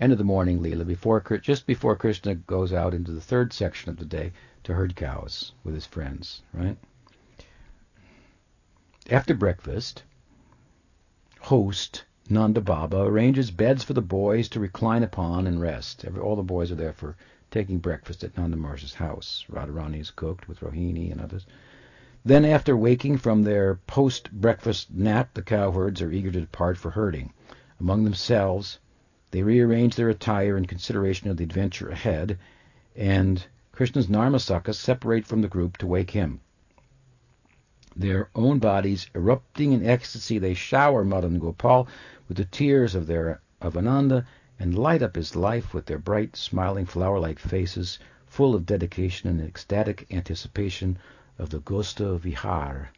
[0.00, 3.90] end of the morning Leela, before just before Krishna goes out into the third section
[3.90, 4.32] of the day
[4.62, 6.42] to herd cows with his friends.
[6.52, 6.76] Right.
[9.10, 10.04] After breakfast,
[11.40, 16.06] host Nanda Baba arranges beds for the boys to recline upon and rest.
[16.06, 17.16] Every, all the boys are there for
[17.50, 19.44] taking breakfast at Nanda Maharaj's house.
[19.50, 21.44] Radharani is cooked with Rohini and others.
[22.24, 26.90] Then, after waking from their post breakfast nap, the cowherds are eager to depart for
[26.90, 27.30] herding.
[27.78, 28.78] Among themselves,
[29.30, 32.38] they rearrange their attire in consideration of the adventure ahead,
[32.96, 36.40] and Krishna's Narmasakhas separate from the group to wake him.
[37.96, 41.86] Their own bodies erupting in ecstasy, they shower Madan Gopal
[42.26, 44.26] with the tears of their of Ananda
[44.58, 49.40] and light up his life with their bright, smiling, flower-like faces, full of dedication and
[49.40, 50.98] ecstatic anticipation
[51.38, 52.88] of the Gosta Vihar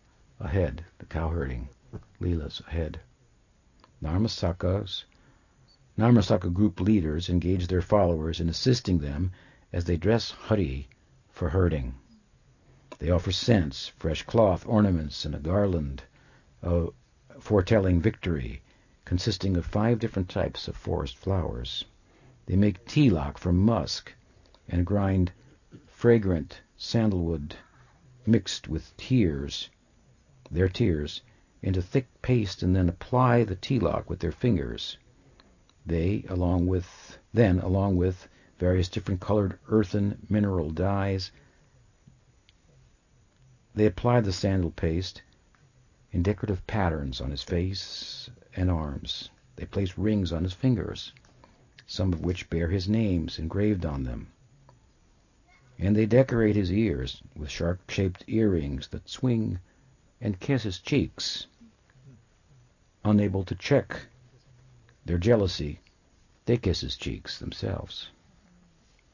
[0.40, 1.68] ahead, the cowherding
[2.18, 3.00] Leelas ahead.
[4.02, 5.04] Narmasakhas,
[5.98, 9.30] Narmasakha group leaders engage their followers in assisting them
[9.72, 10.88] as they dress Hari
[11.30, 11.94] for herding.
[12.98, 16.04] They offer scents, fresh cloth, ornaments, and a garland
[16.62, 16.86] uh,
[17.38, 18.62] foretelling victory,
[19.04, 21.84] consisting of five different types of forest flowers.
[22.46, 24.14] They make tilak from musk
[24.66, 25.32] and grind
[25.86, 27.56] fragrant sandalwood
[28.24, 29.68] mixed with tears,
[30.50, 31.20] their tears,
[31.60, 34.96] into thick paste and then apply the tilak with their fingers.
[35.84, 38.26] They, along with then, along with
[38.58, 41.30] various different colored earthen mineral dyes,
[43.76, 45.22] they apply the sandal paste
[46.10, 49.30] in decorative patterns on his face and arms.
[49.54, 51.12] They place rings on his fingers,
[51.86, 54.32] some of which bear his names engraved on them
[55.78, 59.58] and they decorate his ears with sharp-shaped earrings that swing
[60.20, 61.46] and kiss his cheeks.
[63.04, 64.06] Unable to check
[65.04, 65.80] their jealousy,
[66.46, 68.08] they kiss his cheeks themselves.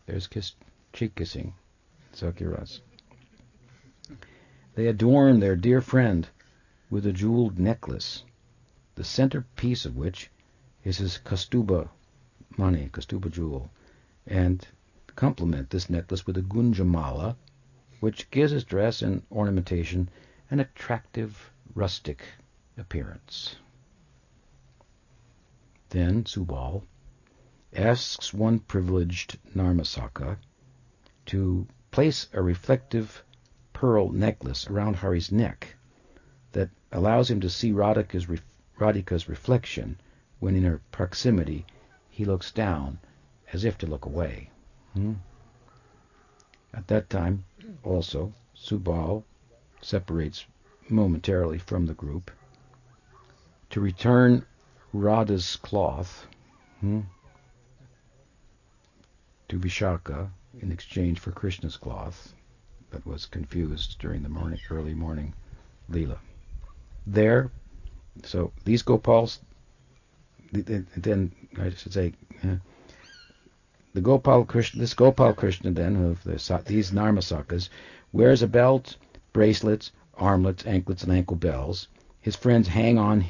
[0.06, 0.54] There's kiss,
[0.92, 1.54] cheek kissing,
[2.14, 2.80] Sakhyaras.
[4.74, 6.26] They adorn their dear friend
[6.88, 8.24] with a jeweled necklace,
[8.94, 10.30] the centerpiece of which
[10.82, 11.90] is his Kaustubha
[12.56, 13.70] money, Kaustubha jewel,
[14.26, 14.66] and
[15.14, 17.36] complement this necklace with a gunjamala,
[18.00, 20.08] which gives his dress and ornamentation
[20.50, 22.22] an attractive rustic
[22.78, 23.56] appearance.
[25.90, 26.84] Then Subal
[27.74, 30.38] asks one privileged Narmasakha
[31.26, 33.22] to place a reflective
[33.82, 35.74] pearl necklace around Hari's neck
[36.52, 38.46] that allows him to see Radhika's, ref-
[38.78, 40.00] Radhika's reflection
[40.38, 41.66] when in her proximity
[42.08, 43.00] he looks down
[43.52, 44.50] as if to look away.
[44.92, 45.14] Hmm.
[46.72, 47.44] At that time,
[47.82, 49.24] also, Subal
[49.80, 50.46] separates
[50.88, 52.30] momentarily from the group
[53.70, 54.46] to return
[54.92, 56.28] Radha's cloth
[56.78, 57.00] hmm,
[59.48, 60.30] to Vishakha
[60.60, 62.32] in exchange for Krishna's cloth
[62.92, 65.32] that was confused during the morning, early morning
[65.90, 66.18] Leela.
[67.06, 67.50] There,
[68.22, 69.40] so these Gopals,
[70.52, 72.12] then I should say,
[73.94, 77.68] the Gopal Krishna, this Gopal Krishna then of the, these Narmasakhas
[78.12, 78.96] wears a belt,
[79.32, 81.88] bracelets, armlets, anklets, and ankle bells.
[82.20, 83.24] His friends hang on,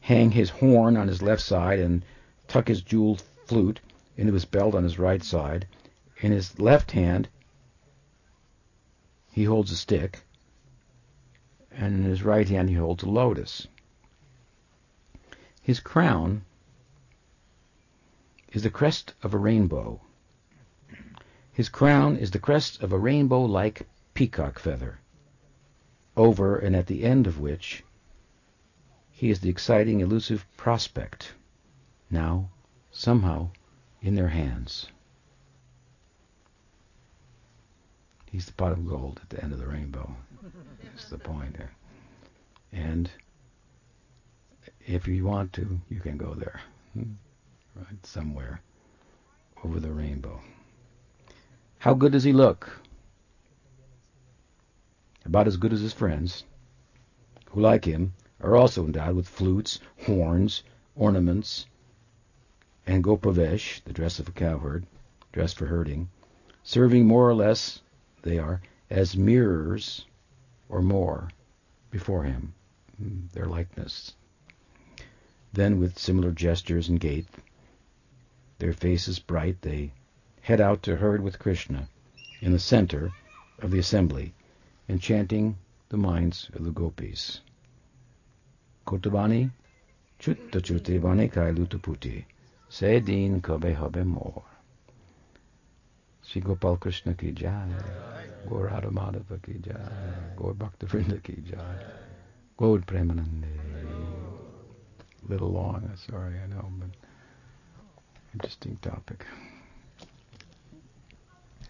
[0.00, 2.04] hang his horn on his left side and
[2.48, 3.80] tuck his jeweled flute
[4.16, 5.66] into his belt on his right side.
[6.20, 7.28] In his left hand,
[9.34, 10.22] he holds a stick,
[11.72, 13.66] and in his right hand he holds a lotus.
[15.60, 16.44] His crown
[18.52, 20.00] is the crest of a rainbow.
[21.52, 25.00] His crown is the crest of a rainbow-like peacock feather,
[26.16, 27.82] over and at the end of which
[29.10, 31.34] he is the exciting, elusive prospect,
[32.08, 32.50] now,
[32.92, 33.50] somehow,
[34.00, 34.86] in their hands.
[38.34, 40.12] He's the pot of gold at the end of the rainbow.
[40.82, 41.56] That's the point.
[42.72, 43.08] And
[44.84, 46.60] if you want to, you can go there.
[46.94, 47.12] Hmm
[47.76, 48.60] right, somewhere
[49.64, 50.40] over the rainbow.
[51.78, 52.80] How good does he look?
[55.24, 56.44] About as good as his friends.
[57.50, 60.64] who like him are also endowed with flutes, horns,
[60.96, 61.66] ornaments,
[62.86, 64.86] and gopavesh, the dress of a cowherd,
[65.32, 66.08] dressed for herding,
[66.64, 67.80] serving more or less,
[68.24, 68.60] they are,
[68.90, 70.06] as mirrors
[70.68, 71.28] or more
[71.90, 72.54] before him,
[73.32, 74.14] their likeness.
[75.52, 77.28] Then, with similar gestures and gait,
[78.58, 79.92] their faces bright, they
[80.40, 81.88] head out to herd with Krishna
[82.40, 83.12] in the center
[83.58, 84.32] of the assembly,
[84.88, 85.56] enchanting
[85.90, 87.40] the minds of the gopis.
[88.86, 89.50] Kotavani,
[90.18, 92.24] chutta chuttevani kai lutaputi,
[92.68, 94.44] se din kabe habe more.
[96.26, 97.68] Sri Gopal Krishna ki jai,
[98.48, 99.76] Gaur Madhava ki jai,
[100.36, 100.86] Gaur Bhakta
[101.22, 101.76] ki jai,
[102.56, 103.52] Gaur Premanande.
[105.28, 106.88] Little long, sorry, I know, but
[108.32, 109.24] interesting topic.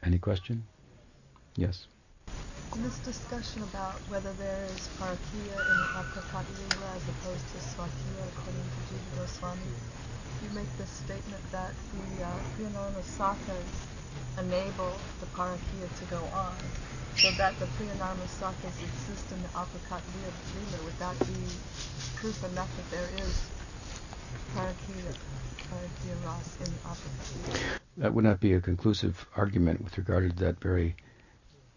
[0.05, 0.65] Any question?
[1.57, 1.87] Yes.
[2.75, 6.47] In this discussion about whether there is parakia in Aprakat
[6.97, 9.75] as opposed to swakiya according to Jiva Goswami,
[10.43, 13.94] you make the statement that the uh, Priyanarmasakhas
[14.39, 16.55] enable the parakia to go on,
[17.17, 20.85] so that the Priyanarma Sakas exist in the Aprakat Lila.
[20.85, 21.41] Would that be
[22.17, 23.49] proof enough that there is
[24.55, 25.15] parakia,
[25.71, 30.45] parakia ras in the Aprakat That would not be a conclusive argument with regard to
[30.45, 30.97] that very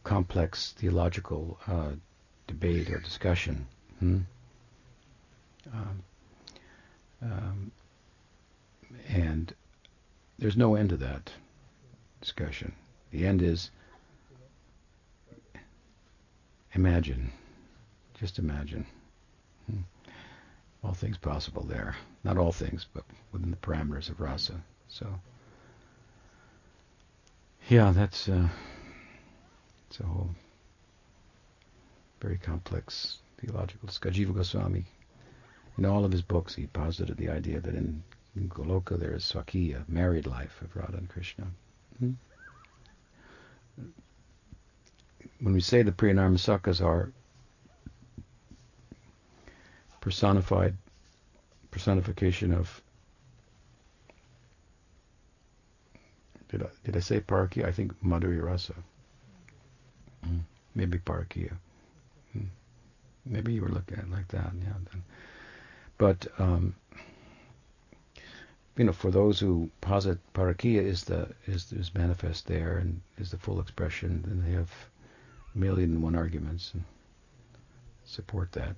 [0.04, 1.92] complex theological uh,
[2.48, 3.68] debate or discussion.
[4.00, 4.20] Hmm?
[5.74, 6.04] Um,
[7.22, 7.72] um,
[9.10, 9.54] and
[10.40, 11.32] there's no end to that
[12.28, 12.74] discussion.
[13.12, 13.72] The end is
[16.74, 17.32] imagine,
[18.20, 18.86] just imagine.
[19.72, 19.84] Hmm.
[20.84, 21.96] All things possible there.
[22.26, 24.62] Not all things, but within the parameters of rasa.
[24.90, 25.08] So,
[27.70, 28.50] yeah, that's uh,
[29.88, 30.32] it's a whole
[32.22, 34.26] very complex theological discussion.
[34.26, 34.84] Jiva Goswami,
[35.78, 38.04] in all of his books, he posited the idea that in,
[38.50, 41.48] Goloka there is Swakiya, married life of Radha and Krishna.
[42.00, 42.12] Hmm?
[45.40, 47.12] When we say the Priyanarmasakhas are
[50.02, 50.76] personified
[51.70, 52.82] personification of
[56.50, 57.66] did I did I say Parakia?
[57.66, 58.74] I think Madhurya Rasa.
[60.26, 60.40] Mm.
[60.76, 61.54] Maybe Parakia.
[62.36, 62.48] Mm.
[63.26, 65.00] Maybe you were looking at it like that, yeah.
[65.98, 66.76] But um,
[68.78, 73.32] you know, for those who posit parakia is the is is manifest there and is
[73.32, 74.72] the full expression, then they have
[75.56, 76.84] a million and one arguments and
[78.06, 78.76] support that.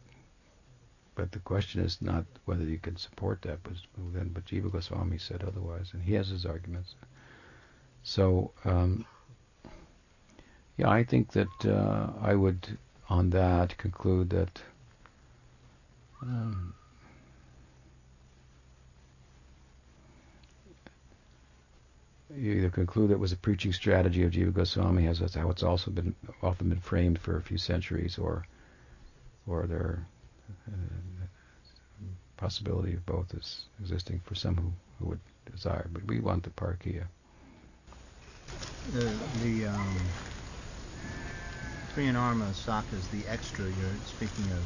[1.16, 3.74] But the question is not whether you can support that, but
[4.14, 6.96] then but Jiva Goswami said otherwise, and he has his arguments.
[8.04, 9.06] So um,
[10.78, 12.78] yeah, I think that uh, I would
[13.10, 14.62] on that conclude that.
[16.22, 16.74] Um,
[22.36, 25.64] you either conclude it was a preaching strategy of Jiva Goswami, as that's how it's
[25.64, 28.46] also been often been framed for a few centuries, or
[29.48, 30.06] or there
[30.68, 31.26] uh,
[32.38, 35.20] possibility of both is existing for some who, who would
[35.52, 35.88] desire.
[35.92, 37.06] But we want the parkia.
[38.94, 39.12] The
[39.44, 40.10] the um,
[41.96, 43.66] Priyanarmasakhas, the extra.
[43.66, 44.64] You're speaking of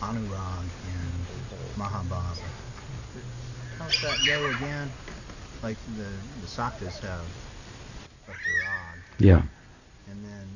[0.00, 1.26] Anurag and
[1.76, 2.48] Mahabhava.
[3.78, 4.90] How's that go again?
[5.64, 6.02] Like the
[6.42, 7.24] the sakhas have
[8.28, 8.98] like the rod.
[9.16, 9.42] Yeah.
[10.10, 10.46] And then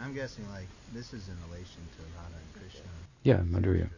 [0.00, 2.88] I'm guessing like this is in relation to Radha and Krishna.
[3.24, 3.88] Yeah, Madhurya.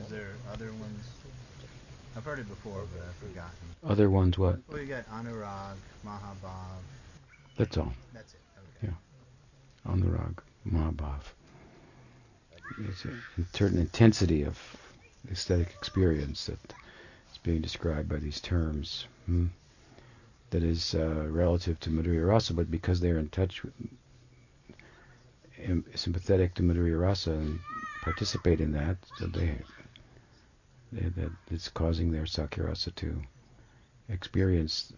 [0.00, 1.04] Is there other ones?
[2.16, 3.52] I've heard it before, but I've forgotten.
[3.88, 4.58] Other ones what?
[4.68, 6.82] Well, you got Anurag, Mahabhav.
[7.56, 7.92] That's all.
[8.12, 8.40] That's it.
[8.82, 8.92] Okay.
[8.92, 9.92] Yeah.
[9.92, 10.38] Anurag,
[10.68, 11.22] Mahabhav.
[12.88, 14.58] It's a certain intensity of
[15.30, 16.74] aesthetic experience that
[17.30, 19.46] is being described by these terms hmm,
[20.50, 23.74] that is uh, relative to Madhurya Rasa, but because they're in touch with,
[25.94, 27.60] sympathetic to Madhurya Rasa and
[28.02, 29.58] participate in that, so they,
[30.92, 33.20] they that it's causing their Sakhyarasa to
[34.08, 34.92] experience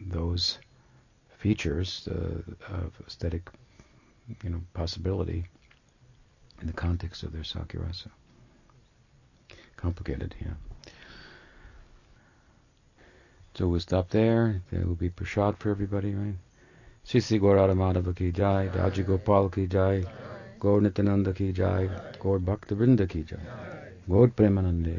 [0.00, 0.58] those
[1.36, 3.50] features uh, of aesthetic,
[4.42, 5.44] you know, possibility
[6.60, 8.08] in the context of their Sakhyarasa.
[9.76, 10.54] Complicated, yeah.
[13.58, 14.62] So we'll stop there.
[14.70, 16.36] There will be prashad for everybody, right?
[17.04, 20.04] Sisi Gaurada Madhava ki jai, Raja Gopal ki jai,
[20.60, 21.90] Gaur Nityananda ki jai,
[22.20, 23.40] Gaur Bhakta Vrinda ki jai,
[24.08, 24.94] Gaur Premanande.